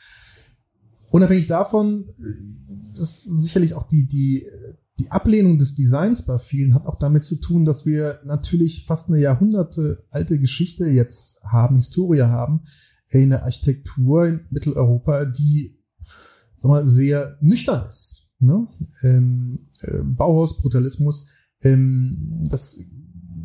Unabhängig 1.11 1.47
davon, 1.47 2.05
äh, 2.07 3.01
ist 3.01 3.23
sicherlich 3.23 3.73
auch 3.73 3.87
die, 3.87 4.05
die, 4.05 4.45
die 4.99 5.11
Ablehnung 5.11 5.57
des 5.57 5.75
Designs 5.75 6.25
bei 6.25 6.37
vielen 6.37 6.73
hat 6.73 6.85
auch 6.85 6.99
damit 6.99 7.23
zu 7.23 7.37
tun, 7.37 7.65
dass 7.65 7.85
wir 7.85 8.19
natürlich 8.25 8.85
fast 8.85 9.07
eine 9.07 9.19
Jahrhunderte 9.19 10.03
alte 10.09 10.39
Geschichte 10.39 10.89
jetzt 10.89 11.41
haben, 11.43 11.77
Historie 11.77 12.21
haben, 12.23 12.63
in 13.11 13.31
der 13.31 13.43
Architektur 13.43 14.27
in 14.27 14.41
Mitteleuropa, 14.49 15.25
die 15.25 15.78
sag 16.59 16.69
mal, 16.69 16.85
sehr 16.85 17.37
nüchtern 17.41 17.87
ist. 17.89 18.27
Ne? 18.39 18.67
Ähm, 19.03 19.59
äh, 19.81 20.03
Bauhaus, 20.03 20.57
Brutalismus, 20.57 21.27
ähm, 21.63 22.47
das 22.49 22.79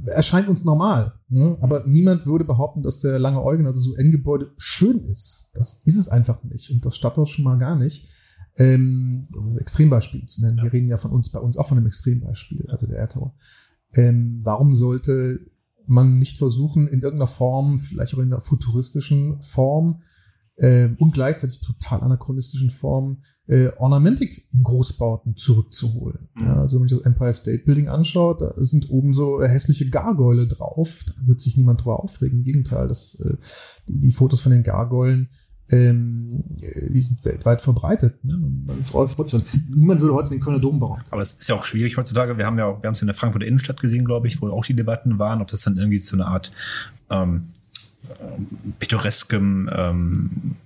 erscheint 0.07 0.49
uns 0.49 0.65
normal. 0.65 1.15
Ne? 1.29 1.57
Aber 1.61 1.85
niemand 1.87 2.27
würde 2.27 2.45
behaupten, 2.45 2.83
dass 2.83 3.01
der 3.01 3.19
Lange 3.19 3.43
Eugen, 3.43 3.67
also 3.67 3.81
so 3.81 3.95
Endgebäude, 3.97 4.53
schön 4.57 5.01
ist. 5.01 5.51
Das 5.55 5.81
ist 5.85 5.97
es 5.97 6.09
einfach 6.09 6.43
nicht. 6.45 6.71
Und 6.71 6.85
das 6.85 6.97
Stadthaus 6.97 7.31
schon 7.31 7.45
mal 7.45 7.59
gar 7.59 7.77
nicht. 7.77 8.09
Ähm, 8.57 9.25
um 9.37 9.59
Extrembeispiel 9.59 10.27
zu 10.27 10.43
nennen. 10.43 10.59
Ja. 10.59 10.65
Wir 10.65 10.73
reden 10.73 10.87
ja 10.87 10.97
von 10.97 11.11
uns, 11.11 11.31
bei 11.31 11.41
uns 11.41 11.57
auch 11.57 11.67
von 11.67 11.77
einem 11.77 11.89
Extrembeispiel, 11.89 12.67
also 12.71 12.87
der 12.87 12.99
Erdtower. 12.99 13.35
Ähm, 13.95 14.43
warum 14.45 14.77
sollte 14.77 15.41
man 15.87 16.19
nicht 16.19 16.39
versuchen, 16.39 16.87
in 16.87 17.03
irgendeiner 17.03 17.27
Form, 17.27 17.79
vielleicht 17.79 18.15
auch 18.15 18.19
in 18.19 18.33
einer 18.33 18.41
futuristischen 18.41 19.41
Form, 19.43 20.03
äh, 20.57 20.89
und 20.99 21.15
gleichzeitig 21.15 21.61
total 21.61 22.01
anachronistischen 22.03 22.71
Formen 22.71 23.23
äh, 23.47 23.69
Ornamentik 23.77 24.47
in 24.53 24.63
Großbauten 24.63 25.37
zurückzuholen. 25.37 26.29
Mhm. 26.35 26.45
Ja, 26.45 26.61
also 26.63 26.79
wenn 26.79 26.87
ich 26.87 26.93
das 26.93 27.03
Empire 27.03 27.33
State 27.33 27.65
Building 27.65 27.89
anschaut, 27.89 28.41
da 28.41 28.51
sind 28.57 28.89
oben 28.91 29.13
so 29.13 29.43
hässliche 29.43 29.89
Gargoyle 29.91 30.47
drauf. 30.47 31.05
Da 31.07 31.15
wird 31.27 31.41
sich 31.41 31.57
niemand 31.57 31.83
drüber 31.83 32.03
aufregen. 32.03 32.39
Im 32.39 32.45
Gegenteil, 32.45 32.89
das, 32.89 33.21
äh, 33.21 33.37
die, 33.89 34.01
die 34.01 34.13
Fotos 34.13 34.41
von 34.41 34.53
den 34.53 34.63
Gargoylen 34.63 35.29
ähm, 35.71 36.45
die 36.91 37.01
sind 37.01 37.25
weltweit 37.25 37.63
verbreitet. 37.63 38.23
Ne? 38.25 38.37
Man, 38.37 38.65
man 38.67 38.85
freut 38.85 39.31
sich. 39.31 39.43
Niemand 39.75 40.01
würde 40.01 40.15
heute 40.15 40.31
den 40.31 40.41
Kölner 40.41 40.61
Dom 40.61 40.79
bauen. 40.79 41.01
Aber 41.11 41.23
es 41.23 41.35
ist 41.35 41.49
ja 41.49 41.55
auch 41.55 41.65
schwierig 41.65 41.97
heutzutage. 41.97 42.37
Wir 42.37 42.45
haben 42.45 42.59
ja 42.59 42.67
auch, 42.67 42.83
wir 42.83 42.87
haben 42.87 42.95
es 42.95 43.01
in 43.01 43.07
der 43.07 43.15
Frankfurter 43.15 43.47
Innenstadt 43.47 43.81
gesehen, 43.81 44.05
glaube 44.05 44.29
ich, 44.29 44.43
wo 44.43 44.49
auch 44.49 44.65
die 44.65 44.77
Debatten 44.77 45.19
waren, 45.19 45.41
ob 45.41 45.49
das 45.49 45.63
dann 45.63 45.79
irgendwie 45.79 45.99
zu 45.99 46.17
einer 46.17 46.27
Art 46.27 46.53
ähm, 47.09 47.54
pittoreskem 48.79 49.71
ähm, 49.75 50.57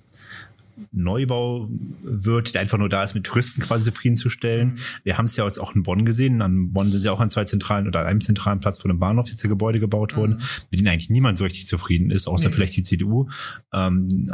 Neubau 0.92 1.68
wird, 2.02 2.54
der 2.54 2.60
einfach 2.60 2.78
nur 2.78 2.88
da 2.88 3.02
ist, 3.02 3.14
mit 3.14 3.24
Touristen 3.24 3.60
quasi 3.62 3.90
zufriedenzustellen. 3.90 4.68
Mhm. 4.68 4.78
Wir 5.04 5.18
haben 5.18 5.26
es 5.26 5.36
ja 5.36 5.44
jetzt 5.44 5.58
auch 5.58 5.74
in 5.74 5.82
Bonn 5.82 6.04
gesehen. 6.04 6.40
An 6.42 6.72
Bonn 6.72 6.92
sind 6.92 7.04
ja 7.04 7.12
auch 7.12 7.20
an 7.20 7.30
zwei 7.30 7.44
zentralen 7.44 7.86
oder 7.86 8.00
an 8.00 8.06
einem 8.06 8.20
zentralen 8.20 8.60
Platz 8.60 8.80
vor 8.80 8.90
dem 8.90 8.98
Bahnhof 8.98 9.28
jetzt 9.28 9.42
Gebäude 9.42 9.80
gebaut 9.80 10.16
worden, 10.16 10.34
mhm. 10.34 10.42
mit 10.70 10.80
denen 10.80 10.88
eigentlich 10.88 11.10
niemand 11.10 11.38
so 11.38 11.44
richtig 11.44 11.66
zufrieden 11.66 12.10
ist, 12.10 12.26
außer 12.26 12.48
nee. 12.48 12.54
vielleicht 12.54 12.76
die 12.76 12.82
CDU. 12.82 13.28
Ähm, 13.72 14.30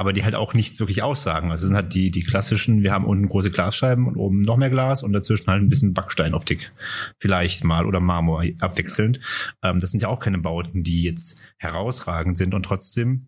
aber 0.00 0.14
die 0.14 0.24
halt 0.24 0.34
auch 0.34 0.54
nichts 0.54 0.80
wirklich 0.80 1.02
aussagen. 1.02 1.50
Also 1.50 1.64
es 1.64 1.68
sind 1.68 1.76
halt 1.76 1.92
die, 1.92 2.10
die 2.10 2.24
klassischen, 2.24 2.82
wir 2.82 2.90
haben 2.90 3.04
unten 3.04 3.28
große 3.28 3.50
Glasscheiben 3.50 4.06
und 4.06 4.16
oben 4.16 4.40
noch 4.40 4.56
mehr 4.56 4.70
Glas 4.70 5.02
und 5.02 5.12
dazwischen 5.12 5.48
halt 5.48 5.62
ein 5.62 5.68
bisschen 5.68 5.92
Backsteinoptik. 5.92 6.72
Vielleicht 7.18 7.64
mal 7.64 7.84
oder 7.84 8.00
Marmor 8.00 8.42
abwechselnd. 8.60 9.20
Ähm, 9.62 9.78
das 9.78 9.90
sind 9.90 10.00
ja 10.00 10.08
auch 10.08 10.18
keine 10.18 10.38
Bauten, 10.38 10.84
die 10.84 11.02
jetzt 11.02 11.38
herausragend 11.58 12.38
sind 12.38 12.54
und 12.54 12.62
trotzdem 12.62 13.26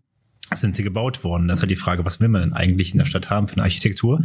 sind 0.54 0.74
sie 0.74 0.82
gebaut 0.82 1.24
worden. 1.24 1.46
Das 1.46 1.58
ist 1.58 1.62
halt 1.62 1.70
die 1.70 1.76
Frage, 1.76 2.06
was 2.06 2.20
will 2.20 2.28
man 2.28 2.40
denn 2.40 2.52
eigentlich 2.54 2.92
in 2.92 2.98
der 2.98 3.04
Stadt 3.04 3.28
haben 3.28 3.48
für 3.48 3.56
eine 3.56 3.64
Architektur? 3.64 4.22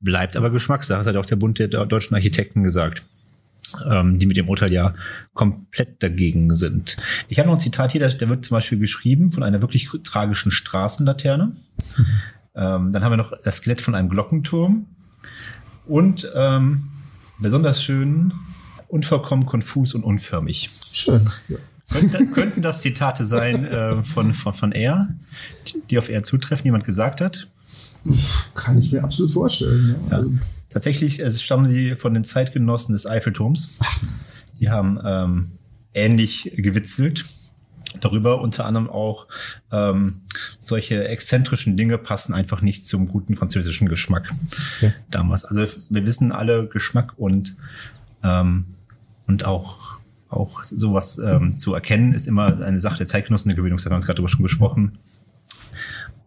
Bleibt 0.00 0.38
aber 0.38 0.48
Geschmackssache, 0.48 1.00
das 1.00 1.06
hat 1.06 1.16
auch 1.16 1.26
der 1.26 1.36
Bund 1.36 1.58
der 1.58 1.68
deutschen 1.68 2.14
Architekten 2.14 2.62
gesagt 2.62 3.04
ähm, 3.90 4.18
die 4.18 4.26
mit 4.26 4.36
dem 4.36 4.48
Urteil 4.48 4.72
ja 4.72 4.94
komplett 5.34 6.02
dagegen 6.02 6.54
sind. 6.54 6.96
Ich 7.28 7.38
habe 7.38 7.48
noch 7.48 7.56
ein 7.56 7.60
Zitat 7.60 7.92
hier, 7.92 8.06
der, 8.06 8.28
wird 8.28 8.44
zum 8.44 8.56
Beispiel 8.56 8.78
geschrieben 8.78 9.30
von 9.30 9.42
einer 9.42 9.62
wirklich 9.62 9.88
tragischen 10.04 10.50
Straßenlaterne. 10.50 11.52
Ähm, 12.54 12.92
dann 12.92 13.04
haben 13.04 13.12
wir 13.12 13.16
noch 13.16 13.32
das 13.42 13.58
Skelett 13.58 13.80
von 13.80 13.94
einem 13.94 14.08
Glockenturm 14.08 14.86
und 15.86 16.30
ähm, 16.34 16.88
besonders 17.38 17.82
schön, 17.82 18.32
unvollkommen, 18.88 19.46
konfus 19.46 19.94
und 19.94 20.04
unförmig. 20.04 20.70
Schön. 20.90 21.28
Ja. 21.48 21.58
Könnten, 21.90 22.32
könnten 22.32 22.62
das 22.62 22.82
Zitate 22.82 23.24
sein 23.24 23.64
äh, 23.64 24.02
von, 24.02 24.32
von, 24.32 24.52
von 24.52 24.72
er, 24.72 25.08
die 25.90 25.98
auf 25.98 26.08
er 26.08 26.22
zutreffen, 26.22 26.64
jemand 26.64 26.84
gesagt 26.84 27.20
hat? 27.20 27.48
Kann 28.54 28.78
ich 28.78 28.92
mir 28.92 29.02
absolut 29.04 29.30
vorstellen. 29.30 29.96
Ja. 30.10 30.20
Ja. 30.20 30.26
Tatsächlich 30.68 31.20
äh, 31.20 31.30
stammen 31.32 31.68
sie 31.68 31.96
von 31.96 32.14
den 32.14 32.24
Zeitgenossen 32.24 32.92
des 32.92 33.06
Eiffelturms. 33.06 33.70
Die 34.60 34.70
haben 34.70 34.98
ähm, 35.04 35.50
ähnlich 35.94 36.52
gewitzelt. 36.56 37.24
Darüber 38.00 38.40
unter 38.40 38.66
anderem 38.66 38.88
auch 38.88 39.26
ähm, 39.72 40.20
solche 40.60 41.08
exzentrischen 41.08 41.76
Dinge 41.76 41.98
passen 41.98 42.32
einfach 42.34 42.62
nicht 42.62 42.86
zum 42.86 43.08
guten 43.08 43.34
französischen 43.34 43.88
Geschmack 43.88 44.32
Okay. 44.76 44.92
damals. 45.10 45.44
Also 45.44 45.66
wir 45.88 46.06
wissen 46.06 46.30
alle 46.30 46.68
Geschmack 46.68 47.14
und 47.16 47.56
ähm, 48.22 48.66
und 49.26 49.44
auch 49.44 49.98
auch 50.28 50.62
sowas 50.62 51.18
ähm, 51.18 51.56
zu 51.56 51.74
erkennen 51.74 52.12
ist 52.12 52.28
immer 52.28 52.62
eine 52.62 52.78
Sache 52.78 52.98
der 52.98 53.06
Zeitgenossen 53.06 53.48
der 53.48 53.56
Gewöhnungssache. 53.56 53.90
Wir 53.90 53.94
haben 53.94 54.00
es 54.00 54.06
gerade 54.06 54.18
darüber 54.18 54.28
schon 54.28 54.44
gesprochen. 54.44 54.98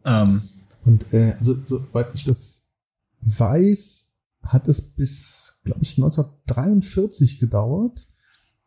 Ähm, 0.05 0.41
Und 0.85 1.13
äh, 1.13 1.33
also, 1.39 1.55
soweit 1.63 2.13
ich 2.15 2.25
das 2.25 2.67
weiß, 3.21 4.11
hat 4.43 4.67
es 4.67 4.81
bis, 4.81 5.59
glaube 5.63 5.83
ich, 5.83 5.97
1943 5.97 7.39
gedauert, 7.39 8.07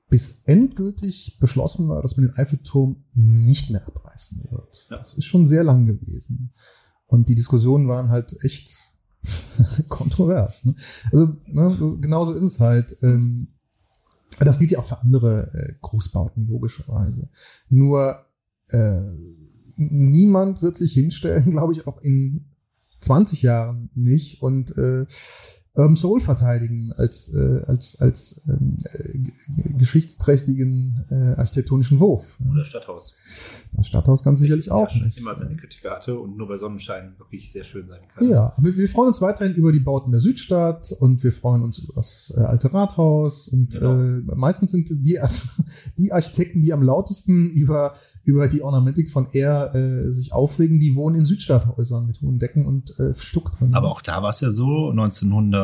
bis 0.08 0.42
endgültig 0.44 1.38
beschlossen 1.40 1.88
war, 1.88 2.00
dass 2.00 2.16
man 2.16 2.28
den 2.28 2.36
Eiffelturm 2.36 3.04
nicht 3.14 3.70
mehr 3.70 3.86
abreißen 3.86 4.44
wird. 4.50 4.86
Ja. 4.90 4.98
Das 4.98 5.14
ist 5.14 5.24
schon 5.24 5.46
sehr 5.46 5.64
lang 5.64 5.86
gewesen. 5.86 6.52
Und 7.06 7.28
die 7.28 7.34
Diskussionen 7.34 7.88
waren 7.88 8.10
halt 8.10 8.34
echt 8.44 8.70
kontrovers. 9.88 10.64
Ne? 10.64 10.74
Also 11.12 11.36
ne, 11.46 11.98
genauso 12.00 12.32
ist 12.32 12.44
es 12.44 12.60
halt. 12.60 12.96
Ähm, 13.02 13.48
das 14.38 14.58
gilt 14.58 14.70
ja 14.70 14.78
auch 14.78 14.84
für 14.84 15.00
andere 15.00 15.50
äh, 15.54 15.74
Großbauten, 15.80 16.46
logischerweise. 16.46 17.30
Nur 17.68 18.26
äh, 18.68 19.00
niemand 19.76 20.62
wird 20.62 20.76
sich 20.76 20.92
hinstellen, 20.92 21.50
glaube 21.52 21.72
ich, 21.72 21.86
auch 21.86 22.00
in 22.00 22.46
20 23.00 23.42
Jahren 23.42 23.90
nicht. 23.94 24.42
Und 24.42 24.76
äh, 24.76 25.06
Urban 25.76 25.96
Soul 25.96 26.20
verteidigen 26.20 26.92
als 26.96 27.32
äh, 27.34 27.60
als 27.66 28.00
als 28.00 28.46
ähm, 28.48 28.78
äh, 28.94 29.72
geschichtsträchtigen 29.78 31.04
äh, 31.10 31.38
architektonischen 31.38 32.00
Wurf. 32.00 32.36
oder 32.50 32.64
Stadthaus. 32.64 33.14
Das 33.76 33.86
Stadthaus 33.86 34.22
ganz 34.22 34.40
sicherlich 34.40 34.70
auch 34.70 34.90
ja, 34.94 35.04
nicht. 35.04 35.18
immer 35.18 35.36
seine 35.36 35.56
Kritiker 35.56 35.90
hatte 35.90 36.18
und 36.18 36.36
nur 36.36 36.48
bei 36.48 36.56
Sonnenschein 36.56 37.14
wirklich 37.18 37.52
sehr 37.52 37.64
schön 37.64 37.86
sein 37.88 38.00
kann. 38.14 38.28
Ja, 38.28 38.52
aber 38.56 38.74
wir 38.76 38.88
freuen 38.88 39.08
uns 39.08 39.20
weiterhin 39.20 39.54
über 39.54 39.70
die 39.72 39.80
Bauten 39.80 40.12
der 40.12 40.20
Südstadt 40.20 40.92
und 40.98 41.22
wir 41.22 41.32
freuen 41.32 41.62
uns 41.62 41.78
über 41.78 41.92
das 41.94 42.32
äh, 42.36 42.40
alte 42.40 42.72
Rathaus 42.72 43.48
und 43.48 43.66
Genau. 43.70 44.00
äh, 44.00 44.22
meistens 44.36 44.72
sind 44.72 44.88
die 44.90 45.18
die 45.98 46.12
Architekten, 46.12 46.62
die 46.62 46.72
am 46.72 46.82
lautesten 46.82 47.50
über 47.50 47.94
über 48.24 48.48
die 48.48 48.60
Ornamentik 48.62 49.08
von 49.08 49.26
R 49.32 49.74
äh, 49.74 50.10
sich 50.10 50.32
aufregen, 50.32 50.80
die 50.80 50.94
wohnen 50.96 51.16
in 51.16 51.24
Südstadthäusern 51.24 52.06
mit 52.06 52.20
hohen 52.20 52.38
Decken 52.40 52.66
und 52.66 52.98
äh, 52.98 53.14
Stuck 53.14 53.52
drin. 53.56 53.72
Aber 53.74 53.88
auch 53.90 54.00
da 54.02 54.22
war 54.22 54.30
es 54.30 54.40
ja 54.40 54.50
so, 54.50 54.92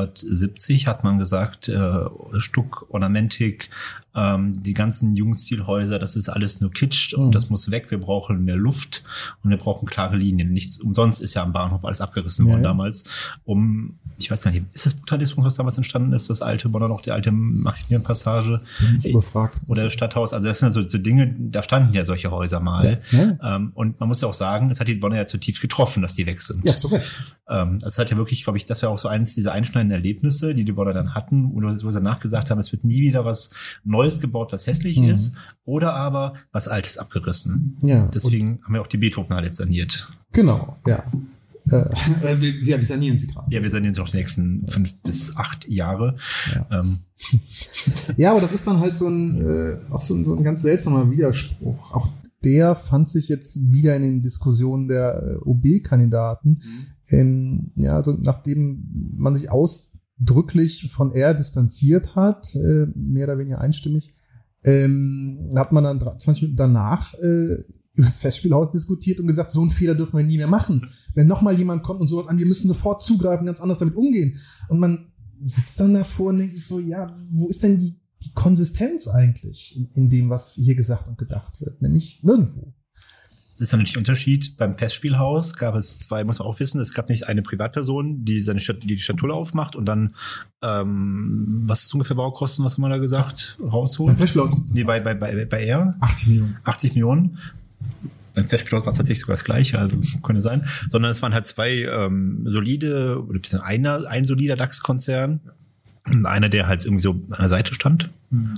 1970 0.03 0.87
hat 0.87 1.05
man 1.05 1.19
gesagt, 1.19 1.69
äh, 1.69 2.05
Stuck, 2.39 2.87
Ornamentik, 2.89 3.71
ähm, 4.15 4.53
die 4.63 4.75
ganzen 4.75 5.15
Jugendstilhäuser, 5.17 5.99
das 5.99 6.17
ist 6.17 6.29
alles 6.29 6.61
nur 6.61 6.71
Kitsch 6.71 7.15
und 7.15 7.27
Mhm. 7.27 7.31
das 7.33 7.49
muss 7.51 7.71
weg, 7.71 7.91
wir 7.91 7.99
brauchen 7.99 8.45
mehr 8.45 8.57
Luft 8.57 9.03
und 9.43 9.51
wir 9.51 9.57
brauchen 9.57 9.87
klare 9.87 10.17
Linien. 10.17 10.53
Nichts 10.53 10.79
umsonst 10.81 11.21
ist 11.23 11.35
ja 11.35 11.43
am 11.43 11.53
Bahnhof 11.53 11.85
alles 11.85 12.01
abgerissen 12.01 12.47
Ja, 12.47 12.53
worden 12.53 12.63
ja. 12.65 12.69
damals, 12.71 13.05
um, 13.45 13.99
ich 14.19 14.31
weiß 14.31 14.43
gar 14.45 14.51
nicht, 14.51 14.65
ist 14.73 14.87
das 14.87 14.95
Brutalismus, 14.95 15.47
was 15.47 15.55
damals 15.55 15.77
entstanden 15.79 16.13
ist, 16.13 16.29
das 16.31 16.43
alte 16.43 16.69
Bonner 16.69 16.89
noch, 16.89 17.01
die 17.01 17.11
alte 17.11 17.33
Maximilian-Passage 17.33 18.61
ich 19.03 19.11
überfragt. 19.11 19.61
oder 19.67 19.85
das 19.85 19.93
Stadthaus, 19.93 20.33
also 20.33 20.47
das 20.47 20.59
sind 20.59 20.73
so, 20.73 20.83
so 20.87 20.99
Dinge, 20.99 21.35
da 21.39 21.63
standen 21.63 21.95
ja 21.95 22.05
solche 22.05 22.31
Häuser 22.31 22.61
mal. 22.61 23.01
Ja. 23.11 23.57
Ähm, 23.57 23.73
und 23.75 23.99
man 24.01 24.09
muss 24.09 24.21
ja 24.21 24.29
auch 24.29 24.35
sagen, 24.35 24.71
es 24.71 24.79
hat 24.81 24.89
die 24.89 24.95
Bonner 24.95 25.17
ja 25.17 25.27
zutiefst 25.27 25.61
getroffen, 25.63 26.03
dass 26.03 26.15
die 26.15 26.27
weg 26.27 26.41
sind. 26.41 26.65
Ja, 26.67 26.77
zu 26.77 26.89
Recht. 26.89 27.13
Ähm, 27.49 27.79
das 27.81 27.99
hat 27.99 28.11
ja 28.11 28.17
wirklich, 28.17 28.45
glaube 28.45 28.59
ich, 28.59 28.65
das 28.67 28.83
war 28.83 28.91
auch 28.91 28.99
so 28.99 29.09
eines 29.09 29.35
dieser 29.35 29.53
einschneidenden 29.53 29.97
Erlebnisse, 29.97 30.55
die 30.55 30.65
die 30.65 30.73
Bonner 30.73 30.93
dann 30.93 31.15
hatten, 31.15 31.51
wo 31.53 31.63
wo 31.63 31.91
sie 31.91 31.99
danach 31.99 32.21
gesagt 32.21 32.51
haben, 32.51 32.59
es 32.59 32.73
wird 32.73 32.85
nie 32.85 33.01
wieder 33.01 33.25
was 33.25 33.51
Neues 33.85 34.02
gebaut, 34.21 34.53
was 34.53 34.67
hässlich 34.67 34.99
Mhm. 35.01 35.11
ist, 35.11 35.35
oder 35.65 35.95
aber 35.95 36.35
was 36.53 36.69
Altes 36.69 36.99
abgerissen. 36.99 37.79
Ja, 37.83 38.07
Deswegen 38.07 38.61
haben 38.65 38.75
wir 38.75 38.81
auch 38.83 38.87
die 38.87 38.99
Beethoven-Halle 38.99 39.47
jetzt 39.47 39.57
saniert. 39.57 40.09
Genau, 40.33 40.77
ja. 40.87 41.03
Äh, 41.67 41.85
wir, 42.23 42.41
wir 42.41 42.67
wir 42.67 42.83
sanieren 42.83 43.19
sie 43.19 43.29
gerade. 43.29 43.47
Ja, 43.55 43.63
wir 43.63 43.71
sanieren 43.71 43.95
sie 43.95 44.01
noch 44.01 44.09
die 44.09 44.17
nächsten 44.17 44.67
fünf 44.67 45.01
bis 45.03 45.37
acht 45.37 45.69
Jahre. 45.69 46.17
Ja. 46.55 46.81
Ähm, 46.81 46.99
Ja, 48.17 48.33
aber 48.33 48.41
das 48.41 48.53
ist 48.53 48.67
dann 48.67 48.81
halt 48.81 48.97
so 48.97 49.09
ein, 49.09 49.41
äh, 49.41 49.77
auch 49.93 50.01
so 50.01 50.15
ein, 50.15 50.25
so 50.25 50.35
ein 50.35 50.43
ganz 50.45 50.63
seltsamer 50.63 51.11
Widerspruch. 51.11 51.93
Auch 51.93 52.09
der 52.45 52.75
fand 52.75 53.09
sich 53.09 53.29
jetzt 53.29 53.57
wieder 53.71 53.95
in 53.95 54.03
den 54.03 54.23
Diskussionen 54.23 54.89
der 54.89 55.23
äh, 55.23 55.49
OB-Kandidaten. 55.49 56.61
Ähm, 57.09 57.71
ja, 57.77 57.95
also 57.95 58.17
nachdem 58.21 59.15
man 59.17 59.35
sich 59.37 59.51
ausdrücklich 60.23 60.91
von 60.91 61.13
R 61.13 61.35
distanziert 61.35 62.15
hat, 62.15 62.55
äh, 62.55 62.87
mehr 62.95 63.25
oder 63.25 63.39
weniger 63.39 63.61
einstimmig, 63.61 64.09
ähm, 64.65 65.51
hat 65.57 65.73
man 65.73 65.85
dann 65.85 66.01
20 66.01 66.43
Minuten 66.43 66.57
danach 66.57 67.15
äh, 67.15 67.55
über 67.95 68.07
das 68.07 68.19
Festspielhaus 68.19 68.71
diskutiert 68.71 69.21
und 69.21 69.27
gesagt, 69.27 69.53
so 69.53 69.61
einen 69.61 69.71
Fehler 69.71 69.95
dürfen 69.95 70.17
wir 70.17 70.25
nie 70.25 70.39
mehr 70.39 70.47
machen. 70.47 70.89
Wenn 71.15 71.27
nochmal 71.27 71.59
jemand 71.59 71.83
kommt 71.83 72.01
und 72.01 72.07
sowas 72.07 72.27
an, 72.29 72.39
wir 72.39 72.47
müssen 72.47 72.69
sofort 72.69 73.03
zugreifen, 73.03 73.47
ganz 73.47 73.61
anders 73.61 73.79
damit 73.79 73.97
umgehen. 73.97 74.39
Und 74.69 74.81
man 74.81 75.13
sitzt 75.45 75.79
dann 75.81 75.95
davor 75.95 76.31
und 76.31 76.39
denkt 76.39 76.55
sich 76.55 76.65
so, 76.65 76.79
ja, 76.79 77.15
wo 77.31 77.49
ist 77.49 77.63
denn 77.63 77.79
die, 77.79 78.01
die 78.23 78.33
Konsistenz 78.33 79.09
eigentlich 79.09 79.77
in, 79.77 79.89
in 79.95 80.09
dem, 80.09 80.31
was 80.31 80.55
hier 80.55 80.75
gesagt 80.75 81.09
und 81.09 81.19
gedacht 81.19 81.61
wird? 81.61 81.83
Nämlich 81.83 82.23
nirgendwo. 82.23 82.73
Es 83.55 83.61
ist 83.61 83.73
natürlich 83.73 83.97
ein 83.97 83.99
Unterschied. 83.99 84.57
Beim 84.57 84.75
Festspielhaus 84.75 85.55
gab 85.55 85.75
es 85.75 86.01
zwei, 86.01 86.25
muss 86.25 86.39
man 86.39 86.49
auch 86.49 86.59
wissen, 86.59 86.81
es 86.81 86.95
gab 86.95 87.09
nicht 87.11 87.29
eine 87.29 87.43
Privatperson, 87.43 88.25
die 88.25 88.43
seine 88.43 88.61
Stadt, 88.61 88.83
die, 88.83 88.87
die 88.87 88.99
Statulle 88.99 89.35
aufmacht 89.35 89.77
und 89.77 89.85
dann, 89.85 90.15
ähm, 90.63 91.63
was 91.67 91.85
ist 91.85 91.93
ungefähr 91.93 92.17
Baukosten, 92.17 92.65
was 92.65 92.75
haben 92.75 92.83
wir 92.83 92.89
da 92.89 92.99
gesagt, 92.99 93.59
rausholt? 93.61 94.09
Beim 94.09 94.17
Festspielhaus 94.17 94.59
Nee, 94.73 94.85
bei, 94.85 95.01
bei, 95.01 95.15
bei, 95.15 95.45
bei 95.45 95.65
R 95.65 95.97
80 96.01 96.29
Millionen. 96.29 96.57
80 96.65 96.95
Millionen. 96.95 97.39
Beim 98.35 98.49
Festspielhaus 98.49 98.87
war 98.87 98.93
es 98.93 98.97
tatsächlich 98.97 99.21
sogar 99.21 99.35
das 99.35 99.45
Gleiche, 99.45 99.79
also 99.79 99.99
könnte 100.23 100.41
sein. 100.41 100.65
Sondern 100.89 101.11
es 101.11 101.21
waren 101.21 101.35
halt 101.35 101.47
zwei 101.47 101.83
ähm, 101.83 102.45
solide, 102.47 103.23
oder 103.23 103.39
ein 103.39 103.43
bisschen 103.43 103.61
einer, 103.61 104.07
ein 104.09 104.25
solider 104.25 104.57
DAX-Konzern. 104.57 105.41
Und 106.11 106.27
einer, 106.27 106.49
der 106.49 106.67
halt 106.67 106.85
irgendwie 106.85 107.03
so 107.03 107.13
an 107.13 107.39
der 107.39 107.49
Seite 107.49 107.75
stand. 107.75 108.11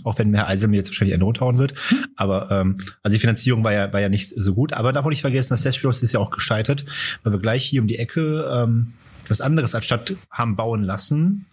Auch 0.05 0.19
wenn 0.19 0.33
Herr 0.35 0.47
Eisel 0.49 0.69
mir 0.69 0.77
jetzt 0.77 0.89
wahrscheinlich 0.89 1.15
eine 1.15 1.25
runterhauen 1.25 1.59
wird. 1.59 1.75
Aber 2.17 2.51
ähm, 2.51 2.79
also 3.03 3.15
die 3.15 3.21
Finanzierung 3.21 3.65
war 3.65 3.73
ja, 3.73 3.93
war 3.93 4.01
ja 4.01 4.09
nicht 4.09 4.29
so 4.29 4.55
gut. 4.55 4.73
Aber 4.73 4.93
darf 4.93 5.05
man 5.05 5.11
nicht 5.11 5.21
vergessen, 5.21 5.53
das 5.53 5.61
Festspielhaus 5.61 6.03
ist 6.03 6.13
ja 6.13 6.21
auch 6.21 6.31
gescheitert, 6.31 6.85
weil 7.23 7.33
wir 7.33 7.41
gleich 7.41 7.65
hier 7.65 7.83
um 7.83 7.89
die 7.89 7.99
Ecke 7.99 8.49
ähm, 8.51 8.95
was 9.29 9.41
anderes 9.41 9.75
als 9.75 9.85
Stadt 9.85 10.15
haben 10.31 10.55
bauen 10.57 10.85
lassen, 10.85 11.47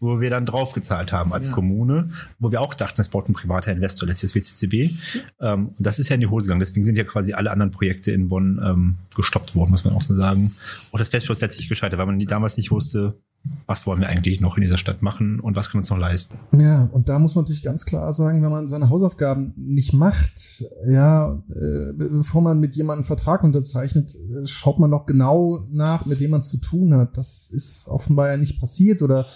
wo 0.00 0.20
wir 0.20 0.30
dann 0.30 0.44
draufgezahlt 0.44 1.10
haben 1.12 1.32
als 1.32 1.46
Ja. 1.46 1.52
Kommune, 1.54 2.10
wo 2.38 2.52
wir 2.52 2.60
auch 2.60 2.74
dachten, 2.74 3.00
es 3.00 3.08
baut 3.08 3.28
ein 3.28 3.32
privater 3.32 3.72
Investor, 3.72 4.06
letztes 4.06 4.34
WCCB. 4.34 4.92
Ähm, 5.40 5.68
und 5.68 5.86
das 5.86 5.98
ist 5.98 6.08
ja 6.08 6.14
in 6.14 6.20
die 6.20 6.28
Hose 6.28 6.46
gegangen. 6.46 6.60
Deswegen 6.60 6.84
sind 6.84 6.96
ja 6.96 7.04
quasi 7.04 7.32
alle 7.32 7.50
anderen 7.50 7.70
Projekte 7.72 8.12
in 8.12 8.28
Bonn 8.28 8.60
ähm, 8.62 8.98
gestoppt 9.16 9.56
worden, 9.56 9.70
muss 9.70 9.84
man 9.84 9.94
auch 9.94 10.02
so 10.02 10.14
sagen. 10.14 10.52
Und 10.92 11.00
das 11.00 11.08
Festspiel 11.08 11.32
ist 11.32 11.40
letztlich 11.42 11.68
gescheitert, 11.68 11.98
weil 11.98 12.06
man 12.06 12.18
die 12.18 12.26
damals 12.26 12.56
nicht 12.56 12.70
wusste, 12.70 13.18
was 13.66 13.86
wollen 13.86 14.00
wir 14.00 14.08
eigentlich 14.08 14.40
noch 14.40 14.56
in 14.56 14.62
dieser 14.62 14.78
Stadt 14.78 15.02
machen 15.02 15.40
und 15.40 15.56
was 15.56 15.70
können 15.70 15.78
wir 15.78 15.82
uns 15.82 15.90
noch 15.90 15.98
leisten. 15.98 16.38
Ja, 16.52 16.84
und 16.92 17.08
da 17.08 17.18
muss 17.18 17.34
man 17.34 17.44
natürlich 17.44 17.62
ganz 17.62 17.84
klar 17.84 18.12
sagen, 18.14 18.42
wenn 18.42 18.50
man 18.50 18.68
seine 18.68 18.88
Hausaufgaben 18.88 19.52
nicht 19.56 19.92
macht, 19.92 20.64
ja, 20.86 21.34
äh, 21.34 21.92
bevor 21.92 22.42
man 22.42 22.60
mit 22.60 22.74
jemandem 22.76 23.00
einen 23.00 23.06
Vertrag 23.06 23.44
unterzeichnet, 23.44 24.14
äh, 24.14 24.46
schaut 24.46 24.78
man 24.78 24.90
doch 24.90 25.06
genau 25.06 25.60
nach, 25.70 26.06
mit 26.06 26.20
dem 26.20 26.30
man 26.30 26.40
es 26.40 26.48
zu 26.48 26.58
tun 26.60 26.94
hat. 26.94 27.16
Das 27.16 27.48
ist 27.50 27.86
offenbar 27.88 28.28
ja 28.28 28.36
nicht 28.36 28.58
passiert 28.58 29.02
oder 29.02 29.26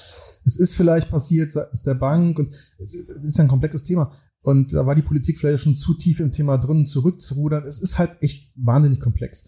es 0.45 0.57
ist 0.57 0.75
vielleicht 0.75 1.11
passiert 1.11 1.53
seitens 1.53 1.83
der 1.83 1.95
Bank 1.95 2.39
und 2.39 2.55
es 2.79 2.95
ist 2.95 3.41
ein 3.41 3.49
komplexes 3.49 3.85
Thema. 3.85 4.13
Und 4.43 4.73
da 4.73 4.87
war 4.87 4.95
die 4.95 5.03
Politik 5.03 5.39
vielleicht 5.39 5.63
schon 5.63 5.77
zu 5.77 5.95
tief 5.95 6.21
im 6.21 6.33
Thema 6.33 6.59
drin, 6.59 6.87
zurückzurudern. 6.87 7.63
Es 7.63 7.81
ist 7.81 7.99
halt 7.99 8.17
echt 8.21 8.51
wahnsinnig 8.57 8.99
komplex. 8.99 9.45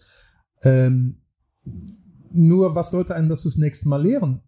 Ähm, 0.63 1.17
nur 2.37 2.75
was 2.75 2.91
sollte 2.91 3.15
einen 3.15 3.29
das 3.29 3.43
fürs 3.43 3.57
nächste 3.57 3.89
Mal 3.89 4.01
lehren? 4.01 4.41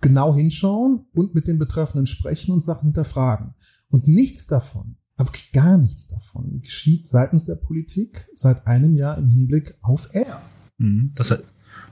Genau 0.00 0.34
hinschauen 0.34 1.06
und 1.14 1.34
mit 1.34 1.46
den 1.46 1.58
Betreffenden 1.58 2.06
sprechen 2.06 2.52
und 2.52 2.62
Sachen 2.62 2.86
hinterfragen. 2.86 3.54
Und 3.88 4.08
nichts 4.08 4.46
davon, 4.46 4.96
aber 5.16 5.30
gar 5.52 5.78
nichts 5.78 6.08
davon, 6.08 6.60
geschieht 6.60 7.08
seitens 7.08 7.44
der 7.44 7.56
Politik 7.56 8.26
seit 8.34 8.66
einem 8.66 8.94
Jahr 8.94 9.18
im 9.18 9.28
Hinblick 9.28 9.76
auf 9.82 10.08
R. 10.12 10.42
Mhm. 10.78 11.12
Das, 11.14 11.32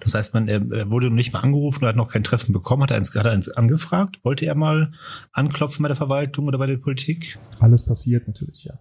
das 0.01 0.15
heißt, 0.15 0.35
man 0.35 0.49
er 0.49 0.91
wurde 0.91 1.09
noch 1.09 1.15
nicht 1.15 1.33
mal 1.33 1.41
angerufen, 1.41 1.85
er 1.85 1.91
hat 1.91 1.97
noch 1.97 2.11
kein 2.11 2.25
Treffen 2.25 2.53
bekommen, 2.53 2.83
hat 2.83 2.91
er 2.91 2.97
eins, 2.97 3.15
hat 3.15 3.27
er 3.27 3.33
eins 3.33 3.49
angefragt? 3.49 4.19
Wollte 4.23 4.47
er 4.47 4.55
mal 4.55 4.91
anklopfen 5.33 5.83
bei 5.83 5.89
der 5.89 5.97
Verwaltung 5.97 6.47
oder 6.47 6.59
bei 6.59 6.67
der 6.67 6.79
Politik? 6.79 7.39
Alles 7.59 7.85
passiert 7.85 8.27
natürlich, 8.27 8.65
ja. 8.65 8.75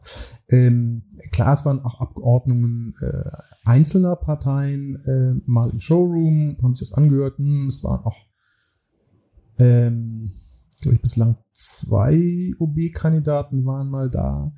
Ähm, 0.49 1.03
klar, 1.31 1.53
es 1.53 1.65
waren 1.65 1.81
auch 1.81 1.99
Abgeordnungen 1.99 2.93
äh, 3.01 3.29
einzelner 3.65 4.15
Parteien 4.15 4.95
äh, 5.05 5.41
mal 5.45 5.69
im 5.69 5.79
Showroom, 5.79 6.57
haben 6.63 6.75
sich 6.75 6.89
das 6.89 6.97
angehört. 6.97 7.37
Hm, 7.37 7.67
es 7.67 7.83
waren 7.83 8.05
auch, 8.05 8.25
ähm, 9.59 10.31
glaube 10.81 10.95
ich, 10.95 11.01
bislang 11.01 11.37
zwei 11.51 12.53
OB-Kandidaten 12.59 13.65
waren 13.65 13.89
mal 13.89 14.09
da. 14.09 14.53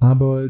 Aber 0.00 0.48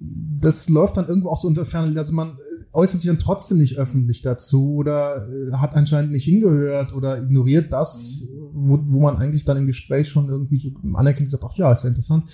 das 0.00 0.68
läuft 0.70 0.96
dann 0.96 1.06
irgendwo 1.06 1.28
auch 1.28 1.40
so 1.40 1.48
unter 1.48 1.66
Ferne. 1.66 1.98
Also 1.98 2.14
man 2.14 2.36
äußert 2.72 3.00
sich 3.00 3.10
dann 3.10 3.18
trotzdem 3.18 3.58
nicht 3.58 3.76
öffentlich 3.76 4.22
dazu 4.22 4.76
oder 4.76 5.16
äh, 5.16 5.52
hat 5.56 5.74
anscheinend 5.74 6.12
nicht 6.12 6.24
hingehört 6.24 6.94
oder 6.94 7.22
ignoriert 7.22 7.72
das, 7.72 8.22
wo, 8.52 8.78
wo 8.82 9.00
man 9.00 9.16
eigentlich 9.16 9.44
dann 9.44 9.58
im 9.58 9.66
Gespräch 9.66 10.08
schon 10.08 10.28
irgendwie 10.28 10.58
so 10.58 10.70
anerkennt 10.94 11.26
und 11.26 11.30
sagt, 11.30 11.44
ach 11.44 11.56
ja, 11.56 11.70
ist 11.72 11.82
ja 11.82 11.90
interessant. 11.90 12.30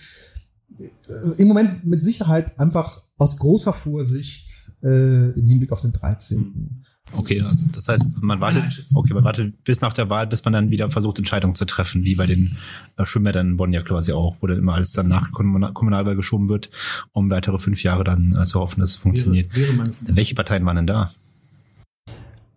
Äh, 0.78 1.40
Im 1.42 1.48
Moment 1.48 1.84
mit 1.84 2.02
Sicherheit 2.02 2.58
einfach 2.60 3.02
aus 3.18 3.38
großer 3.38 3.72
Vorsicht 3.72 4.72
äh, 4.82 5.30
im 5.30 5.46
Hinblick 5.46 5.72
auf 5.72 5.80
den 5.80 5.92
13. 5.92 6.84
Okay, 7.12 7.40
also 7.40 7.68
das 7.72 7.88
heißt, 7.88 8.04
man 8.20 8.40
wartet, 8.40 8.84
okay, 8.94 9.14
man 9.14 9.22
wartet 9.22 9.62
bis 9.62 9.80
nach 9.80 9.92
der 9.92 10.11
Wahl, 10.11 10.26
bis 10.26 10.44
man 10.44 10.52
dann 10.52 10.70
wieder 10.70 10.90
versucht, 10.90 11.18
Entscheidungen 11.18 11.54
zu 11.54 11.64
treffen, 11.64 12.04
wie 12.04 12.16
bei 12.16 12.26
den 12.26 12.57
äh, 12.96 13.04
Schwimmbädern 13.04 13.50
in 13.50 13.57
Bonn 13.57 13.72
ja 13.72 13.82
quasi 13.82 14.12
auch, 14.12 14.36
wo 14.40 14.48
dann 14.48 14.59
immer 14.59 14.74
alles 14.74 14.92
dann 14.92 15.07
nach 15.07 15.30
Kommunalwahl 15.30 16.16
geschoben 16.16 16.48
wird, 16.48 16.70
um 17.12 17.30
weitere 17.30 17.59
fünf 17.59 17.82
Jahre 17.84 18.02
dann 18.02 18.36
äh, 18.36 18.44
zu 18.44 18.59
hoffen, 18.59 18.80
dass 18.80 18.90
es 18.90 18.96
funktioniert. 18.96 19.54
Wäre, 19.54 19.78
wäre 19.78 19.92
Welche 20.02 20.34
Parteien 20.34 20.66
waren 20.66 20.76
denn 20.76 20.86
da? 20.88 21.12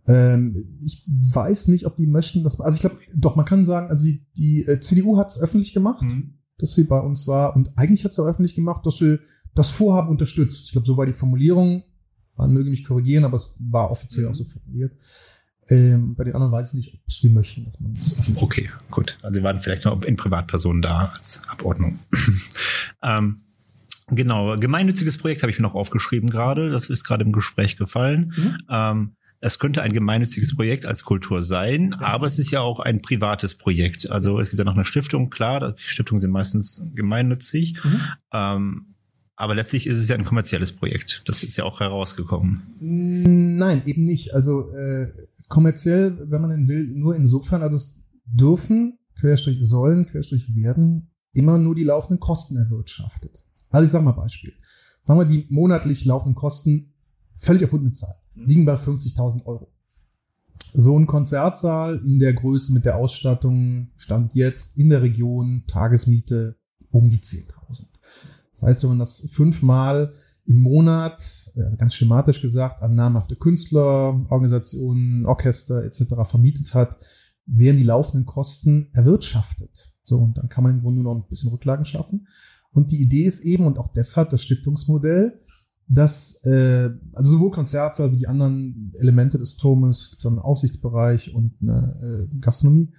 Ähm, 0.08 0.56
ich 0.82 1.04
weiß 1.08 1.68
nicht, 1.68 1.86
ob 1.86 1.97
die 1.97 2.08
möchten, 2.08 2.43
dass 2.43 2.60
also 2.60 2.76
ich 2.76 2.82
glaube, 2.82 2.97
doch, 3.16 3.36
man 3.36 3.45
kann 3.45 3.64
sagen, 3.64 3.89
also 3.91 4.04
die, 4.04 4.26
die 4.36 4.66
äh, 4.66 4.80
CDU 4.80 5.18
hat 5.18 5.30
es 5.30 5.39
öffentlich 5.39 5.74
gemacht, 5.74 6.02
mhm. 6.02 6.39
dass 6.58 6.74
sie 6.74 6.86
bei 6.86 7.00
uns 7.00 7.28
war 7.28 7.56
und 7.56 7.72
eigentlich 7.78 8.04
hat 8.04 8.14
sie 8.14 8.24
auch 8.24 8.28
öffentlich 8.28 8.56
gemacht, 8.56 8.84
dass 8.88 8.97
sie 8.97 9.20
das 9.54 9.70
Vorhaben 9.70 10.10
unterstützt. 10.10 10.66
Ich 10.66 10.72
glaube, 10.72 10.88
so 10.88 10.97
war 10.97 11.06
die 11.06 11.14
Formulierung 11.14 11.84
man 12.40 12.52
möge 12.52 12.70
mich 12.70 12.84
korrigieren, 12.84 13.26
aber 13.26 13.38
es 13.38 13.56
war 13.60 13.92
offiziell 13.92 14.26
mhm. 14.26 14.32
auch 14.32 14.36
so 14.36 14.46
formuliert. 14.46 14.94
Ähm, 15.70 16.16
bei 16.16 16.24
den 16.24 16.34
anderen 16.34 16.52
weiß 16.52 16.70
ich 16.70 16.74
nicht, 16.74 16.94
ob 16.96 17.12
sie 17.12 17.30
möchten, 17.30 17.66
dass 17.66 17.80
man 17.80 17.94
das 17.94 18.18
öffentlich 18.20 18.44
Okay, 18.44 18.70
gut. 18.90 19.18
Also 19.22 19.40
sie 19.40 19.44
waren 19.44 19.60
vielleicht 19.60 19.86
noch 19.86 20.02
in 20.04 20.16
Privatpersonen 20.16 20.82
da 20.82 21.12
als 21.16 21.44
Abordnung. 21.48 22.00
ähm, 23.04 23.42
genau, 24.08 24.58
gemeinnütziges 24.58 25.20
Projekt 25.20 25.44
habe 25.44 25.52
ich 25.52 25.60
mir 25.60 25.64
noch 25.64 25.76
aufgeschrieben 25.76 26.30
gerade. 26.30 26.72
Das 26.72 26.90
ist 26.90 27.04
gerade 27.04 27.24
im 27.24 27.32
Gespräch 27.32 27.78
gefallen. 27.78 28.34
Mhm. 28.36 28.58
Ähm, 28.70 29.16
es 29.42 29.60
könnte 29.60 29.82
ein 29.82 29.94
gemeinnütziges 29.94 30.56
Projekt 30.56 30.86
als 30.86 31.04
Kultur 31.04 31.42
sein, 31.42 31.94
aber 31.94 32.26
es 32.26 32.40
ist 32.40 32.52
ja 32.52 32.60
auch 32.60 32.80
ein 32.80 33.02
privates 33.02 33.56
Projekt. 33.56 34.10
Also 34.10 34.40
es 34.40 34.50
gibt 34.50 34.60
ja 34.60 34.66
noch 34.66 34.74
eine 34.74 34.84
Stiftung, 34.84 35.30
klar, 35.30 35.76
Stiftungen 35.78 36.20
sind 36.20 36.32
meistens 36.32 36.84
gemeinnützig. 36.94 37.76
Mhm. 37.84 38.02
Ähm, 38.34 38.96
aber 39.40 39.56
letztlich 39.56 39.88
ist 39.88 39.98
es 39.98 40.10
ja 40.10 40.18
ein 40.18 40.26
kommerzielles 40.26 40.74
Projekt. 40.74 41.22
Das 41.26 41.44
ist 41.44 41.56
ja 41.56 41.64
auch 41.64 41.80
herausgekommen. 41.80 42.76
Nein, 42.82 43.82
eben 43.86 44.02
nicht. 44.02 44.34
Also 44.36 44.70
äh, 44.74 45.14
kommerziell, 45.48 46.30
wenn 46.30 46.42
man 46.42 46.50
denn 46.50 46.68
will, 46.68 46.88
nur 46.94 47.16
insofern, 47.16 47.62
also 47.62 47.78
es 47.78 48.02
dürfen, 48.26 49.00
Querstrich 49.18 49.60
sollen, 49.62 50.08
Querstrich 50.08 50.54
werden, 50.56 51.12
immer 51.32 51.58
nur 51.58 51.74
die 51.74 51.86
laufenden 51.86 52.20
Kosten 52.20 52.58
erwirtschaftet. 52.58 53.42
Also 53.70 53.86
ich 53.86 53.92
sage 53.92 54.04
mal 54.04 54.12
Beispiel. 54.12 54.52
Sagen 55.04 55.22
wir, 55.22 55.26
die 55.26 55.46
monatlich 55.50 56.04
laufenden 56.04 56.36
Kosten, 56.36 56.94
völlig 57.34 57.62
erfundene 57.62 57.94
Zahl, 57.94 58.16
liegen 58.36 58.66
bei 58.66 58.74
50.000 58.74 59.46
Euro. 59.46 59.72
So 60.74 61.00
ein 61.00 61.08
Konzertsaal 61.08 62.02
in 62.06 62.20
der 62.20 62.34
Größe 62.34 62.74
mit 62.74 62.84
der 62.84 62.98
Ausstattung 62.98 63.92
stand 63.96 64.36
jetzt 64.36 64.78
in 64.78 64.90
der 64.90 65.02
Region 65.02 65.64
Tagesmiete 65.66 66.58
um 66.92 67.10
die 67.10 67.20
10.000. 67.20 67.86
Das 68.60 68.70
heißt, 68.70 68.84
wenn 68.84 68.89
man 68.89 68.99
das 68.99 69.26
fünfmal 69.32 70.14
im 70.45 70.62
Monat, 70.62 71.51
äh, 71.55 71.76
ganz 71.78 71.93
schematisch 71.93 72.41
gesagt, 72.41 72.82
an 72.82 72.95
namhafte 72.95 73.36
Künstler, 73.36 74.26
Organisationen, 74.30 75.26
Orchester 75.26 75.84
etc. 75.84 76.16
vermietet 76.24 76.74
hat, 76.74 76.97
werden 77.45 77.78
die 77.78 77.84
laufenden 77.84 78.26
Kosten 78.26 78.89
erwirtschaftet. 78.93 79.93
So, 80.03 80.18
und 80.18 80.38
dann 80.38 80.49
kann 80.49 80.64
man 80.64 80.74
im 80.74 80.82
Grunde 80.82 81.03
noch 81.03 81.16
ein 81.16 81.28
bisschen 81.30 81.51
Rücklagen 81.51 81.86
schaffen. 81.86 82.28
Und 82.72 82.91
die 82.91 83.01
Idee 83.01 83.24
ist 83.24 83.41
eben, 83.41 83.66
und 83.66 83.78
auch 83.78 83.93
deshalb 83.93 84.30
das 84.32 84.41
Stiftungsmodell, 84.41 85.39
dass 85.88 86.36
äh, 86.43 86.89
also 87.14 87.32
sowohl 87.32 87.51
Konzertsaal 87.51 88.12
wie 88.12 88.18
die 88.18 88.28
anderen 88.28 88.93
Elemente 88.99 89.39
des 89.39 89.57
Turmes, 89.57 90.16
so 90.20 90.30
einen 90.30 90.39
Aussichtsbereich 90.39 91.34
und 91.34 91.55
eine 91.62 92.28
äh, 92.32 92.36
Gastronomie, 92.39 92.93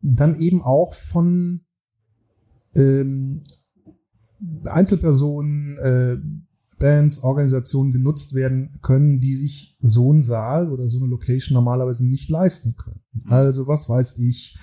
dann 0.00 0.38
eben 0.38 0.62
auch 0.62 0.94
von 0.94 1.62
ähm, 2.76 3.42
Einzelpersonen, 4.64 5.76
äh, 5.78 6.16
Bands, 6.78 7.22
Organisationen 7.24 7.92
genutzt 7.92 8.34
werden 8.34 8.70
können, 8.82 9.18
die 9.18 9.34
sich 9.34 9.76
so 9.80 10.12
einen 10.12 10.22
Saal 10.22 10.70
oder 10.70 10.86
so 10.86 10.98
eine 10.98 11.08
Location 11.08 11.54
normalerweise 11.54 12.06
nicht 12.06 12.30
leisten 12.30 12.76
können. 12.76 13.00
Mhm. 13.12 13.32
Also 13.32 13.66
was 13.66 13.88
weiß 13.88 14.18
ich, 14.18 14.56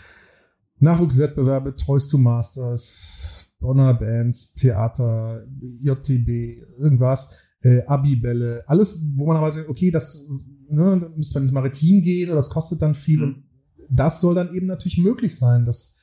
Nachwuchswettbewerbe, 0.80 1.76
Toys 1.76 2.07
to 2.07 2.17
Masters, 2.17 3.47
Bonner 3.59 3.93
Bands, 3.93 4.53
Theater, 4.53 5.45
JTB, 5.82 6.63
irgendwas, 6.80 7.38
äh, 7.61 7.82
Abibälle, 7.86 8.63
alles, 8.67 9.11
wo 9.15 9.26
man 9.26 9.38
aber 9.38 9.51
sagt, 9.51 9.69
okay, 9.69 9.91
das 9.91 10.26
ne, 10.69 10.99
da 10.99 11.09
müsste 11.09 11.36
man 11.36 11.43
ins 11.43 11.51
Maritim 11.51 12.01
gehen 12.01 12.30
oder 12.30 12.38
das 12.38 12.49
kostet 12.49 12.82
dann 12.82 12.95
viel. 12.95 13.26
Mhm. 13.26 13.43
Das 13.89 14.21
soll 14.21 14.36
dann 14.36 14.53
eben 14.53 14.67
natürlich 14.67 14.97
möglich 14.97 15.38
sein, 15.38 15.65
dass 15.65 15.97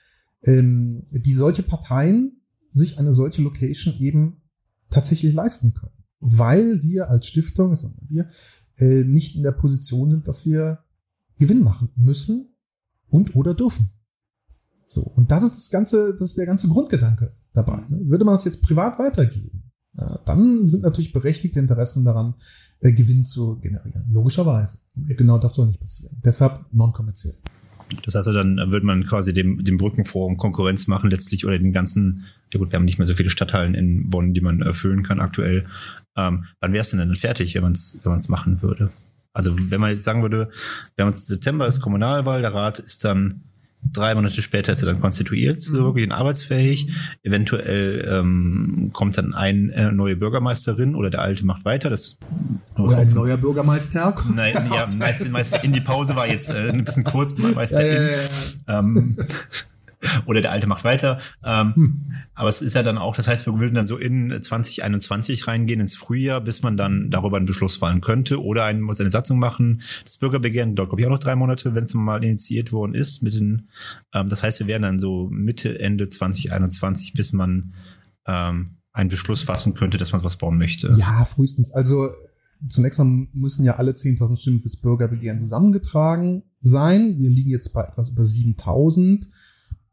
ähm, 0.45 1.05
die 1.11 1.33
solche 1.33 1.62
Parteien 1.62 2.41
sich 2.73 2.99
eine 2.99 3.12
solche 3.12 3.43
Location 3.43 3.95
eben 3.99 4.43
tatsächlich 4.91 5.35
leisten 5.35 5.75
können. 5.75 5.93
Weil 6.20 6.83
wir 6.83 7.11
als 7.11 7.27
Stiftung, 7.27 7.75
sondern 7.77 8.09
wir, 8.09 8.29
äh, 8.79 9.05
nicht 9.05 9.37
in 9.37 9.43
der 9.43 9.53
Position 9.53 10.11
sind, 10.11 10.29
dass 10.29 10.47
wir 10.47 10.85
Gewinn 11.39 11.62
machen 11.62 11.91
müssen 11.97 12.55
und 13.09 13.35
oder 13.35 13.55
dürfen. 13.55 13.91
So. 14.87 15.03
Und 15.03 15.31
das 15.31 15.43
ist 15.43 15.57
das 15.57 15.70
ganze, 15.70 16.12
das 16.12 16.31
ist 16.31 16.39
der 16.39 16.47
ganze 16.47 16.68
Grundgedanke 16.68 17.33
dabei. 17.53 17.83
Ne? 17.89 18.09
Würde 18.09 18.25
man 18.25 18.35
es 18.35 18.45
jetzt 18.45 18.62
privat 18.62 18.99
weitergeben, 18.99 19.73
ja, 19.95 20.18
dann 20.25 20.66
sind 20.68 20.83
natürlich 20.83 21.12
berechtigte 21.12 21.59
Interessen 21.59 22.05
daran, 22.05 22.35
äh, 22.81 22.93
Gewinn 22.93 23.25
zu 23.25 23.59
generieren. 23.61 24.07
Logischerweise. 24.11 24.79
Genau 24.95 25.39
das 25.39 25.55
soll 25.55 25.66
nicht 25.66 25.81
passieren. 25.81 26.16
Deshalb 26.25 26.64
non-kommerziell. 26.73 27.35
Das 28.05 28.14
heißt, 28.14 28.29
dann 28.29 28.57
würde 28.70 28.87
man 28.87 29.05
quasi 29.05 29.35
dem, 29.35 29.62
dem 29.62 29.77
Brückenforum 29.77 30.39
Konkurrenz 30.39 30.87
machen 30.87 31.11
letztlich 31.11 31.45
oder 31.45 31.59
den 31.59 31.73
ganzen, 31.73 32.25
ja 32.53 32.59
gut, 32.59 32.73
wir 32.73 32.77
haben 32.77 32.85
nicht 32.85 32.99
mehr 32.99 33.07
so 33.07 33.15
viele 33.15 33.31
Stadthallen 33.31 33.75
in 33.75 34.11
Bonn, 34.11 34.35
die 34.35 34.41
man 34.41 34.61
erfüllen 34.61 35.03
kann 35.03 35.21
aktuell. 35.21 35.67
Ähm, 36.17 36.45
wann 36.61 36.73
wäre 36.73 36.83
es 36.83 36.91
denn 36.91 36.99
dann 36.99 37.15
fertig, 37.15 37.55
wenn 37.55 37.63
man 37.63 37.73
es 37.73 38.01
wenn 38.03 38.13
man's 38.13 38.29
machen 38.29 38.63
würde? 38.63 38.91
Also 39.33 39.57
wenn 39.59 39.81
man 39.81 39.91
jetzt 39.91 40.05
sagen 40.05 40.23
würde, 40.23 40.51
wir 40.95 41.05
haben 41.05 41.11
jetzt 41.11 41.27
September 41.27 41.67
ist 41.67 41.81
Kommunalwahl, 41.81 42.43
der 42.43 42.55
Rat 42.55 42.79
ist 42.79 43.05
dann 43.05 43.43
Drei 43.91 44.15
Monate 44.15 44.43
später 44.43 44.71
ist 44.71 44.83
er 44.83 44.87
dann 44.87 45.01
konstituiert, 45.01 45.61
so 45.61 45.73
mhm. 45.73 45.85
wirklich 45.85 46.13
arbeitsfähig. 46.13 46.89
Eventuell 47.25 48.09
ähm, 48.09 48.91
kommt 48.93 49.19
dann 49.19 49.35
eine 49.35 49.73
äh, 49.73 49.91
neue 49.91 50.15
Bürgermeisterin 50.15 50.95
oder 50.95 51.11
der 51.11 51.21
alte 51.21 51.45
macht 51.45 51.65
weiter. 51.65 51.91
Das 51.91 52.17
oder 52.79 52.99
ein 52.99 53.11
neuer 53.11 53.37
Bürgermeister. 53.37 54.17
Nein, 54.33 54.55
ja, 54.73 54.85
meist, 54.99 55.29
meist 55.31 55.65
in 55.65 55.73
die 55.73 55.81
Pause 55.81 56.15
war 56.15 56.29
jetzt 56.29 56.51
äh, 56.51 56.69
ein 56.69 56.85
bisschen 56.85 57.03
kurz, 57.03 57.37
meist 57.55 57.73
ja, 57.73 57.83
ja, 57.83 58.03
ja, 58.03 58.79
ähm, 58.79 59.17
oder 60.27 60.41
der 60.41 60.53
alte 60.53 60.67
macht 60.67 60.85
weiter. 60.85 61.19
Ähm, 61.45 61.75
hm. 61.75 62.13
Aber 62.35 62.49
es 62.49 62.63
ist 62.63 62.75
ja 62.75 62.83
dann 62.83 62.99
auch, 62.99 63.17
das 63.17 63.29
heißt, 63.29 63.47
wir 63.47 63.59
würden 63.59 63.75
dann 63.75 63.87
so 63.87 63.97
in 63.97 64.31
2021 64.41 65.47
reingehen, 65.47 65.81
ins 65.81 65.97
Frühjahr, 65.97 66.41
bis 66.41 66.63
man 66.63 66.77
dann 66.77 67.11
darüber 67.11 67.37
einen 67.37 67.47
Beschluss 67.47 67.77
fallen 67.77 68.01
könnte. 68.01 68.43
Oder 68.43 68.65
ein, 68.65 68.81
muss 68.81 69.01
eine 69.01 69.11
Satzung 69.11 69.39
machen. 69.39 69.83
Das 70.05 70.19
Bürgerbegehren 70.19 70.75
dauert, 70.75 70.91
glaube 70.91 71.01
ich, 71.01 71.07
auch 71.07 71.11
noch 71.11 71.19
drei 71.19 71.37
Monate, 71.37 71.75
wenn 71.75 71.85
es 71.85 71.95
mal 71.95 72.23
initiiert 72.23 72.73
worden 72.73 72.95
ist. 72.95 73.23
Mit 73.23 73.35
den, 73.35 73.69
ähm, 74.15 74.29
das 74.29 74.43
heißt, 74.43 74.61
wir 74.61 74.67
werden 74.67 74.83
dann 74.83 74.99
so 74.99 75.29
Mitte, 75.31 75.79
Ende 75.79 76.09
2021, 76.09 77.15
bis 77.15 77.33
man 77.33 77.75
ähm, 78.27 78.79
einen 78.93 79.09
Beschluss 79.09 79.43
fassen 79.43 79.75
könnte, 79.75 79.99
dass 79.99 80.13
man 80.13 80.25
was 80.25 80.37
bauen 80.37 80.59
möchte. 80.59 80.95
Ja, 80.99 81.25
frühestens. 81.25 81.73
Also 81.73 82.11
zunächst 82.69 82.99
mal 82.99 83.27
müssen 83.33 83.65
ja 83.65 83.77
alle 83.77 83.93
10.000 83.93 84.37
Stimmen 84.37 84.61
fürs 84.61 84.77
Bürgerbegehren 84.77 85.39
zusammengetragen 85.39 86.43
sein. 86.61 87.19
Wir 87.19 87.31
liegen 87.31 87.51
jetzt 87.51 87.73
bei 87.73 87.83
etwas 87.83 88.11
über 88.11 88.23
7.000. 88.23 89.27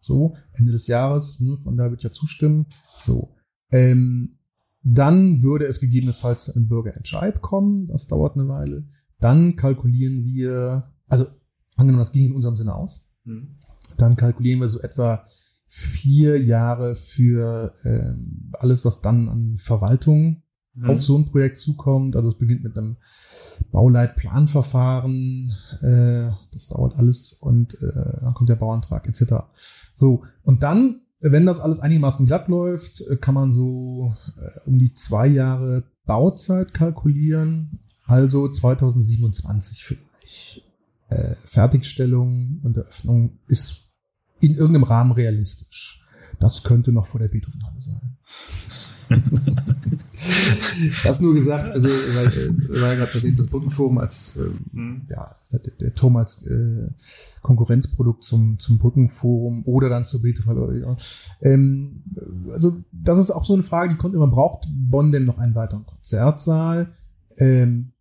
So, 0.09 0.35
Ende 0.53 0.71
des 0.71 0.87
Jahres, 0.87 1.39
ne, 1.39 1.59
von 1.61 1.77
da 1.77 1.91
wird 1.91 2.01
ja 2.01 2.09
zustimmen. 2.09 2.65
So. 2.99 3.35
Ähm, 3.71 4.39
dann 4.81 5.43
würde 5.43 5.65
es 5.65 5.79
gegebenenfalls 5.79 6.49
einem 6.49 6.67
Bürgerentscheid 6.67 7.41
kommen. 7.41 7.87
Das 7.87 8.07
dauert 8.07 8.35
eine 8.35 8.47
Weile. 8.47 8.87
Dann 9.19 9.55
kalkulieren 9.55 10.23
wir, 10.25 10.91
also 11.07 11.27
angenommen, 11.75 12.01
das 12.01 12.11
ging 12.11 12.25
in 12.25 12.33
unserem 12.33 12.55
Sinne 12.55 12.73
aus. 12.73 13.01
Mhm. 13.23 13.59
Dann 13.97 14.15
kalkulieren 14.15 14.61
wir 14.61 14.67
so 14.67 14.79
etwa 14.79 15.27
vier 15.67 16.41
Jahre 16.43 16.95
für 16.95 17.71
ähm, 17.85 18.51
alles, 18.53 18.83
was 18.85 19.01
dann 19.01 19.29
an 19.29 19.57
Verwaltung 19.59 20.41
mhm. 20.73 20.89
auf 20.89 21.03
so 21.03 21.19
ein 21.19 21.25
Projekt 21.25 21.57
zukommt. 21.57 22.15
Also 22.15 22.29
es 22.29 22.37
beginnt 22.39 22.63
mit 22.63 22.75
einem 22.75 22.97
Bauleitplanverfahren, 23.71 25.53
äh, 25.81 26.31
das 26.51 26.67
dauert 26.67 26.95
alles 26.97 27.33
und 27.33 27.75
äh, 27.75 28.21
dann 28.21 28.33
kommt 28.33 28.49
der 28.49 28.55
Bauantrag 28.55 29.07
etc. 29.07 29.45
So, 29.93 30.23
und 30.43 30.63
dann 30.63 31.01
wenn 31.21 31.45
das 31.45 31.59
alles 31.59 31.79
einigermaßen 31.81 32.27
glatt 32.27 32.47
läuft, 32.47 33.03
kann 33.21 33.35
man 33.35 33.51
so 33.51 34.15
äh, 34.37 34.69
um 34.69 34.79
die 34.79 34.93
zwei 34.93 35.27
Jahre 35.27 35.83
Bauzeit 36.05 36.73
kalkulieren. 36.73 37.71
Also 38.05 38.49
2027 38.49 39.83
vielleicht. 39.83 40.63
Äh, 41.09 41.35
Fertigstellung 41.43 42.59
und 42.63 42.77
Eröffnung 42.77 43.39
ist 43.47 43.89
in 44.39 44.55
irgendeinem 44.55 44.83
Rahmen 44.83 45.11
realistisch. 45.11 46.05
Das 46.39 46.63
könnte 46.63 46.91
noch 46.91 47.05
vor 47.05 47.19
der 47.19 47.27
Beethovenhalle 47.27 47.81
sein. 47.81 48.17
das 51.03 51.21
nur 51.21 51.33
gesagt, 51.33 51.73
also 51.73 51.87
weil, 51.87 52.27
äh, 52.27 52.81
weil 52.81 52.97
gerade 52.97 53.13
erwähnt, 53.13 53.39
das 53.39 53.47
Brückenforum 53.47 53.97
als 53.97 54.37
äh, 54.37 54.49
mhm. 54.71 55.07
ja 55.09 55.35
der, 55.51 55.59
der 55.81 55.95
Turm 55.95 56.17
als 56.17 56.45
äh, 56.45 56.87
Konkurrenzprodukt 57.41 58.23
zum 58.23 58.59
zum 58.59 58.77
Brückenforum 58.77 59.63
oder 59.65 59.89
dann 59.89 60.05
zur 60.05 60.21
Beethoven. 60.21 60.95
Ähm, 61.41 62.03
also 62.51 62.83
das 62.91 63.17
ist 63.19 63.31
auch 63.31 63.45
so 63.45 63.53
eine 63.53 63.63
Frage, 63.63 63.93
die 63.93 63.97
kommt 63.97 64.13
immer. 64.13 64.27
Braucht 64.27 64.67
Bonn 64.69 65.11
denn 65.11 65.25
noch 65.25 65.39
einen 65.39 65.55
weiteren 65.55 65.85
Konzertsaal? 65.85 66.93
Ähm, 67.37 67.93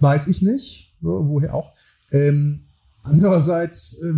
weiß 0.00 0.28
ich 0.28 0.42
nicht, 0.42 0.94
woher 1.00 1.54
auch. 1.54 1.72
Ähm, 2.12 2.64
Andererseits 3.06 3.98
äh, 4.02 4.14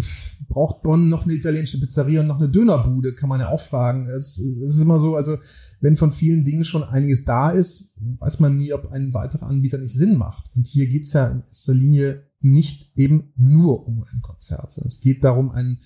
braucht 0.48 0.82
Bonn 0.82 1.08
noch 1.08 1.24
eine 1.24 1.32
italienische 1.32 1.80
Pizzeria 1.80 2.20
und 2.20 2.28
noch 2.28 2.38
eine 2.38 2.48
Dönerbude, 2.48 3.14
kann 3.14 3.28
man 3.28 3.40
ja 3.40 3.48
auch 3.48 3.60
fragen. 3.60 4.06
Es, 4.06 4.38
es, 4.38 4.76
ist 4.76 4.80
immer 4.80 5.00
so, 5.00 5.16
also 5.16 5.38
wenn 5.80 5.96
von 5.96 6.12
vielen 6.12 6.44
Dingen 6.44 6.64
schon 6.64 6.84
einiges 6.84 7.24
da 7.24 7.50
ist, 7.50 7.96
weiß 8.18 8.40
man 8.40 8.56
nie, 8.56 8.72
ob 8.72 8.90
ein 8.90 9.12
weiterer 9.14 9.46
Anbieter 9.46 9.78
nicht 9.78 9.94
Sinn 9.94 10.16
macht. 10.16 10.50
Und 10.56 10.66
hier 10.66 10.88
geht's 10.88 11.12
ja 11.12 11.28
in 11.28 11.40
erster 11.40 11.74
Linie 11.74 12.22
nicht 12.40 12.92
eben 12.96 13.32
nur 13.36 13.86
um 13.86 14.02
ein 14.02 14.22
Konzert, 14.22 14.76
es 14.78 15.00
geht 15.00 15.24
darum, 15.24 15.50
ein, 15.50 15.78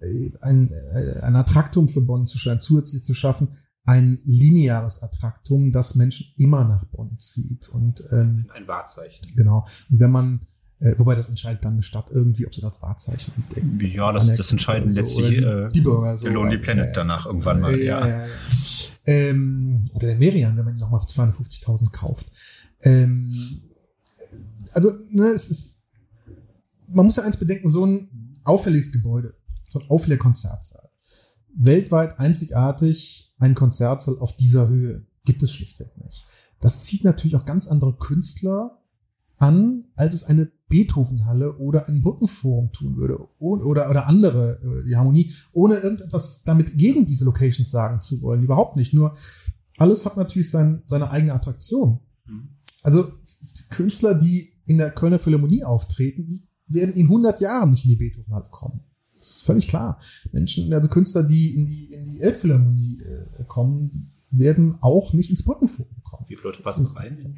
äh, 0.00 0.30
ein, 0.40 0.70
äh, 0.70 1.20
ein 1.20 1.36
Attraktum 1.36 1.88
für 1.88 2.00
Bonn 2.00 2.26
zu 2.26 2.38
schaffen, 2.38 2.60
zusätzlich 2.60 3.04
zu 3.04 3.14
schaffen, 3.14 3.56
ein 3.84 4.20
lineares 4.24 5.02
Attraktum, 5.02 5.72
das 5.72 5.94
Menschen 5.94 6.26
immer 6.36 6.64
nach 6.64 6.84
Bonn 6.84 7.18
zieht. 7.18 7.68
Und 7.68 8.02
ähm, 8.12 8.46
ein 8.54 8.68
Wahrzeichen. 8.68 9.34
Genau. 9.34 9.66
Und 9.90 10.00
wenn 10.00 10.10
man 10.10 10.46
äh, 10.82 10.98
wobei 10.98 11.14
das 11.14 11.28
entscheidet 11.28 11.64
dann 11.64 11.74
eine 11.74 11.82
Stadt 11.82 12.10
irgendwie, 12.10 12.44
ob 12.44 12.54
sie 12.54 12.60
das 12.60 12.82
Wahrzeichen 12.82 13.32
entdeckt. 13.36 13.94
Ja, 13.94 14.10
das, 14.10 14.34
das 14.34 14.50
entscheiden 14.50 14.90
so. 14.90 14.96
letztlich 14.96 15.28
die, 15.28 15.36
äh, 15.36 15.68
die 15.68 15.80
Bürger. 15.80 16.16
So. 16.16 16.24
Der 16.24 16.32
Lonely 16.32 16.58
Planet 16.58 16.88
äh, 16.88 16.92
danach 16.92 17.26
irgendwann 17.26 17.60
mal. 17.60 17.72
Äh, 17.72 17.84
ja. 17.84 18.00
Ja, 18.00 18.26
ja, 18.26 18.26
ähm, 19.06 19.78
oder 19.94 20.08
der 20.08 20.16
Merian, 20.16 20.56
wenn 20.56 20.64
man 20.64 20.74
ihn 20.74 20.80
nochmal 20.80 21.00
für 21.00 21.06
250.000 21.06 21.90
kauft. 21.92 22.26
Ähm, 22.82 23.32
also, 24.74 24.92
ne, 25.10 25.28
es 25.28 25.50
ist, 25.50 25.82
man 26.88 27.06
muss 27.06 27.16
ja 27.16 27.22
eins 27.22 27.36
bedenken, 27.36 27.68
so 27.68 27.86
ein 27.86 28.34
auffälliges 28.42 28.90
Gebäude, 28.90 29.34
so 29.68 29.78
ein 29.78 29.88
auffälliger 29.88 30.20
Konzertsaal. 30.20 30.90
Weltweit 31.54 32.18
einzigartig 32.18 33.32
ein 33.38 33.54
Konzertsaal 33.54 34.18
auf 34.18 34.36
dieser 34.36 34.66
Höhe 34.66 35.06
gibt 35.24 35.44
es 35.44 35.52
schlichtweg 35.52 35.96
nicht. 36.02 36.24
Das 36.60 36.80
zieht 36.80 37.04
natürlich 37.04 37.36
auch 37.36 37.46
ganz 37.46 37.68
andere 37.68 37.92
Künstler 37.92 38.82
an, 39.38 39.84
als 39.96 40.14
es 40.14 40.24
eine 40.24 40.50
Beethovenhalle 40.72 41.58
oder 41.58 41.86
ein 41.86 42.00
Brückenforum 42.00 42.72
tun 42.72 42.96
würde 42.96 43.18
oder, 43.38 43.90
oder 43.90 44.06
andere, 44.06 44.58
äh, 44.62 44.88
die 44.88 44.96
Harmonie, 44.96 45.30
ohne 45.52 45.76
irgendetwas 45.76 46.44
damit 46.44 46.78
gegen 46.78 47.04
diese 47.04 47.26
Locations 47.26 47.70
sagen 47.70 48.00
zu 48.00 48.22
wollen. 48.22 48.42
Überhaupt 48.42 48.76
nicht. 48.76 48.94
Nur 48.94 49.14
alles 49.76 50.06
hat 50.06 50.16
natürlich 50.16 50.50
sein, 50.50 50.82
seine 50.86 51.10
eigene 51.10 51.34
Attraktion. 51.34 52.00
Mhm. 52.26 52.56
Also 52.82 53.12
Künstler, 53.68 54.14
die 54.14 54.54
in 54.64 54.78
der 54.78 54.90
Kölner 54.90 55.18
Philharmonie 55.18 55.62
auftreten, 55.62 56.26
die 56.26 56.48
werden 56.68 56.94
in 56.94 57.06
100 57.06 57.42
Jahren 57.42 57.70
nicht 57.70 57.84
in 57.84 57.90
die 57.90 57.96
Beethovenhalle 57.96 58.48
kommen. 58.50 58.80
Das 59.18 59.28
ist 59.28 59.42
völlig 59.42 59.68
klar. 59.68 60.00
Menschen, 60.32 60.72
also 60.72 60.88
Künstler, 60.88 61.22
die 61.22 61.54
in 61.54 61.66
die, 61.66 61.92
in 61.92 62.04
die 62.06 62.20
Elbphilharmonie 62.22 62.98
äh, 63.02 63.44
kommen, 63.44 63.90
werden 64.30 64.78
auch 64.80 65.12
nicht 65.12 65.30
ins 65.30 65.44
Brückenforum 65.44 66.02
kommen. 66.02 66.24
Wie 66.28 66.34
viele 66.34 66.48
Leute 66.48 66.62
passen 66.62 66.86
rein? 66.96 67.36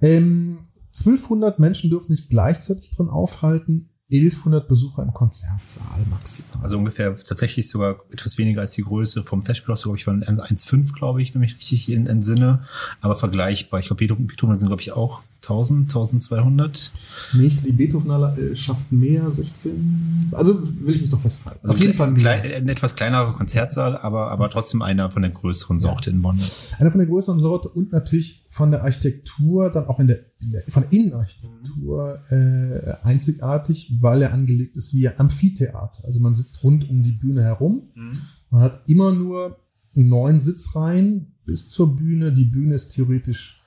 Ähm, 0.00 0.60
1200 0.98 1.58
Menschen 1.58 1.90
dürfen 1.90 2.14
sich 2.14 2.28
gleichzeitig 2.28 2.90
drin 2.90 3.08
aufhalten. 3.08 3.90
1100 4.12 4.68
Besucher 4.68 5.02
im 5.02 5.12
Konzertsaal 5.12 6.06
maximal. 6.08 6.62
Also 6.62 6.78
ungefähr 6.78 7.16
tatsächlich 7.16 7.68
sogar 7.68 7.96
etwas 8.12 8.38
weniger 8.38 8.60
als 8.60 8.72
die 8.72 8.82
Größe 8.82 9.24
vom 9.24 9.42
Festspielhaus, 9.42 9.82
glaube 9.82 9.98
ich, 9.98 10.04
von 10.04 10.22
1,5, 10.22 10.92
glaube 10.94 11.22
ich, 11.22 11.34
wenn 11.34 11.40
mich 11.40 11.56
richtig 11.56 11.88
entsinne. 11.90 12.62
Aber 13.00 13.16
vergleichbar. 13.16 13.80
Ich 13.80 13.86
glaube, 13.86 14.06
Beethoven 14.06 14.58
sind, 14.58 14.68
glaube 14.68 14.82
ich, 14.82 14.92
auch 14.92 15.22
1000, 15.46 15.88
1200? 15.88 16.92
Nee, 17.34 17.48
die 17.64 17.72
Beethoven 17.72 18.10
äh, 18.10 18.54
schafft 18.56 18.90
mehr, 18.90 19.30
16. 19.30 20.30
Also 20.32 20.60
will 20.80 20.96
ich 20.96 21.02
mich 21.02 21.10
doch 21.10 21.20
festhalten. 21.20 21.60
Also 21.62 21.74
Auf 21.74 21.80
jeden 21.80 21.94
Fall 21.94 22.12
klein, 22.14 22.42
ein 22.42 22.68
etwas 22.68 22.96
kleinerer 22.96 23.32
Konzertsaal, 23.32 23.96
aber, 23.96 24.30
aber 24.32 24.50
trotzdem 24.50 24.82
einer 24.82 25.10
von 25.10 25.22
der 25.22 25.30
größeren 25.30 25.78
Sorte 25.78 26.10
in 26.10 26.20
Bonn. 26.20 26.36
Einer 26.78 26.90
von 26.90 26.98
der 26.98 27.06
größeren 27.06 27.38
Sorte 27.38 27.68
und 27.68 27.92
natürlich 27.92 28.44
von 28.48 28.72
der 28.72 28.82
Architektur, 28.82 29.70
dann 29.70 29.86
auch 29.86 30.00
in 30.00 30.08
der, 30.08 30.18
in 30.42 30.52
der 30.52 30.62
von 30.68 30.82
der 30.82 30.92
Innenarchitektur 30.92 32.20
äh, 32.30 33.06
einzigartig, 33.06 33.94
weil 34.00 34.22
er 34.22 34.32
angelegt 34.32 34.76
ist 34.76 34.94
wie 34.94 35.08
ein 35.08 35.18
Amphitheater. 35.18 36.04
Also 36.04 36.18
man 36.20 36.34
sitzt 36.34 36.64
rund 36.64 36.88
um 36.90 37.02
die 37.02 37.12
Bühne 37.12 37.42
herum. 37.42 37.90
Mhm. 37.94 38.18
Man 38.50 38.62
hat 38.62 38.82
immer 38.86 39.12
nur 39.12 39.58
neun 39.94 40.40
Sitzreihen 40.40 41.36
bis 41.44 41.68
zur 41.68 41.96
Bühne. 41.96 42.32
Die 42.32 42.44
Bühne 42.44 42.74
ist 42.74 42.88
theoretisch 42.88 43.62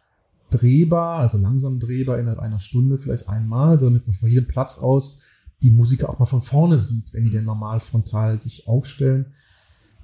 drehbar, 0.50 1.20
also 1.20 1.38
langsam 1.38 1.80
drehbar 1.80 2.20
innerhalb 2.20 2.40
einer 2.40 2.60
Stunde 2.60 2.98
vielleicht 2.98 3.30
einmal, 3.30 3.78
damit 3.78 4.08
man 4.08 4.16
von 4.16 4.30
jedem 4.30 4.48
Platz 4.48 4.78
aus 4.78 5.20
die 5.62 5.72
Musiker 5.72 6.10
auch 6.10 6.20
mal 6.20 6.26
von 6.26 6.42
vorne 6.42 6.80
sieht, 6.80 7.14
wenn 7.14 7.24
die 7.24 7.32
denn 7.32 7.46
normal 7.46 7.80
frontal 7.80 8.42
sich 8.42 8.68
aufstellen. 8.68 9.34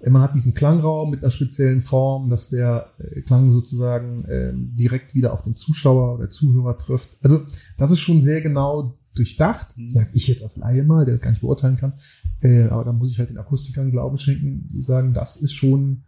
Äh, 0.01 0.09
man 0.09 0.21
hat 0.21 0.35
diesen 0.35 0.53
Klangraum 0.53 1.11
mit 1.11 1.23
einer 1.23 1.31
speziellen 1.31 1.81
Form, 1.81 2.29
dass 2.29 2.49
der 2.49 2.89
äh, 2.99 3.21
Klang 3.21 3.51
sozusagen 3.51 4.23
äh, 4.25 4.53
direkt 4.53 5.15
wieder 5.15 5.33
auf 5.33 5.41
den 5.41 5.55
Zuschauer 5.55 6.15
oder 6.15 6.29
Zuhörer 6.29 6.77
trifft. 6.77 7.17
Also 7.23 7.41
das 7.77 7.91
ist 7.91 7.99
schon 7.99 8.21
sehr 8.21 8.41
genau 8.41 8.97
durchdacht, 9.15 9.77
mhm. 9.77 9.89
sag 9.89 10.09
ich 10.13 10.27
jetzt 10.27 10.43
als 10.43 10.57
Laie 10.57 10.83
mal, 10.83 11.05
der 11.05 11.13
das 11.13 11.21
gar 11.21 11.29
nicht 11.29 11.41
beurteilen 11.41 11.77
kann. 11.77 11.93
Äh, 12.41 12.63
aber 12.63 12.83
da 12.83 12.93
muss 12.93 13.11
ich 13.11 13.19
halt 13.19 13.29
den 13.29 13.37
Akustikern 13.37 13.91
Glauben 13.91 14.17
schenken, 14.17 14.69
die 14.73 14.81
sagen, 14.81 15.13
das 15.13 15.37
ist 15.37 15.53
schon 15.53 16.03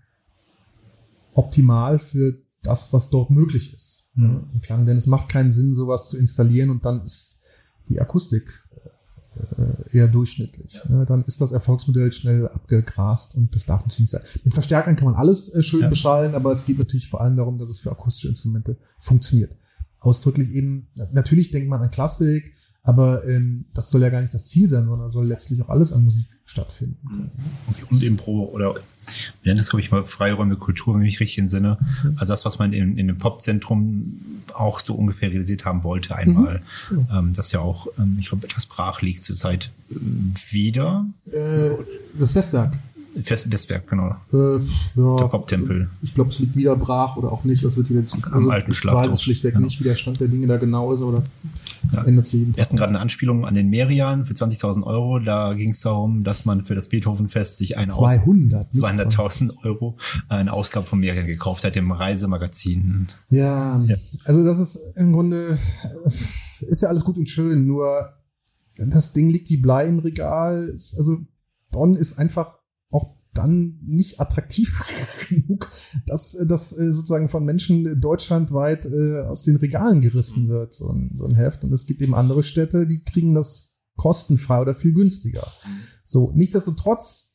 optimal 1.34 2.00
für 2.00 2.38
das, 2.64 2.94
was 2.94 3.10
dort 3.10 3.30
möglich 3.30 3.74
ist. 3.74 4.10
Mhm. 4.16 4.46
Ein 4.54 4.62
Klang, 4.62 4.86
denn 4.86 4.98
es 4.98 5.08
macht 5.08 5.30
keinen 5.30 5.52
Sinn, 5.52 5.74
sowas 5.74 6.10
zu 6.10 6.18
installieren 6.18 6.70
und 6.70 6.86
dann 6.86 7.02
ist 7.02 7.40
die 7.90 8.00
Akustik 8.02 8.64
äh, 9.58 9.98
eher 9.98 10.08
durchschnittlich. 10.08 10.82
Ja. 10.84 10.96
Ne? 10.96 11.06
Dann 11.06 11.24
ist 11.24 11.42
das 11.42 11.52
Erfolgsmodell 11.52 12.12
schnell 12.12 12.48
abgegrast 12.48 13.36
und 13.36 13.54
das 13.56 13.66
darf 13.66 13.82
natürlich 13.82 14.12
nicht 14.12 14.12
sein. 14.12 14.42
Mit 14.44 14.54
Verstärkern 14.54 14.96
kann 14.96 15.06
man 15.06 15.16
alles 15.16 15.54
äh, 15.54 15.64
schön 15.64 15.82
ja. 15.82 15.90
beschallen, 15.90 16.36
aber 16.36 16.52
es 16.52 16.66
geht 16.66 16.80
natürlich 16.80 17.08
vor 17.08 17.22
allem 17.22 17.38
darum, 17.38 17.58
dass 17.58 17.70
es 17.70 17.80
für 17.80 17.92
akustische 17.92 18.30
Instrumente 18.30 18.78
funktioniert. 19.00 19.56
Ausdrücklich 20.00 20.50
eben, 20.52 20.88
natürlich 21.12 21.52
denkt 21.52 21.70
man 21.70 21.82
an 21.82 21.92
Klassik, 21.92 22.54
aber 22.88 23.28
ähm, 23.28 23.66
das 23.74 23.90
soll 23.90 24.02
ja 24.02 24.10
gar 24.10 24.22
nicht 24.22 24.34
das 24.34 24.46
Ziel 24.46 24.70
sein, 24.70 24.86
sondern 24.86 25.12
soll 25.12 25.28
letztlich 25.28 25.62
auch 25.62 25.68
alles 25.68 25.92
an 25.92 26.06
Musik 26.06 26.28
stattfinden. 26.46 27.06
Können. 27.06 27.32
Okay, 27.70 27.84
und 27.90 28.02
Impro 28.02 28.46
oder 28.46 28.76
wir 28.76 28.82
nennen 29.44 29.58
das, 29.58 29.70
glaube 29.70 29.82
ich, 29.82 29.92
mal 29.92 30.06
Freiräume 30.06 30.56
Kultur, 30.56 30.96
wenn 30.96 31.02
ich 31.02 31.20
richtig 31.20 31.38
entsinne. 31.38 31.78
Mhm. 32.04 32.18
Also 32.18 32.32
das, 32.32 32.46
was 32.46 32.60
man 32.60 32.72
in, 32.72 32.98
in 32.98 33.08
dem 33.08 33.18
Popzentrum 33.18 34.22
auch 34.54 34.80
so 34.80 34.96
ungefähr 34.96 35.30
realisiert 35.32 35.66
haben 35.66 35.84
wollte 35.84 36.16
einmal. 36.16 36.62
Mhm. 36.90 37.08
Ähm, 37.12 37.34
das 37.34 37.52
ja 37.52 37.60
auch, 37.60 37.88
ähm, 38.00 38.16
ich 38.22 38.30
glaube, 38.30 38.46
etwas 38.46 38.66
brach 38.66 39.02
liegt 39.02 39.22
zurzeit 39.22 39.70
äh, 39.92 39.96
wieder. 40.52 41.06
Äh, 41.26 41.72
das 42.18 42.36
Westwerk. 42.36 42.74
Fest 43.22 43.52
Westwerk, 43.52 43.88
genau. 43.88 44.16
Äh, 44.32 44.60
ja, 44.96 45.18
der 45.18 45.28
Poptempel. 45.28 45.90
Ich 46.02 46.14
glaube, 46.14 46.30
es 46.30 46.40
liegt 46.40 46.56
wieder 46.56 46.76
brach 46.76 47.18
oder 47.18 47.32
auch 47.32 47.44
nicht. 47.44 47.64
Das 47.64 47.76
wird 47.76 47.90
wieder 47.90 48.04
zu, 48.04 48.18
also 48.18 48.32
Am 48.32 48.50
alten 48.50 48.72
ich 48.72 48.84
weiß 48.84 49.22
schlichtweg 49.22 49.54
genau. 49.54 49.66
nicht, 49.66 49.80
wie 49.80 49.84
der 49.84 49.96
Stand 49.96 50.20
der 50.20 50.28
Dinge 50.28 50.48
da 50.48 50.58
genau 50.58 50.94
ist, 50.94 51.02
oder 51.02 51.24
ja. 51.92 52.04
ändert 52.04 52.26
sich 52.26 52.40
jeden 52.40 52.52
Tag. 52.52 52.58
Wir 52.58 52.66
hatten 52.66 52.78
gerade 52.78 52.90
eine 52.90 53.00
Anspielung 53.00 53.46
an 53.46 53.56
den 53.56 53.70
Merian 53.70 54.26
für 54.26 54.34
20.000 54.34 54.84
Euro. 54.84 55.20
Da 55.20 55.54
ging 55.54 55.72
es 55.72 55.82
darum, 55.82 56.24
dass 56.24 56.46
man 56.46 56.66
für 56.66 56.76
das 56.76 56.90
Beethovenfest 56.90 57.58
sich 57.58 57.78
eine 57.78 57.88
200, 57.88 58.74
200.000 58.74 59.66
Euro 59.66 59.98
eine 60.30 60.54
Ausgabe 60.54 60.86
von 60.86 61.00
Merian 61.00 61.26
gekauft 61.26 61.64
hat, 61.64 61.76
dem 61.76 61.92
Reisemagazin. 61.92 63.08
Ja, 63.30 63.82
ja, 63.84 63.96
also 64.26 64.44
das 64.44 64.60
ist 64.60 64.80
im 64.96 65.14
Grunde, 65.14 65.58
ist 66.62 66.82
ja 66.82 66.90
alles 66.90 67.04
gut 67.04 67.18
und 67.18 67.30
schön, 67.30 67.66
nur 67.66 67.88
das 68.78 69.14
Ding 69.14 69.30
liegt 69.30 69.50
wie 69.50 69.58
Blei 69.58 69.88
im 69.88 70.00
Regal. 70.00 70.70
Also 70.98 71.18
Bonn 71.72 71.96
ist 71.96 72.20
einfach 72.20 72.57
dann 73.38 73.80
nicht 73.86 74.20
attraktiv 74.20 74.82
genug, 75.30 75.70
dass 76.06 76.38
das 76.48 76.78
äh, 76.78 76.94
sozusagen 76.94 77.30
von 77.30 77.46
Menschen 77.46 78.00
deutschlandweit 78.00 78.86
äh, 78.86 79.22
aus 79.28 79.44
den 79.44 79.58
Regalen 79.58 80.02
gerissen 80.02 80.48
wird, 80.50 80.74
so 80.74 80.90
ein, 80.90 81.12
so 81.16 81.26
ein 81.26 81.36
Heft. 81.36 81.64
Und 81.64 81.72
es 81.74 81.86
gibt 81.86 82.02
eben 82.02 82.16
andere 82.16 82.44
Städte, 82.44 82.88
die 82.88 83.04
kriegen 83.04 83.34
das 83.34 83.78
kostenfrei 83.96 84.62
oder 84.62 84.76
viel 84.76 84.94
günstiger. 84.94 85.48
So, 86.06 86.32
nichtsdestotrotz 86.34 87.28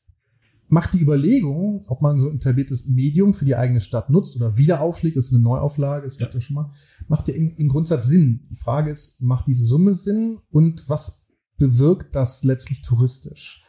macht 0.68 0.94
die 0.94 1.02
Überlegung, 1.02 1.82
ob 1.88 2.00
man 2.00 2.18
so 2.18 2.30
ein 2.30 2.36
etabliertes 2.36 2.86
Medium 2.86 3.34
für 3.34 3.44
die 3.44 3.56
eigene 3.56 3.82
Stadt 3.82 4.08
nutzt 4.08 4.36
oder 4.36 4.56
wieder 4.56 4.80
auflegt, 4.80 5.16
das 5.16 5.26
ist 5.26 5.34
eine 5.34 5.42
Neuauflage, 5.42 6.06
das 6.06 6.18
ja. 6.18 6.30
ja 6.32 6.40
schon 6.40 6.54
mal, 6.54 6.70
macht 7.08 7.28
ja 7.28 7.34
im 7.34 7.68
Grundsatz 7.68 8.06
Sinn. 8.06 8.46
Die 8.50 8.56
Frage 8.56 8.90
ist, 8.90 9.20
macht 9.20 9.46
diese 9.46 9.64
Summe 9.64 9.94
Sinn 9.94 10.38
und 10.50 10.88
was 10.88 11.26
bewirkt 11.58 12.14
das 12.14 12.42
letztlich 12.42 12.80
touristisch? 12.80 13.62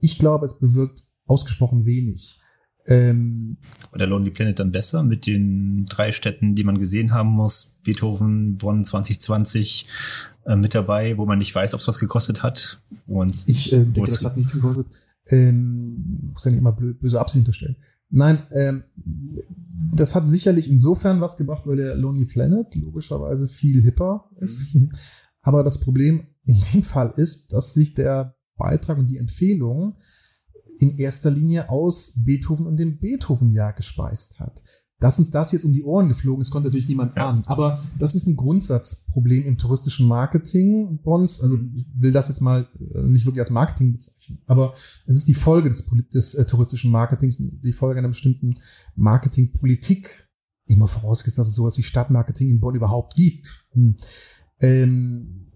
Ich 0.00 0.16
glaube, 0.18 0.46
es 0.46 0.58
bewirkt 0.58 1.02
ausgesprochen 1.26 1.86
wenig. 1.86 2.40
Ähm, 2.86 3.56
War 3.90 3.98
der 3.98 4.08
Lonely 4.08 4.30
Planet 4.30 4.58
dann 4.58 4.72
besser 4.72 5.02
mit 5.02 5.26
den 5.26 5.86
drei 5.86 6.12
Städten, 6.12 6.54
die 6.54 6.64
man 6.64 6.78
gesehen 6.78 7.12
haben 7.14 7.30
muss? 7.30 7.78
Beethoven, 7.82 8.56
Bonn 8.56 8.84
2020 8.84 9.86
äh, 10.44 10.56
mit 10.56 10.74
dabei, 10.74 11.16
wo 11.16 11.24
man 11.24 11.38
nicht 11.38 11.54
weiß, 11.54 11.74
ob 11.74 11.80
es 11.80 11.88
was 11.88 11.98
gekostet 11.98 12.42
hat. 12.42 12.82
Und 13.06 13.44
ich 13.46 13.72
äh, 13.72 13.84
denke, 13.84 14.10
das 14.10 14.24
hat 14.24 14.36
nichts 14.36 14.52
gekostet. 14.52 14.86
Ähm, 15.28 16.20
muss 16.32 16.44
ja 16.44 16.50
nicht 16.50 16.60
immer 16.60 16.72
böse 16.72 17.18
Absicht 17.18 17.40
unterstellen. 17.40 17.76
Nein, 18.10 18.38
ähm, 18.52 18.84
das 19.94 20.14
hat 20.14 20.28
sicherlich 20.28 20.68
insofern 20.70 21.20
was 21.20 21.36
gebracht, 21.36 21.66
weil 21.66 21.76
der 21.76 21.94
Lonely 21.94 22.26
Planet 22.26 22.74
logischerweise 22.74 23.48
viel 23.48 23.82
hipper 23.82 24.30
ist. 24.36 24.74
Mhm. 24.74 24.88
Aber 25.42 25.62
das 25.62 25.80
Problem 25.80 26.26
in 26.44 26.60
dem 26.72 26.82
Fall 26.82 27.12
ist, 27.16 27.52
dass 27.52 27.74
sich 27.74 27.94
der 27.94 28.36
Beitrag 28.56 28.98
und 28.98 29.08
die 29.08 29.18
Empfehlung 29.18 29.96
in 30.78 30.96
erster 30.96 31.30
Linie 31.30 31.68
aus 31.68 32.12
Beethoven 32.16 32.66
und 32.66 32.76
dem 32.76 32.98
Beethoven-Jahr 32.98 33.72
gespeist 33.72 34.40
hat. 34.40 34.62
Dass 35.00 35.18
uns 35.18 35.30
das 35.30 35.52
jetzt 35.52 35.64
um 35.64 35.72
die 35.72 35.82
Ohren 35.82 36.08
geflogen 36.08 36.40
ist, 36.40 36.50
konnte 36.50 36.68
natürlich 36.68 36.88
niemand 36.88 37.16
ahnen. 37.18 37.42
Aber 37.46 37.82
das 37.98 38.14
ist 38.14 38.26
ein 38.26 38.36
Grundsatzproblem 38.36 39.44
im 39.44 39.58
touristischen 39.58 40.06
Marketing, 40.06 41.00
Bons. 41.02 41.42
Also 41.42 41.58
ich 41.74 41.86
will 41.94 42.12
das 42.12 42.28
jetzt 42.28 42.40
mal 42.40 42.68
äh, 42.94 43.02
nicht 43.02 43.26
wirklich 43.26 43.42
als 43.42 43.50
Marketing 43.50 43.92
bezeichnen, 43.92 44.40
aber 44.46 44.72
es 45.06 45.16
ist 45.16 45.28
die 45.28 45.34
Folge 45.34 45.68
des, 45.68 45.84
des 46.14 46.34
äh, 46.34 46.46
touristischen 46.46 46.90
Marketings, 46.90 47.36
die 47.38 47.72
Folge 47.72 47.98
einer 47.98 48.08
bestimmten 48.08 48.54
Marketingpolitik. 48.94 50.28
Immer 50.66 50.88
vorausgesetzt, 50.88 51.38
dass 51.38 51.48
es 51.48 51.54
sowas 51.54 51.76
wie 51.76 51.82
Stadtmarketing 51.82 52.48
in 52.48 52.60
Bonn 52.60 52.74
überhaupt 52.74 53.16
gibt. 53.16 53.66
Hm. 53.72 53.96
Ähm, 54.60 55.50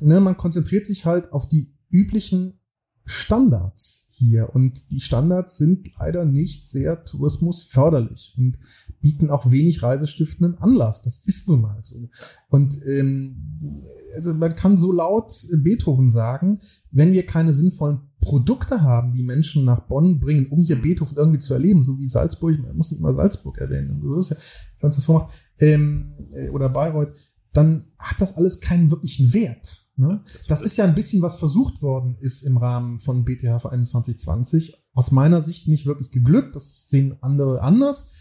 ne, 0.00 0.18
man 0.18 0.36
konzentriert 0.36 0.86
sich 0.86 1.04
halt 1.04 1.32
auf 1.32 1.46
die 1.46 1.72
üblichen 1.90 2.58
Standards 3.04 4.01
hier. 4.22 4.54
Und 4.54 4.90
die 4.92 5.00
Standards 5.00 5.58
sind 5.58 5.88
leider 5.98 6.24
nicht 6.24 6.68
sehr 6.68 7.04
tourismusförderlich 7.04 8.34
und 8.38 8.58
bieten 9.00 9.30
auch 9.30 9.50
wenig 9.50 9.82
reisestiftenden 9.82 10.58
Anlass. 10.58 11.02
Das 11.02 11.18
ist 11.24 11.48
nun 11.48 11.62
mal 11.62 11.80
so. 11.82 12.08
Und 12.48 12.76
ähm, 12.86 13.76
also 14.14 14.34
man 14.34 14.54
kann 14.54 14.76
so 14.76 14.92
laut 14.92 15.32
Beethoven 15.58 16.08
sagen, 16.08 16.60
wenn 16.90 17.12
wir 17.12 17.26
keine 17.26 17.52
sinnvollen 17.52 18.00
Produkte 18.20 18.82
haben, 18.82 19.12
die 19.12 19.22
Menschen 19.22 19.64
nach 19.64 19.88
Bonn 19.88 20.20
bringen, 20.20 20.46
um 20.46 20.62
hier 20.62 20.80
Beethoven 20.80 21.16
irgendwie 21.16 21.40
zu 21.40 21.54
erleben, 21.54 21.82
so 21.82 21.98
wie 21.98 22.08
Salzburg, 22.08 22.58
man 22.60 22.76
muss 22.76 22.90
nicht 22.90 23.00
immer 23.00 23.14
Salzburg 23.14 23.58
erwähnen, 23.58 24.00
so 24.02 24.14
ist 24.16 24.30
ja, 24.30 24.36
uns 24.82 24.96
das 24.96 25.04
vormacht, 25.04 25.32
ähm, 25.58 26.14
äh, 26.32 26.48
oder 26.50 26.68
Bayreuth, 26.68 27.14
dann 27.52 27.84
hat 27.98 28.20
das 28.20 28.36
alles 28.36 28.60
keinen 28.60 28.90
wirklichen 28.90 29.32
Wert. 29.34 29.81
Ne? 29.96 30.22
Das, 30.32 30.46
das 30.46 30.62
ist 30.62 30.76
ja 30.76 30.84
ein 30.84 30.94
bisschen, 30.94 31.22
was 31.22 31.36
versucht 31.36 31.82
worden 31.82 32.16
ist 32.18 32.42
im 32.42 32.56
Rahmen 32.56 32.98
von 32.98 33.24
BTH 33.24 33.60
2120. 33.60 34.74
Aus 34.94 35.10
meiner 35.10 35.42
Sicht 35.42 35.68
nicht 35.68 35.86
wirklich 35.86 36.10
geglückt. 36.10 36.56
Das 36.56 36.84
sehen 36.88 37.16
andere 37.20 37.62
anders. 37.62 38.12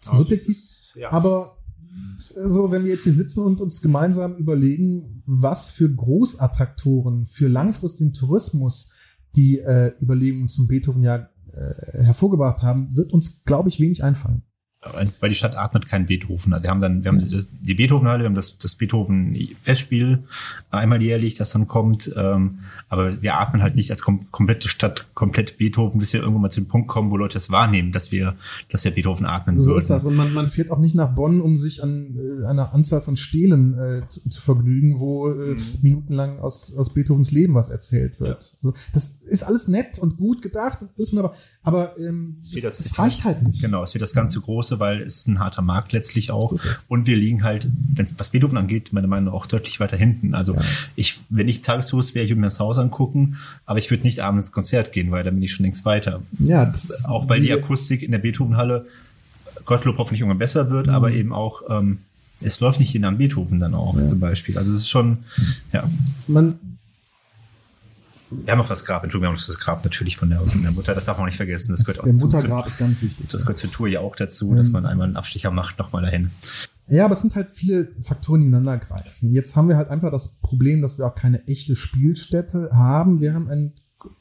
Subjektiv. 0.00 0.58
Ja. 0.94 1.12
Aber 1.12 1.58
so, 2.16 2.72
wenn 2.72 2.84
wir 2.84 2.92
jetzt 2.92 3.04
hier 3.04 3.12
sitzen 3.12 3.40
und 3.44 3.60
uns 3.60 3.82
gemeinsam 3.82 4.36
überlegen, 4.36 5.22
was 5.26 5.70
für 5.70 5.92
Großattraktoren 5.92 7.26
für 7.26 7.48
langfristigen 7.48 8.12
Tourismus 8.12 8.90
die 9.36 9.58
äh, 9.58 9.92
Überlegungen 10.00 10.48
zum 10.48 10.68
Beethoven-Jahr 10.68 11.30
äh, 11.46 12.02
hervorgebracht 12.02 12.62
haben, 12.62 12.96
wird 12.96 13.12
uns, 13.12 13.44
glaube 13.44 13.68
ich, 13.68 13.78
wenig 13.78 14.02
einfallen 14.02 14.42
weil 15.20 15.28
die 15.28 15.34
Stadt 15.34 15.58
atmet 15.58 15.86
kein 15.86 16.06
Beethoven. 16.06 16.54
Wir 16.62 16.70
haben 16.70 16.80
dann, 16.80 17.04
wir 17.04 17.10
haben 17.10 17.30
das, 17.30 17.48
die 17.60 17.74
Beethovenhalle, 17.74 18.20
wir 18.20 18.26
haben 18.26 18.34
das, 18.34 18.56
das 18.56 18.76
Beethoven-Festspiel 18.76 20.24
einmal 20.70 21.02
jährlich, 21.02 21.34
das 21.34 21.50
dann 21.50 21.66
kommt. 21.66 22.10
Ähm, 22.16 22.60
aber 22.88 23.20
wir 23.20 23.38
atmen 23.38 23.62
halt 23.62 23.76
nicht 23.76 23.90
als 23.90 24.00
kom 24.02 24.30
komplette 24.30 24.68
Stadt 24.68 25.14
komplett 25.14 25.58
Beethoven, 25.58 25.98
bis 26.00 26.14
wir 26.14 26.20
irgendwann 26.20 26.42
mal 26.42 26.50
zu 26.50 26.62
dem 26.62 26.68
Punkt 26.68 26.88
kommen, 26.88 27.10
wo 27.10 27.18
Leute 27.18 27.36
es 27.36 27.50
wahrnehmen, 27.50 27.92
dass 27.92 28.10
wir, 28.10 28.36
dass 28.70 28.84
wir 28.84 28.92
Beethoven 28.92 29.26
atmen. 29.26 29.58
So 29.58 29.66
würden. 29.66 29.78
ist 29.78 29.90
das. 29.90 30.04
Und 30.04 30.14
man, 30.14 30.32
man 30.32 30.46
fährt 30.46 30.70
auch 30.70 30.78
nicht 30.78 30.94
nach 30.94 31.14
Bonn, 31.14 31.42
um 31.42 31.58
sich 31.58 31.82
an 31.82 32.16
äh, 32.16 32.46
einer 32.46 32.72
Anzahl 32.72 33.02
von 33.02 33.16
Stelen 33.16 33.74
äh, 33.74 34.08
zu, 34.08 34.30
zu, 34.30 34.40
vergnügen, 34.40 34.98
wo 34.98 35.28
äh, 35.28 35.52
mhm. 35.52 35.58
minutenlang 35.82 36.38
aus, 36.38 36.74
aus 36.74 36.94
Beethovens 36.94 37.32
Leben 37.32 37.54
was 37.54 37.68
erzählt 37.68 38.18
wird. 38.18 38.42
Ja. 38.42 38.58
So, 38.62 38.74
das 38.94 39.22
ist 39.24 39.42
alles 39.42 39.68
nett 39.68 39.98
und 39.98 40.16
gut 40.16 40.40
gedacht 40.40 40.78
alles 40.96 41.12
wunderbar. 41.12 41.34
Aber 41.62 41.98
ähm, 41.98 42.38
das, 42.40 42.62
das, 42.62 42.78
das 42.78 42.98
reicht 42.98 43.24
halt 43.24 43.42
nicht. 43.42 43.60
Genau, 43.60 43.82
es 43.82 43.94
wird 43.94 44.02
das 44.02 44.12
ganze 44.12 44.40
große 44.40 44.69
Große, 44.70 44.80
weil 44.80 45.02
es 45.02 45.16
ist 45.18 45.28
ein 45.28 45.38
harter 45.38 45.62
Markt 45.62 45.92
letztlich 45.92 46.30
auch. 46.30 46.54
Und 46.88 47.06
wir 47.06 47.16
liegen 47.16 47.42
halt, 47.42 47.68
wenn's, 47.94 48.14
was 48.18 48.30
Beethoven 48.30 48.56
angeht, 48.56 48.92
meiner 48.92 49.08
Meinung 49.08 49.26
nach 49.26 49.32
auch 49.32 49.46
deutlich 49.46 49.80
weiter 49.80 49.96
hinten. 49.96 50.34
Also 50.34 50.54
ja. 50.54 50.60
ich, 50.96 51.20
wenn 51.28 51.48
ich 51.48 51.62
Tagestourist 51.62 52.14
wäre, 52.14 52.24
ich 52.24 52.30
würde 52.30 52.40
mir 52.40 52.46
das 52.46 52.60
Haus 52.60 52.78
angucken, 52.78 53.36
aber 53.66 53.78
ich 53.78 53.90
würde 53.90 54.04
nicht 54.04 54.20
abends 54.20 54.46
ins 54.46 54.52
Konzert 54.52 54.92
gehen, 54.92 55.10
weil 55.10 55.24
dann 55.24 55.34
bin 55.34 55.42
ich 55.42 55.52
schon 55.52 55.64
längst 55.64 55.84
weiter. 55.84 56.22
Ja, 56.38 56.64
das 56.64 57.04
auch 57.04 57.28
weil 57.28 57.40
die 57.40 57.52
Akustik 57.52 58.02
in 58.02 58.12
der 58.12 58.18
Beethovenhalle 58.18 58.86
Gottlob 59.64 59.98
hoffentlich 59.98 60.20
irgendwann 60.20 60.38
besser 60.38 60.70
wird, 60.70 60.86
mhm. 60.86 60.94
aber 60.94 61.10
eben 61.12 61.32
auch 61.32 61.62
ähm, 61.68 61.98
es 62.40 62.58
läuft 62.60 62.80
nicht 62.80 62.92
jeden 62.92 63.04
am 63.04 63.18
Beethoven 63.18 63.60
dann 63.60 63.74
auch 63.74 63.98
ja. 63.98 64.06
zum 64.06 64.18
Beispiel. 64.18 64.56
Also 64.56 64.72
es 64.72 64.80
ist 64.80 64.88
schon, 64.88 65.18
ja. 65.74 65.84
Man, 66.26 66.58
wir 68.30 68.52
haben 68.52 68.60
auch 68.60 68.68
das 68.68 68.84
Grab, 68.84 69.02
Entschuldigung, 69.02 69.32
wir 69.32 69.36
haben 69.36 69.42
auch 69.42 69.46
das 69.46 69.58
Grab 69.58 69.84
natürlich 69.84 70.16
von 70.16 70.30
der, 70.30 70.40
von 70.40 70.62
der 70.62 70.70
Mutter, 70.70 70.94
das 70.94 71.06
darf 71.06 71.18
man 71.18 71.26
nicht 71.26 71.36
vergessen. 71.36 71.72
Das, 71.72 71.80
das 71.80 71.86
gehört 71.86 72.00
auch 72.00 72.04
der 72.04 72.26
Muttergrab 72.26 72.66
ist 72.66 72.78
ganz 72.78 73.02
wichtig. 73.02 73.26
Das 73.28 73.42
gehört 73.42 73.58
zur 73.58 73.70
Tour 73.70 73.88
ja 73.88 74.00
auch 74.00 74.14
dazu, 74.14 74.54
dass 74.54 74.70
man 74.70 74.86
einmal 74.86 75.08
einen 75.08 75.16
Abstecher 75.16 75.50
macht, 75.50 75.78
nochmal 75.78 76.02
dahin. 76.02 76.30
Ja, 76.86 77.04
aber 77.04 77.14
es 77.14 77.20
sind 77.20 77.34
halt 77.34 77.52
viele 77.52 77.92
Faktoren, 78.02 78.40
die 78.40 78.46
ineinander 78.46 78.78
greifen. 78.78 79.32
Jetzt 79.32 79.56
haben 79.56 79.68
wir 79.68 79.76
halt 79.76 79.90
einfach 79.90 80.10
das 80.10 80.40
Problem, 80.40 80.82
dass 80.82 80.98
wir 80.98 81.06
auch 81.06 81.14
keine 81.14 81.46
echte 81.46 81.76
Spielstätte 81.76 82.70
haben. 82.72 83.20
Wir 83.20 83.34
haben 83.34 83.48
ein 83.48 83.74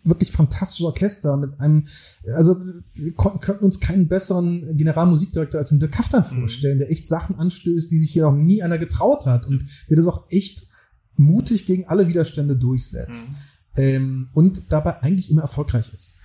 wirklich 0.03 0.31
fantastisches 0.31 0.85
Orchester 0.85 1.37
mit 1.37 1.59
einem, 1.59 1.87
also 2.35 2.59
wir 2.93 3.13
könnten 3.13 3.63
uns 3.63 3.79
keinen 3.79 4.07
besseren 4.07 4.75
Generalmusikdirektor 4.75 5.59
als 5.59 5.69
den 5.69 5.79
Dirk 5.79 5.93
Kaftan 5.93 6.25
mhm. 6.29 6.41
vorstellen, 6.41 6.79
der 6.79 6.91
echt 6.91 7.07
Sachen 7.07 7.37
anstößt, 7.37 7.89
die 7.91 7.97
sich 7.97 8.11
hier 8.11 8.23
noch 8.23 8.35
nie 8.35 8.61
einer 8.61 8.77
getraut 8.77 9.25
hat 9.25 9.47
und 9.47 9.63
der 9.89 9.97
das 9.97 10.07
auch 10.07 10.25
echt 10.29 10.67
mutig 11.15 11.65
gegen 11.65 11.87
alle 11.87 12.07
Widerstände 12.07 12.55
durchsetzt. 12.55 13.29
Mhm 13.29 13.35
ähm, 13.75 14.29
und 14.33 14.71
dabei 14.71 15.01
eigentlich 15.01 15.31
immer 15.31 15.41
erfolgreich 15.41 15.91
ist. 15.93 16.17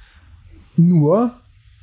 Nur, 0.76 1.34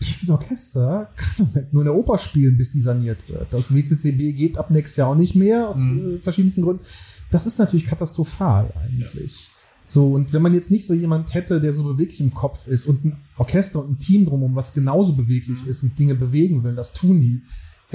dieses 0.02 0.30
Orchester 0.30 1.10
kann 1.16 1.68
nur 1.72 1.84
in 1.84 1.86
der 1.86 1.96
Oper 1.96 2.18
spielen, 2.18 2.58
bis 2.58 2.72
die 2.72 2.82
saniert 2.82 3.28
wird. 3.30 3.54
Das 3.54 3.74
WCCB 3.74 4.36
geht 4.36 4.58
ab 4.58 4.70
nächstes 4.72 4.98
Jahr 4.98 5.10
auch 5.10 5.16
nicht 5.16 5.36
mehr, 5.36 5.70
aus 5.70 5.80
mhm. 5.80 6.18
Äh, 6.18 6.22
verschiedensten 6.22 6.64
Gründen. 6.64 6.84
Das 7.30 7.46
ist 7.46 7.60
natürlich 7.60 7.86
katastrophal 7.86 8.74
eigentlich. 8.76 9.48
Ja. 9.48 9.54
So, 9.88 10.12
und 10.12 10.32
wenn 10.32 10.42
man 10.42 10.54
jetzt 10.54 10.72
nicht 10.72 10.86
so 10.86 10.94
jemand 10.94 11.34
hätte, 11.34 11.60
der 11.60 11.74
so 11.74 11.84
beweglich 11.84 12.22
im 12.22 12.34
Kopf 12.34 12.66
ist 12.68 12.86
und 12.86 13.04
ein 13.04 13.18
Orchester 13.36 13.84
und 13.84 13.92
ein 13.92 14.00
Team 14.00 14.26
drumherum, 14.26 14.56
was 14.56 14.74
genauso 14.74 15.14
beweglich 15.14 15.68
ist 15.68 15.84
und 15.84 16.00
Dinge 16.00 16.16
bewegen 16.16 16.64
will, 16.64 16.76
das 16.76 16.94
tun 16.94 17.20
die, 17.20 17.42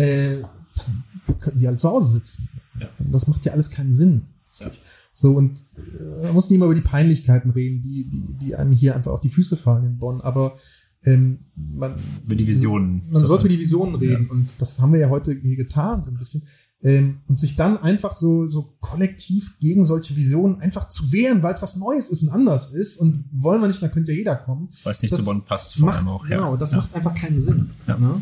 äh, 0.00 0.42
dann 0.76 1.40
könnten 1.40 1.58
die 1.58 1.66
halt 1.66 1.80
zu 1.80 1.88
Hause 1.88 2.12
sitzen. 2.12 2.50
Ja. 2.78 2.88
Das 2.98 3.26
macht 3.28 3.46
ja 3.46 3.52
alles 3.52 3.70
keinen 3.70 3.94
Sinn. 3.94 4.26
Ja. 4.58 4.70
So, 5.18 5.32
und 5.32 5.58
äh, 5.78 6.24
man 6.24 6.34
muss 6.34 6.50
nicht 6.50 6.56
immer 6.56 6.66
über 6.66 6.74
die 6.74 6.82
Peinlichkeiten 6.82 7.50
reden, 7.50 7.80
die, 7.80 8.06
die, 8.10 8.36
die 8.36 8.54
einem 8.54 8.72
hier 8.72 8.94
einfach 8.94 9.12
auf 9.12 9.20
die 9.20 9.30
Füße 9.30 9.56
fallen 9.56 9.86
in 9.86 9.98
Bonn, 9.98 10.20
aber 10.20 10.56
ähm, 11.04 11.46
man, 11.54 11.94
über 12.22 12.36
die 12.36 12.46
Visionen. 12.46 13.02
Man 13.08 13.24
sollte 13.24 13.46
über 13.46 13.54
die 13.54 13.60
Visionen 13.60 13.94
reden 13.94 14.26
ja. 14.26 14.30
und 14.30 14.60
das 14.60 14.78
haben 14.78 14.92
wir 14.92 15.00
ja 15.00 15.08
heute 15.08 15.32
hier 15.32 15.56
getan, 15.56 16.04
so 16.04 16.10
ein 16.10 16.18
bisschen. 16.18 16.42
Ähm, 16.82 17.22
und 17.28 17.40
sich 17.40 17.56
dann 17.56 17.78
einfach 17.78 18.12
so, 18.12 18.46
so 18.46 18.76
kollektiv 18.80 19.58
gegen 19.58 19.86
solche 19.86 20.14
Visionen 20.14 20.60
einfach 20.60 20.90
zu 20.90 21.10
wehren, 21.10 21.42
weil 21.42 21.54
es 21.54 21.62
was 21.62 21.76
Neues 21.76 22.10
ist 22.10 22.22
und 22.22 22.28
anders 22.28 22.72
ist 22.72 22.98
und 22.98 23.24
wollen 23.32 23.62
wir 23.62 23.68
nicht, 23.68 23.82
dann 23.82 23.90
könnte 23.90 24.12
ja 24.12 24.18
jeder 24.18 24.36
kommen. 24.36 24.68
Weil 24.84 24.90
es 24.90 25.00
nicht 25.00 25.12
das 25.12 25.20
zu 25.20 25.24
Bonn 25.24 25.46
passt, 25.46 25.76
vor 25.76 25.86
macht, 25.86 26.00
allem 26.00 26.08
auch. 26.08 26.26
Ja. 26.26 26.36
Genau, 26.36 26.56
das 26.58 26.72
ja. 26.72 26.76
macht 26.76 26.94
einfach 26.94 27.14
keinen 27.14 27.38
Sinn. 27.38 27.70
Ne? 27.86 28.20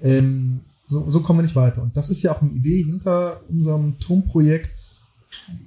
Ähm, 0.00 0.60
so, 0.82 1.10
so 1.10 1.20
kommen 1.20 1.40
wir 1.40 1.42
nicht 1.42 1.54
weiter. 1.54 1.82
Und 1.82 1.94
das 1.98 2.08
ist 2.08 2.22
ja 2.22 2.34
auch 2.34 2.40
eine 2.40 2.50
Idee 2.52 2.82
hinter 2.82 3.42
unserem 3.50 3.98
Turmprojekt, 3.98 4.70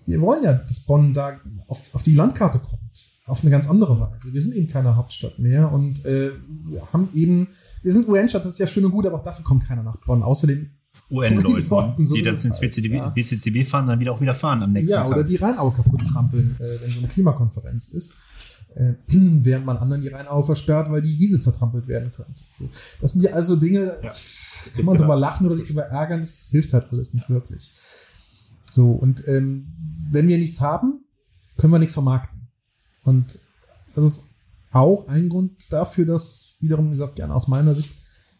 wir 0.06 0.22
wollen 0.22 0.44
ja, 0.44 0.54
dass 0.54 0.82
Bonn 0.82 1.14
da 1.14 1.40
auf, 1.68 1.94
auf 1.94 2.04
die 2.04 2.16
Landkarte 2.16 2.60
kommt. 2.60 2.82
Auf 3.26 3.42
eine 3.42 3.52
ganz 3.52 3.70
andere 3.70 4.00
Weise. 4.02 4.34
Wir 4.34 4.42
sind 4.42 4.54
eben 4.54 4.68
keine 4.68 4.98
Hauptstadt 4.98 5.40
mehr 5.40 5.72
und 5.72 6.04
äh, 6.04 6.32
wir 6.68 6.82
haben 6.92 7.08
eben, 7.14 7.48
wir 7.82 7.94
sind 7.94 8.08
UN-Stadt, 8.08 8.44
das 8.44 8.54
ist 8.54 8.60
ja 8.60 8.68
schön 8.68 8.84
und 8.84 8.92
gut, 8.92 9.06
aber 9.06 9.16
auch 9.16 9.24
dafür 9.24 9.46
kommt 9.46 9.66
keiner 9.66 9.82
nach 9.82 9.96
Bonn. 10.06 10.22
Außerdem 10.22 10.72
UN-Leuten, 11.10 12.06
so 12.06 12.16
die 12.16 12.22
das 12.22 12.44
ins 12.44 12.60
BCCB, 12.60 12.94
ja. 12.96 13.10
BCCB 13.10 13.66
fahren, 13.66 13.88
dann 13.88 14.00
wieder 14.00 14.12
auch 14.12 14.20
wieder 14.20 14.36
fahren 14.36 14.62
am 14.64 14.74
nächsten 14.74 14.92
ja, 14.92 15.04
Tag. 15.04 15.10
Ja, 15.10 15.16
oder 15.16 15.24
die 15.24 15.36
Rheinau 15.38 15.72
kaputt 15.72 16.06
trampeln, 16.06 16.56
äh, 16.60 16.82
wenn 16.82 16.90
so 16.90 17.00
eine 17.00 17.08
Klimakonferenz 17.08 17.88
ist. 17.90 18.14
Äh, 18.76 18.94
während 19.08 19.66
man 19.66 19.78
anderen 19.78 20.02
die 20.02 20.10
Rheinau 20.10 20.42
versperrt, 20.42 20.92
weil 20.92 21.02
die 21.02 21.18
Wiese 21.20 21.40
zertrampelt 21.40 21.88
werden 21.88 22.12
könnte. 22.12 22.44
Das 23.00 23.14
sind 23.14 23.24
ja 23.24 23.32
also 23.32 23.56
Dinge, 23.56 23.98
ja, 24.02 24.12
kann 24.76 24.86
man 24.86 24.98
drüber 24.98 25.16
lachen 25.16 25.46
oder 25.46 25.56
sich 25.56 25.68
drüber 25.68 25.84
ärgern, 25.84 26.22
das 26.22 26.48
hilft 26.52 26.74
halt 26.74 26.92
alles 26.92 27.14
nicht 27.14 27.30
wirklich. 27.30 27.72
So, 28.74 28.90
und 28.90 29.28
ähm, 29.28 29.68
wenn 30.10 30.28
wir 30.28 30.40
nichts 30.40 30.60
haben, 30.60 31.06
können 31.58 31.72
wir 31.72 31.78
nichts 31.78 31.94
vermarkten. 31.94 32.50
Und 33.04 33.38
das 33.94 34.04
ist 34.04 34.24
auch 34.72 35.08
ein 35.08 35.30
Grund 35.30 35.72
dafür, 35.72 36.06
dass, 36.06 36.56
wiederum 36.60 36.90
gesagt, 36.90 37.18
gerne 37.18 37.36
aus 37.36 37.48
meiner 37.48 37.76
Sicht, 37.76 37.94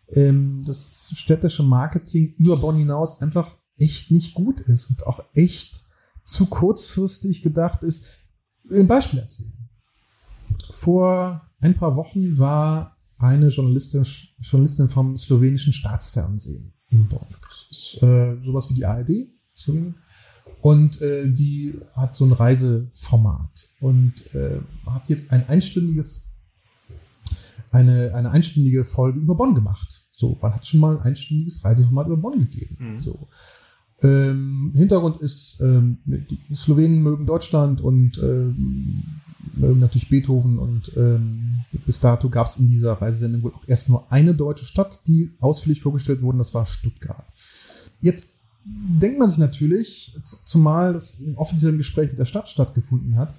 ähm, 0.08 0.64
das 0.66 1.14
städtische 1.16 1.62
Marketing 1.62 2.34
über 2.40 2.58
Bonn 2.58 2.78
hinaus 2.78 3.22
einfach 3.22 3.56
echt 3.78 4.10
nicht 4.10 4.34
gut 4.34 4.60
ist 4.60 4.90
und 4.90 5.06
auch 5.06 5.24
echt 5.36 5.84
zu 6.26 6.48
kurzfristig 6.48 7.44
gedacht 7.44 7.84
ist. 7.84 8.08
Ein 8.72 8.88
Beispiel 8.88 9.20
erzählen. 9.20 9.70
Vor 10.72 11.48
ein 11.62 11.76
paar 11.76 11.96
Wochen 11.96 12.40
war 12.40 12.98
eine 13.20 13.50
Journalistin, 13.50 14.04
Journalistin 14.40 14.88
vom 14.88 15.16
slowenischen 15.16 15.74
Staatsfernsehen 15.74 16.74
in 16.90 17.08
Bonn. 17.08 17.28
Das 17.48 17.68
ist 17.70 18.02
äh, 18.02 18.42
sowas 18.42 18.72
wie 18.72 18.74
die 18.74 18.86
ARD, 18.86 19.28
Slowenien. 19.56 19.96
Und 20.64 21.02
äh, 21.02 21.30
die 21.30 21.74
hat 21.94 22.16
so 22.16 22.24
ein 22.24 22.32
Reiseformat 22.32 23.68
und 23.82 24.14
äh, 24.34 24.62
hat 24.86 25.10
jetzt 25.10 25.34
ein 25.34 25.46
einstündiges, 25.50 26.24
eine, 27.70 28.16
eine 28.16 28.32
einstündige 28.32 28.86
Folge 28.86 29.20
über 29.20 29.36
Bonn 29.36 29.56
gemacht. 29.56 30.06
So, 30.14 30.38
wann 30.40 30.56
hat 30.56 30.66
schon 30.66 30.80
mal 30.80 30.96
ein 30.96 31.04
einstündiges 31.04 31.66
Reiseformat 31.66 32.08
über 32.08 32.16
Bonn 32.16 32.40
gegeben? 32.40 32.78
Mhm. 32.80 32.98
So. 32.98 33.28
Ähm, 34.04 34.72
Hintergrund 34.74 35.18
ist, 35.18 35.60
ähm, 35.60 35.98
die 36.06 36.56
Slowenen 36.56 37.04
mögen 37.04 37.26
Deutschland 37.26 37.82
und 37.82 38.18
ähm, 38.20 39.04
mögen 39.56 39.82
natürlich 39.82 40.08
Beethoven 40.08 40.60
und 40.60 40.94
ähm, 40.96 41.60
bis 41.86 42.00
dato 42.00 42.30
gab 42.30 42.48
es 42.48 42.56
in 42.56 42.70
dieser 42.70 42.94
Reisesendung 42.94 43.44
wohl 43.44 43.52
auch 43.52 43.68
erst 43.68 43.90
nur 43.90 44.10
eine 44.14 44.34
deutsche 44.34 44.64
Stadt, 44.64 45.02
die 45.08 45.36
ausführlich 45.42 45.82
vorgestellt 45.82 46.22
wurde, 46.22 46.38
das 46.38 46.54
war 46.54 46.66
Stuttgart. 46.66 47.26
Jetzt 48.00 48.43
denkt 48.66 49.20
man 49.20 49.30
sich 49.30 49.40
natürlich, 49.40 50.16
zumal 50.46 50.94
das 50.94 51.20
im 51.20 51.38
offiziellen 51.38 51.78
Gespräch 51.78 52.10
mit 52.10 52.20
der 52.20 52.26
Stadt 52.26 52.48
stattgefunden 52.48 53.18
hat, 53.18 53.36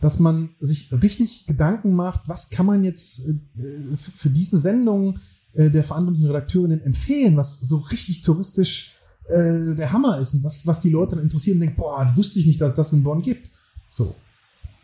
dass 0.00 0.18
man 0.18 0.50
sich 0.60 0.92
richtig 0.92 1.46
Gedanken 1.46 1.94
macht, 1.94 2.22
was 2.26 2.50
kann 2.50 2.66
man 2.66 2.84
jetzt 2.84 3.20
äh, 3.26 3.96
für 3.96 4.30
diese 4.30 4.58
Sendung 4.58 5.20
äh, 5.54 5.70
der 5.70 5.84
verantwortlichen 5.84 6.26
Redakteurinnen 6.26 6.82
empfehlen, 6.82 7.36
was 7.36 7.60
so 7.60 7.78
richtig 7.78 8.22
touristisch 8.22 8.94
äh, 9.28 9.74
der 9.74 9.92
Hammer 9.92 10.18
ist 10.18 10.34
und 10.34 10.44
was, 10.44 10.66
was 10.66 10.80
die 10.80 10.90
Leute 10.90 11.16
dann 11.16 11.24
interessieren 11.24 11.56
und 11.56 11.60
denken, 11.60 11.76
boah, 11.76 12.12
wusste 12.14 12.38
ich 12.38 12.46
nicht, 12.46 12.60
dass 12.60 12.74
das 12.74 12.92
in 12.92 13.02
Bonn 13.02 13.22
gibt. 13.22 13.50
So. 13.90 14.14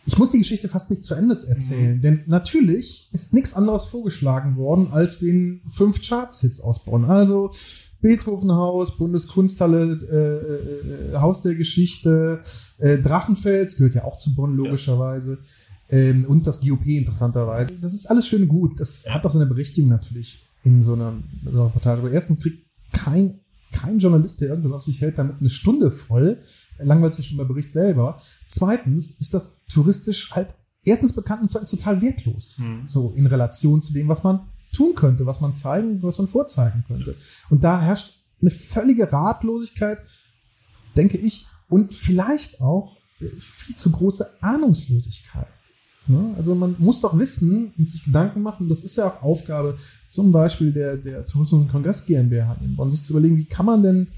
Ich 0.05 0.19
muss 0.19 0.31
die 0.31 0.39
Geschichte 0.39 0.69
fast 0.69 0.91
nicht 0.91 1.05
zu 1.05 1.15
Ende 1.15 1.39
erzählen, 1.47 1.97
mhm. 1.97 2.01
denn 2.01 2.21
natürlich 2.27 3.09
ist 3.13 3.33
nichts 3.35 3.55
anderes 3.55 3.87
vorgeschlagen 3.87 4.57
worden 4.57 4.89
als 4.91 5.19
den 5.19 5.63
fünf 5.69 6.01
Charts-Hits 6.03 6.61
aus 6.61 6.85
Bonn. 6.85 7.05
Also 7.05 7.51
Beethovenhaus, 8.01 8.97
Bundeskunsthalle, 8.99 10.01
äh, 10.11 11.15
äh, 11.15 11.19
Haus 11.19 11.43
der 11.43 11.55
Geschichte, 11.55 12.41
äh, 12.79 12.99
Drachenfels 12.99 13.77
gehört 13.77 13.95
ja 13.95 14.05
auch 14.05 14.19
zu 14.19 14.35
Bonn 14.35 14.57
logischerweise. 14.57 15.39
Ja. 15.89 15.99
Ähm, 15.99 16.25
und 16.27 16.47
das 16.47 16.61
GOP 16.61 16.87
interessanterweise. 16.87 17.79
Das 17.81 17.95
ist 17.95 18.07
alles 18.07 18.27
schön 18.27 18.49
gut. 18.49 18.81
Das 18.81 19.05
ja. 19.05 19.15
hat 19.15 19.25
auch 19.25 19.31
seine 19.31 19.47
Berechtigung 19.47 19.91
natürlich 19.91 20.43
in 20.65 20.83
so 20.83 20.95
einer, 20.95 21.15
so 21.45 21.51
einer 21.51 21.67
Reportage. 21.67 22.01
Aber 22.01 22.11
erstens 22.11 22.41
kriegt 22.41 22.67
kein, 22.93 23.41
kein 23.71 23.99
Journalist, 23.99 24.41
der 24.41 24.49
irgendwas 24.49 24.73
auf 24.73 24.83
sich 24.83 25.01
hält, 25.01 25.19
damit 25.19 25.37
eine 25.39 25.49
Stunde 25.51 25.91
voll. 25.91 26.41
Langweilt 26.79 27.15
sich 27.15 27.27
schon 27.27 27.39
beim 27.39 27.49
Bericht 27.49 27.73
selber. 27.73 28.21
Zweitens 28.49 29.11
ist 29.21 29.35
das 29.35 29.57
touristisch 29.69 30.31
halt 30.33 30.55
erstens 30.85 31.13
bekannt 31.13 31.43
und 31.43 31.51
zweitens 31.51 31.71
total 31.71 32.03
wertlos. 32.03 32.59
Mhm. 32.59 32.89
So 32.89 33.13
in 33.17 33.27
Relation 33.27 33.83
zu 33.83 33.93
dem, 33.93 34.09
was 34.09 34.25
man 34.25 34.49
tun 34.73 34.95
könnte, 34.95 35.27
was 35.27 35.41
man 35.41 35.55
zeigen, 35.55 36.03
was 36.03 36.19
man 36.19 36.27
vorzeigen 36.27 36.85
könnte. 36.87 37.15
Und 37.51 37.63
da 37.63 37.81
herrscht 37.81 38.15
eine 38.41 38.51
völlige 38.51 39.11
Ratlosigkeit, 39.11 39.99
denke 40.97 41.19
ich, 41.19 41.47
und 41.69 41.95
vielleicht 41.95 42.61
auch 42.61 42.97
äh, 43.21 43.29
viel 43.39 43.77
zu 43.77 43.91
große 43.91 44.43
Ahnungslosigkeit. 44.43 45.49
Ne? 46.07 46.35
Also 46.37 46.55
man 46.55 46.75
muss 46.79 47.01
doch 47.01 47.17
wissen 47.19 47.73
und 47.79 47.89
sich 47.89 48.05
Gedanken 48.05 48.43
machen, 48.43 48.69
das 48.69 48.83
ist 48.83 48.97
ja 48.97 49.09
auch 49.09 49.23
Aufgabe 49.23 49.77
zum 50.11 50.33
Beispiel 50.33 50.73
der, 50.73 50.97
der 50.97 51.27
Tourismus- 51.27 51.63
und 51.63 51.71
Kongress 51.71 52.05
GmbH 52.05 52.57
in 52.61 52.77
Bonn, 52.77 52.91
sich 52.91 53.05
zu 53.05 53.13
überlegen, 53.13 53.37
wie 53.37 53.45
kann 53.45 53.67
man 53.67 53.83
denn 53.83 54.09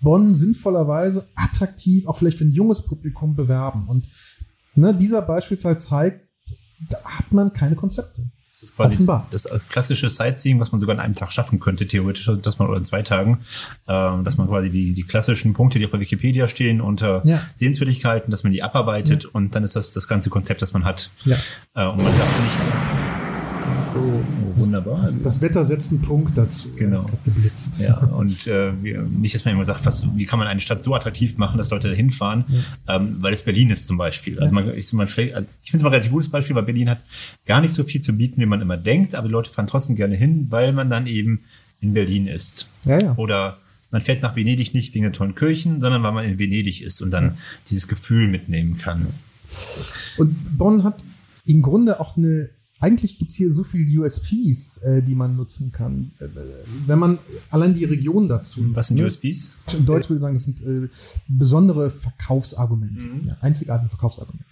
Bonn 0.00 0.34
sinnvollerweise 0.34 1.28
attraktiv, 1.34 2.06
auch 2.06 2.18
vielleicht 2.18 2.38
für 2.38 2.44
ein 2.44 2.52
junges 2.52 2.84
Publikum 2.86 3.34
bewerben. 3.34 3.86
Und 3.88 4.08
ne, 4.74 4.94
dieser 4.94 5.22
Beispielfall 5.22 5.80
zeigt, 5.80 6.28
da 6.88 6.98
hat 7.04 7.32
man 7.32 7.52
keine 7.52 7.76
Konzepte. 7.76 8.30
Das 8.60 8.68
ist 8.68 8.76
quasi 8.76 8.94
Offenbar. 8.94 9.26
das 9.30 9.48
klassische 9.70 10.10
Sightseeing, 10.10 10.60
was 10.60 10.70
man 10.70 10.80
sogar 10.80 10.94
in 10.94 11.00
einem 11.00 11.14
Tag 11.14 11.32
schaffen 11.32 11.60
könnte, 11.60 11.86
theoretisch, 11.86 12.30
dass 12.42 12.58
man 12.58 12.68
oder 12.68 12.76
in 12.76 12.84
zwei 12.84 13.00
Tagen, 13.00 13.38
ähm, 13.88 14.22
dass 14.22 14.36
man 14.36 14.48
quasi 14.48 14.68
die, 14.68 14.92
die 14.92 15.02
klassischen 15.02 15.54
Punkte, 15.54 15.78
die 15.78 15.86
auch 15.86 15.90
bei 15.90 16.00
Wikipedia 16.00 16.46
stehen, 16.46 16.82
unter 16.82 17.26
ja. 17.26 17.40
Sehenswürdigkeiten, 17.54 18.30
dass 18.30 18.42
man 18.42 18.52
die 18.52 18.62
abarbeitet 18.62 19.24
ja. 19.24 19.30
und 19.32 19.54
dann 19.54 19.64
ist 19.64 19.76
das 19.76 19.92
das 19.92 20.08
ganze 20.08 20.28
Konzept, 20.28 20.60
das 20.60 20.74
man 20.74 20.84
hat. 20.84 21.10
Ja. 21.24 21.36
Äh, 21.74 21.86
und 21.86 22.02
man 22.02 22.14
sagt 22.14 22.42
nicht, 22.42 23.09
Oh, 23.94 24.20
wunderbar. 24.56 25.00
Das, 25.00 25.20
das, 25.20 25.42
Wetter 25.42 25.64
setzt 25.64 25.90
einen 25.90 26.02
Punkt 26.02 26.36
dazu. 26.36 26.70
Genau. 26.76 27.04
geblitzt. 27.24 27.80
Ja, 27.80 27.98
und 27.98 28.46
äh, 28.46 28.72
nicht, 28.72 29.34
dass 29.34 29.44
man 29.44 29.54
immer 29.54 29.64
sagt, 29.64 29.84
was, 29.84 30.06
wie 30.16 30.24
kann 30.24 30.38
man 30.38 30.48
eine 30.48 30.60
Stadt 30.60 30.82
so 30.82 30.94
attraktiv 30.94 31.38
machen, 31.38 31.58
dass 31.58 31.70
Leute 31.70 31.88
da 31.88 31.94
hinfahren, 31.94 32.44
ja. 32.48 32.96
ähm, 32.96 33.16
weil 33.20 33.32
es 33.32 33.42
Berlin 33.42 33.70
ist 33.70 33.86
zum 33.86 33.98
Beispiel. 33.98 34.38
Also 34.38 34.54
man, 34.54 34.72
ich, 34.74 34.92
man, 34.92 35.06
also 35.06 35.20
ich 35.20 35.24
finde 35.26 35.46
es 35.72 35.82
mal 35.82 35.88
ein 35.88 35.92
relativ 35.92 36.12
gutes 36.12 36.28
Beispiel, 36.28 36.54
weil 36.56 36.62
Berlin 36.62 36.90
hat 36.90 37.04
gar 37.46 37.60
nicht 37.60 37.74
so 37.74 37.82
viel 37.82 38.00
zu 38.00 38.12
bieten, 38.12 38.40
wie 38.40 38.46
man 38.46 38.60
immer 38.60 38.76
denkt, 38.76 39.14
aber 39.14 39.28
die 39.28 39.32
Leute 39.32 39.50
fahren 39.50 39.66
trotzdem 39.66 39.96
gerne 39.96 40.16
hin, 40.16 40.46
weil 40.50 40.72
man 40.72 40.90
dann 40.90 41.06
eben 41.06 41.40
in 41.80 41.94
Berlin 41.94 42.26
ist. 42.26 42.68
Ja, 42.84 43.00
ja. 43.00 43.14
Oder 43.16 43.58
man 43.90 44.02
fährt 44.02 44.22
nach 44.22 44.36
Venedig 44.36 44.74
nicht 44.74 44.94
wegen 44.94 45.04
der 45.04 45.12
tollen 45.12 45.34
Kirchen, 45.34 45.80
sondern 45.80 46.02
weil 46.02 46.12
man 46.12 46.24
in 46.24 46.38
Venedig 46.38 46.82
ist 46.82 47.02
und 47.02 47.10
dann 47.10 47.24
ja. 47.24 47.36
dieses 47.68 47.88
Gefühl 47.88 48.28
mitnehmen 48.28 48.78
kann. 48.78 49.08
Und 50.16 50.56
Bonn 50.56 50.84
hat 50.84 51.04
im 51.44 51.62
Grunde 51.62 52.00
auch 52.00 52.16
eine 52.16 52.50
eigentlich 52.80 53.18
gibt's 53.18 53.34
hier 53.34 53.52
so 53.52 53.62
viele 53.62 54.00
USPs, 54.00 54.78
äh, 54.78 55.02
die 55.02 55.14
man 55.14 55.36
nutzen 55.36 55.70
kann. 55.70 56.12
Äh, 56.18 56.28
wenn 56.86 56.98
man 56.98 57.18
allein 57.50 57.74
die 57.74 57.84
Region 57.84 58.26
dazu. 58.26 58.74
Was 58.74 58.86
sind? 58.88 59.00
USPs? 59.00 59.52
In 59.74 59.84
Deutsch 59.84 60.08
würde 60.08 60.16
ich 60.16 60.22
sagen, 60.22 60.34
das 60.34 60.44
sind 60.44 60.62
äh, 60.62 60.88
besondere 61.28 61.90
Verkaufsargumente, 61.90 63.04
mhm. 63.04 63.28
ja, 63.28 63.36
einzigartige 63.42 63.90
Verkaufsargumente. 63.90 64.46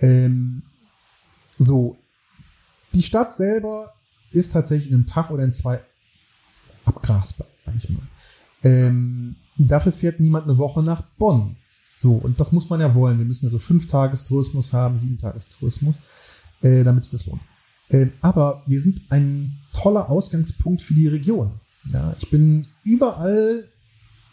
Ähm, 0.00 0.62
so, 1.56 1.96
die 2.92 3.02
Stadt 3.02 3.34
selber 3.34 3.94
ist 4.30 4.52
tatsächlich 4.52 4.90
in 4.90 4.96
einem 4.96 5.06
Tag 5.06 5.30
oder 5.30 5.42
in 5.42 5.52
zwei 5.54 5.80
abgrasbar, 6.84 7.46
sag 7.64 7.74
ich 7.76 7.88
mal. 7.88 8.02
Ähm, 8.62 9.36
dafür 9.56 9.92
fährt 9.92 10.20
niemand 10.20 10.44
eine 10.44 10.58
Woche 10.58 10.82
nach 10.82 11.00
Bonn. 11.18 11.56
So, 11.96 12.12
und 12.12 12.38
das 12.38 12.52
muss 12.52 12.68
man 12.68 12.80
ja 12.80 12.94
wollen. 12.94 13.18
Wir 13.18 13.24
müssen 13.24 13.46
also 13.46 13.58
fünf 13.58 13.86
Tagestourismus 13.86 14.72
haben, 14.72 14.98
sieben 14.98 15.16
Tagestourismus 15.16 15.98
äh, 16.62 16.84
damit 16.84 17.04
sich 17.04 17.12
das 17.12 17.26
lohnt. 17.26 17.42
Äh, 17.88 18.08
aber 18.20 18.62
wir 18.66 18.80
sind 18.80 19.00
ein 19.10 19.58
toller 19.72 20.10
Ausgangspunkt 20.10 20.82
für 20.82 20.94
die 20.94 21.08
Region. 21.08 21.52
Ja, 21.92 22.14
ich 22.18 22.30
bin 22.30 22.66
überall 22.84 23.64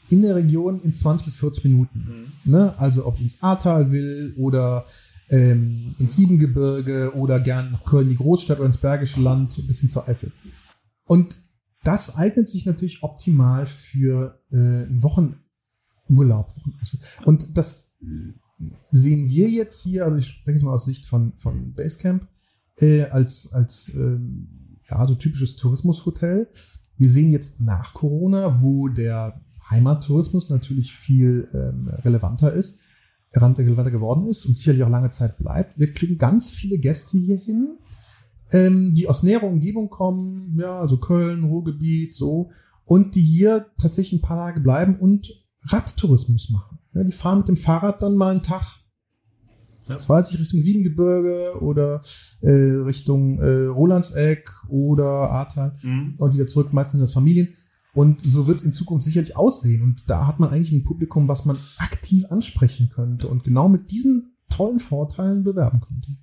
in 0.09 0.21
der 0.21 0.36
Region 0.36 0.82
in 0.82 0.93
20 0.93 1.26
bis 1.26 1.36
40 1.38 1.63
Minuten. 1.65 2.32
Mhm. 2.45 2.51
Ne? 2.51 2.73
Also 2.78 3.05
ob 3.05 3.15
ich 3.15 3.21
ins 3.21 3.41
Ahrtal 3.41 3.91
will 3.91 4.34
oder 4.38 4.86
ähm, 5.30 5.91
ins 5.97 6.15
Siebengebirge 6.15 7.13
oder 7.15 7.39
gern 7.39 7.71
nach 7.71 7.84
Köln, 7.86 8.09
die 8.09 8.15
Großstadt 8.15 8.59
oder 8.59 8.67
ins 8.67 8.78
Bergische 8.78 9.21
Land, 9.21 9.57
ein 9.57 9.67
bisschen 9.67 9.89
zur 9.89 10.07
Eifel. 10.07 10.32
Und 11.05 11.39
das 11.84 12.15
eignet 12.15 12.49
sich 12.49 12.65
natürlich 12.65 13.03
optimal 13.03 13.65
für 13.65 14.39
äh, 14.51 14.55
einen 14.55 15.01
Wochenurlaub. 15.03 16.49
Und 17.26 17.57
das 17.57 17.95
sehen 18.91 19.29
wir 19.29 19.49
jetzt 19.49 19.83
hier, 19.83 20.05
also 20.05 20.17
ich 20.17 20.27
spreche 20.27 20.63
mal 20.65 20.73
aus 20.73 20.85
Sicht 20.85 21.05
von, 21.05 21.33
von 21.37 21.73
Basecamp, 21.73 22.27
äh, 22.79 23.03
als, 23.03 23.51
als 23.53 23.91
ähm, 23.93 24.79
ja, 24.89 25.05
so 25.07 25.15
typisches 25.15 25.55
Tourismushotel. 25.55 26.49
Wir 26.97 27.09
sehen 27.09 27.31
jetzt 27.31 27.61
nach 27.61 27.93
Corona, 27.93 28.61
wo 28.61 28.87
der 28.87 29.41
Heimattourismus 29.69 30.49
natürlich 30.49 30.93
viel 30.93 31.47
ähm, 31.53 31.87
relevanter 32.03 32.53
ist, 32.53 32.79
relevanter 33.35 33.91
geworden 33.91 34.27
ist 34.27 34.45
und 34.45 34.57
sicherlich 34.57 34.83
auch 34.83 34.89
lange 34.89 35.09
Zeit 35.09 35.37
bleibt. 35.37 35.77
Wir 35.77 35.93
kriegen 35.93 36.17
ganz 36.17 36.51
viele 36.51 36.77
Gäste 36.77 37.17
hier 37.17 37.37
hin, 37.37 37.77
ähm, 38.51 38.95
die 38.95 39.09
aus 39.09 39.23
näherer 39.23 39.47
Umgebung 39.47 39.89
kommen, 39.89 40.57
ja, 40.57 40.79
also 40.79 40.97
Köln, 40.97 41.43
Ruhrgebiet, 41.43 42.13
so, 42.13 42.51
und 42.85 43.15
die 43.15 43.21
hier 43.21 43.65
tatsächlich 43.77 44.19
ein 44.19 44.25
paar 44.25 44.37
Tage 44.37 44.61
bleiben 44.61 44.97
und 44.97 45.33
Radtourismus 45.63 46.49
machen. 46.51 46.74
Ja, 46.95 47.03
die 47.03 47.11
fahren 47.11 47.39
mit 47.39 47.47
dem 47.49 47.57
Fahrrad 47.57 48.01
dann 48.01 48.15
mal 48.15 48.31
einen 48.31 48.43
Tag. 48.43 48.79
Das 49.87 50.09
weiß 50.09 50.31
ich, 50.31 50.39
Richtung 50.39 50.59
Siebengebirge 50.59 51.61
oder 51.61 52.01
äh, 52.41 52.49
Richtung 52.49 53.37
äh, 53.37 53.65
Rolandseck 53.67 54.49
oder 54.67 55.03
Ahrtal 55.29 55.77
mhm. 55.83 56.15
und 56.17 56.33
wieder 56.33 56.47
zurück, 56.47 56.73
meistens 56.73 56.99
in 56.99 57.05
das 57.05 57.13
Familien. 57.13 57.49
Und 57.93 58.25
so 58.25 58.47
wird 58.47 58.57
es 58.57 58.63
in 58.63 58.73
Zukunft 58.73 59.05
sicherlich 59.05 59.37
aussehen. 59.37 59.83
Und 59.83 60.09
da 60.09 60.25
hat 60.27 60.39
man 60.39 60.49
eigentlich 60.49 60.71
ein 60.71 60.83
Publikum, 60.83 61.27
was 61.27 61.45
man 61.45 61.57
aktiv 61.77 62.25
ansprechen 62.29 62.89
könnte 62.89 63.27
und 63.27 63.43
genau 63.43 63.69
mit 63.69 63.91
diesen 63.91 64.35
tollen 64.49 64.79
Vorteilen 64.79 65.43
bewerben 65.43 65.81
könnte. 65.81 66.17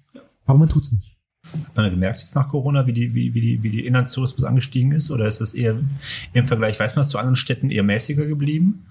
Aber 0.44 0.58
man 0.58 0.68
tut's 0.68 0.92
nicht. 0.92 1.16
Hat 1.44 1.76
man 1.76 1.90
gemerkt 1.90 2.20
jetzt 2.20 2.34
nach 2.34 2.48
Corona, 2.48 2.86
wie 2.86 2.92
die, 2.92 3.14
wie, 3.14 3.34
wie 3.34 3.40
die, 3.40 3.62
wie 3.62 3.70
die 3.70 3.84
Inlandstourismus 3.86 4.44
angestiegen 4.44 4.92
ist? 4.92 5.10
Oder 5.10 5.26
ist 5.26 5.40
das 5.40 5.54
eher 5.54 5.82
im 6.32 6.46
Vergleich, 6.46 6.78
weiß 6.78 6.94
man 6.94 7.04
es, 7.04 7.08
zu 7.08 7.18
anderen 7.18 7.36
Städten 7.36 7.70
eher 7.70 7.82
mäßiger 7.82 8.26
geblieben? 8.26 8.86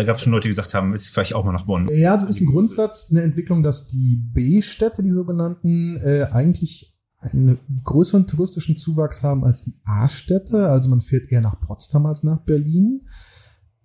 Da 0.00 0.04
gab 0.04 0.16
es 0.16 0.22
schon 0.22 0.32
Leute, 0.32 0.44
die 0.44 0.52
gesagt 0.52 0.72
haben, 0.72 0.94
ist 0.94 1.10
vielleicht 1.10 1.34
auch 1.34 1.44
mal 1.44 1.52
nach 1.52 1.66
Bonn. 1.66 1.86
Ja, 1.92 2.14
das 2.14 2.24
ist 2.24 2.40
im 2.40 2.46
Grundsatz 2.46 3.08
eine 3.10 3.20
Entwicklung, 3.20 3.62
dass 3.62 3.88
die 3.88 4.16
B-Städte, 4.32 5.02
die 5.02 5.10
sogenannten, 5.10 5.98
äh, 5.98 6.22
eigentlich 6.30 6.96
einen 7.18 7.58
größeren 7.84 8.26
touristischen 8.26 8.78
Zuwachs 8.78 9.22
haben 9.22 9.44
als 9.44 9.60
die 9.60 9.74
A-Städte. 9.84 10.70
Also 10.70 10.88
man 10.88 11.02
fährt 11.02 11.30
eher 11.30 11.42
nach 11.42 11.60
Potsdam 11.60 12.06
als 12.06 12.22
nach 12.22 12.38
Berlin. 12.46 13.02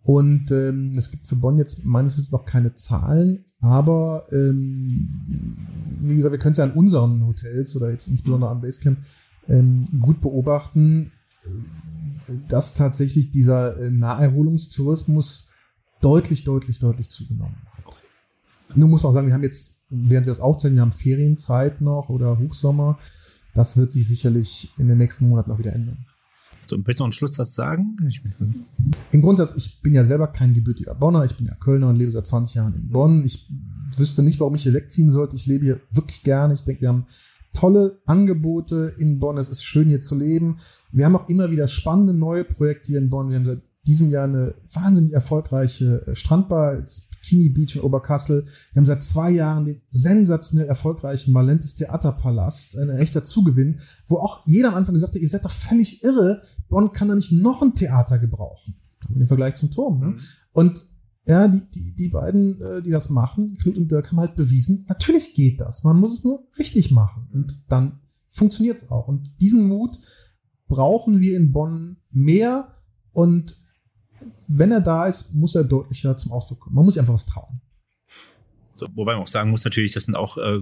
Und 0.04 0.52
ähm, 0.52 0.94
es 0.98 1.12
gibt 1.12 1.28
für 1.28 1.36
Bonn 1.36 1.58
jetzt 1.58 1.84
meines 1.84 2.14
Wissens 2.14 2.32
noch 2.32 2.46
keine 2.46 2.76
Zahlen, 2.76 3.44
aber 3.60 4.24
ähm, 4.32 5.68
wie 6.00 6.16
gesagt, 6.16 6.32
wir 6.32 6.40
können 6.40 6.54
es 6.54 6.60
ja 6.60 6.64
an 6.64 6.72
unseren 6.72 7.26
Hotels 7.26 7.76
oder 7.76 7.92
jetzt 7.92 8.08
insbesondere 8.08 8.52
am 8.52 8.62
Basecamp 8.62 9.00
ähm, 9.50 9.84
gut 10.00 10.22
beobachten, 10.22 11.12
äh, 11.44 12.32
dass 12.48 12.74
tatsächlich 12.74 13.32
dieser 13.32 13.78
äh, 13.78 13.92
Naherholungstourismus 13.92 15.50
deutlich, 16.02 16.44
deutlich, 16.44 16.80
deutlich 16.80 17.10
zugenommen 17.10 17.58
hat. 17.74 17.86
Nun 18.76 18.90
muss 18.90 19.04
man 19.04 19.10
auch 19.10 19.14
sagen, 19.14 19.28
wir 19.28 19.34
haben 19.34 19.44
jetzt, 19.44 19.84
während 19.90 20.26
wir 20.26 20.32
das 20.32 20.40
aufzeichnen, 20.40 20.78
wir 20.78 20.82
haben 20.82 20.92
Ferienzeit 20.92 21.82
noch 21.82 22.10
oder 22.10 22.38
Hochsommer. 22.40 22.98
Das 23.54 23.78
wird 23.78 23.92
sich 23.92 24.08
sicherlich 24.08 24.70
in 24.78 24.88
den 24.88 24.98
nächsten 24.98 25.28
Monaten 25.28 25.50
noch 25.50 25.60
wieder 25.60 25.74
ändern. 25.74 26.06
So, 26.66 26.78
willst 26.84 27.00
du 27.00 27.04
noch 27.04 27.08
einen 27.08 27.14
Schlusssatz 27.14 27.54
sagen? 27.56 27.96
Im 29.12 29.22
Grundsatz, 29.22 29.56
ich 29.56 29.82
bin 29.82 29.94
ja 29.94 30.04
selber 30.04 30.28
kein 30.28 30.54
gebürtiger 30.54 30.96
Bonner, 30.96 31.24
ich 31.24 31.36
bin 31.36 31.46
ja 31.46 31.54
Kölner 31.56 31.90
und 31.90 31.96
lebe 31.96 32.12
seit 32.12 32.26
20 32.26 32.56
Jahren 32.56 32.74
in 32.74 32.90
Bonn. 32.90 33.24
Ich 33.24 33.48
wüsste 33.96 34.24
nicht, 34.24 34.40
warum 34.40 34.56
ich 34.56 34.64
hier 34.64 34.74
wegziehen 34.74 35.12
sollte. 35.12 35.36
Ich 35.36 35.46
lebe 35.46 35.64
hier 35.64 35.82
wirklich 35.92 36.24
gerne. 36.24 36.56
Ich 36.56 36.64
denke, 36.64 36.82
wir 36.82 36.90
haben 36.90 37.06
tolle 37.54 38.00
Angebote 38.06 38.94
in 38.98 39.20
Bonn. 39.20 39.38
Es 39.38 39.50
ist 39.50 39.64
schön 39.64 39.88
hier 39.88 40.02
zu 40.02 40.16
leben. 40.16 40.58
Wir 40.92 41.06
haben 41.06 41.16
auch 41.16 41.30
immer 41.30 41.52
wieder 41.52 41.68
spannende 41.68 42.14
neue 42.14 42.44
Projekte 42.44 42.88
hier 42.88 43.00
in 43.00 43.10
Bonn. 43.10 43.30
Wir 43.30 43.38
haben 43.38 43.46
seit 43.46 43.62
diesem 43.88 44.10
Jahr 44.10 44.26
eine 44.26 44.56
wahnsinnig 44.72 45.14
erfolgreiche 45.14 46.06
äh, 46.08 46.16
Strandbar, 46.16 46.82
das 46.82 47.08
Bikini 47.26 47.50
Beach 47.50 47.76
in 47.76 47.82
Oberkassel. 47.82 48.46
Wir 48.74 48.80
haben 48.80 48.86
seit 48.86 49.04
zwei 49.04 49.32
Jahren 49.32 49.66
den 49.66 49.82
sensationell 49.90 50.68
erfolgreichen 50.68 51.32
Malentes 51.32 51.76
Theaterpalast, 51.76 52.78
ein 52.78 52.90
echter 52.90 53.24
Zugewinn, 53.24 53.80
wo 54.08 54.18
auch 54.18 54.46
jeder 54.46 54.70
am 54.70 54.76
Anfang 54.76 54.94
gesagt 54.94 55.16
hat, 55.16 55.22
ihr 55.22 55.28
seid 55.28 55.46
doch 55.46 55.52
völlig 55.52 56.04
irre, 56.04 56.42
Bonn 56.70 56.92
kann 56.92 57.08
da 57.08 57.16
nicht 57.16 57.32
noch 57.32 57.62
ein 57.62 57.76
Theater 57.76 58.20
gebrauchen. 58.20 58.76
Im 59.14 59.28
Vergleich 59.28 59.56
zum 59.56 59.72
Turm. 59.72 60.00
Ne? 60.00 60.06
Mhm. 60.08 60.20
Und 60.52 60.86
ja, 61.28 61.48
die, 61.48 61.62
die, 61.74 61.96
die 61.96 62.10
beiden, 62.10 62.62
äh, 62.62 62.82
die 62.82 62.92
das 62.92 63.10
machen, 63.10 63.56
Knut 63.56 63.78
und 63.78 63.92
Dirk 63.92 64.12
haben 64.12 64.20
halt 64.20 64.36
bewiesen, 64.36 64.86
natürlich 64.88 65.34
geht 65.34 65.60
das. 65.60 65.84
Man 65.84 66.00
muss 66.00 66.20
es 66.20 66.24
nur 66.24 66.48
richtig 66.58 66.92
machen. 66.92 67.28
Und 67.34 67.64
dann 67.68 68.00
funktioniert 68.30 68.78
es 68.78 68.92
auch. 68.92 69.08
Und 69.08 69.42
diesen 69.42 69.68
Mut 69.68 70.00
brauchen 70.68 71.20
wir 71.20 71.38
in 71.38 71.52
Bonn 71.52 71.98
mehr. 72.12 72.74
Und 73.12 73.56
wenn 74.48 74.72
er 74.72 74.82
da 74.82 75.06
ist, 75.06 75.34
muss 75.34 75.56
er 75.56 75.64
deutlicher 75.64 76.18
zum 76.18 76.32
Ausdruck 76.32 76.62
kommen. 76.62 76.76
Man 76.76 76.86
muss 76.86 76.98
einfach 76.98 77.14
was 77.14 77.26
trauen. 77.26 77.62
So, 78.76 78.88
wobei 78.94 79.14
man 79.14 79.22
auch 79.22 79.28
sagen 79.28 79.52
muss, 79.52 79.64
natürlich, 79.64 79.94
das 79.94 80.04
sind 80.04 80.16
auch 80.16 80.38
äh, 80.38 80.60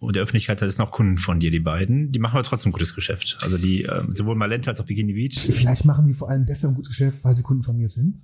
der 0.00 0.22
Öffentlichkeit, 0.22 0.62
das 0.62 0.76
sind 0.76 0.84
auch 0.84 0.92
Kunden 0.92 1.18
von 1.18 1.40
dir, 1.40 1.50
die 1.50 1.60
beiden. 1.60 2.12
Die 2.12 2.18
machen 2.18 2.36
aber 2.36 2.44
trotzdem 2.44 2.70
gutes 2.70 2.94
Geschäft. 2.94 3.38
Also 3.42 3.58
die, 3.58 3.84
äh, 3.84 4.04
sowohl 4.10 4.36
Malente 4.36 4.70
als 4.70 4.80
auch 4.80 4.84
Bikini 4.84 5.14
Beach. 5.14 5.38
Vielleicht 5.38 5.84
machen 5.84 6.06
die 6.06 6.14
vor 6.14 6.30
allem 6.30 6.46
deshalb 6.46 6.72
ein 6.72 6.76
gutes 6.76 6.90
Geschäft, 6.90 7.24
weil 7.24 7.36
sie 7.36 7.42
Kunden 7.42 7.62
von 7.62 7.76
mir 7.76 7.88
sind. 7.88 8.22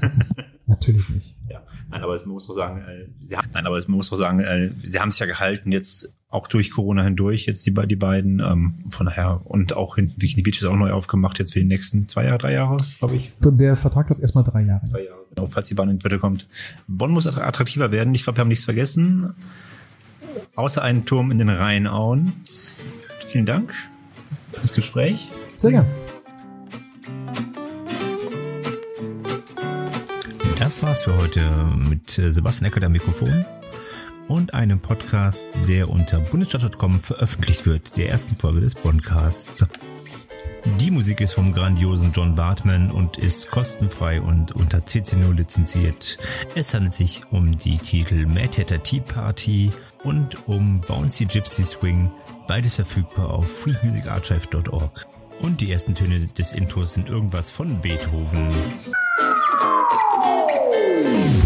Natürlich 0.66 1.08
nicht. 1.10 1.36
Ja, 1.48 1.62
nein, 1.90 2.02
aber 2.02 2.18
man 2.18 2.28
muss 2.28 2.48
auch 2.48 2.54
sagen, 2.54 2.80
äh, 2.80 3.06
sie 3.22 3.36
haben, 3.36 3.48
nein, 3.52 3.66
aber 3.66 3.76
man 3.76 3.96
muss 3.96 4.12
auch 4.12 4.16
sagen, 4.16 4.40
äh, 4.40 4.70
sie 4.82 4.98
haben 4.98 5.10
sich 5.10 5.20
ja 5.20 5.26
gehalten 5.26 5.72
jetzt 5.72 6.16
auch 6.34 6.48
durch 6.48 6.72
Corona 6.72 7.04
hindurch 7.04 7.46
jetzt 7.46 7.64
die, 7.64 7.72
die 7.72 7.96
beiden. 7.96 8.40
Ähm, 8.40 8.84
von 8.90 9.06
daher 9.06 9.42
und 9.44 9.74
auch 9.76 9.94
hinten 9.94 10.18
Bikini 10.18 10.42
Beach 10.42 10.60
ist 10.60 10.66
auch 10.66 10.76
neu 10.76 10.90
aufgemacht 10.90 11.38
jetzt 11.38 11.52
für 11.52 11.60
die 11.60 11.66
nächsten 11.66 12.08
zwei 12.08 12.24
Jahre, 12.24 12.38
drei 12.38 12.52
Jahre, 12.54 12.78
glaube 12.98 13.14
ich. 13.14 13.32
Der 13.40 13.76
Vertrag 13.76 14.08
läuft 14.08 14.20
erstmal 14.20 14.42
drei 14.42 14.62
Jahre. 14.62 14.86
Drei 14.90 15.04
Jahre, 15.04 15.20
genau, 15.32 15.48
falls 15.48 15.68
die 15.68 15.74
Bahn 15.74 15.90
in 15.90 15.98
die 15.98 16.02
Bitte 16.02 16.18
kommt. 16.18 16.48
Bonn 16.88 17.12
muss 17.12 17.26
attraktiver 17.26 17.92
werden. 17.92 18.14
Ich 18.14 18.24
glaube, 18.24 18.38
wir 18.38 18.40
haben 18.40 18.48
nichts 18.48 18.64
vergessen. 18.64 19.34
Außer 20.56 20.82
einen 20.82 21.04
Turm 21.04 21.30
in 21.30 21.38
den 21.38 21.48
Rheinauen. 21.48 22.32
Vielen 23.26 23.46
Dank 23.46 23.72
fürs 24.52 24.72
Gespräch. 24.72 25.28
Sehr 25.56 25.70
gerne. 25.70 26.03
Das 30.64 30.82
war's 30.82 31.02
für 31.02 31.14
heute 31.18 31.42
mit 31.76 32.18
äh, 32.18 32.30
Sebastian 32.30 32.70
Eckert 32.70 32.84
am 32.84 32.92
Mikrofon 32.92 33.44
und 34.28 34.54
einem 34.54 34.80
Podcast, 34.80 35.46
der 35.68 35.90
unter 35.90 36.20
bundesstadt.com 36.20 37.00
veröffentlicht 37.00 37.66
wird, 37.66 37.98
der 37.98 38.08
ersten 38.08 38.34
Folge 38.34 38.62
des 38.62 38.74
Boncasts. 38.74 39.66
Die 40.80 40.90
Musik 40.90 41.20
ist 41.20 41.34
vom 41.34 41.52
grandiosen 41.52 42.12
John 42.12 42.34
Bartman 42.34 42.90
und 42.90 43.18
ist 43.18 43.50
kostenfrei 43.50 44.22
und 44.22 44.52
unter 44.52 44.78
CC0 44.78 45.34
lizenziert. 45.34 46.16
Es 46.54 46.72
handelt 46.72 46.94
sich 46.94 47.24
um 47.30 47.58
die 47.58 47.76
Titel 47.76 48.24
Mad 48.24 48.58
Hatter 48.58 48.82
Tea 48.82 49.00
Party 49.00 49.70
und 50.02 50.48
um 50.48 50.80
Bouncy 50.80 51.26
Gypsy 51.26 51.62
Swing, 51.62 52.10
beides 52.48 52.76
verfügbar 52.76 53.28
auf 53.28 53.54
freemusicarchive.org. 53.54 55.06
Und 55.40 55.60
die 55.60 55.70
ersten 55.70 55.94
Töne 55.94 56.20
des 56.20 56.54
Intros 56.54 56.94
sind 56.94 57.10
irgendwas 57.10 57.50
von 57.50 57.82
Beethoven. 57.82 58.48
Boom. 61.04 61.43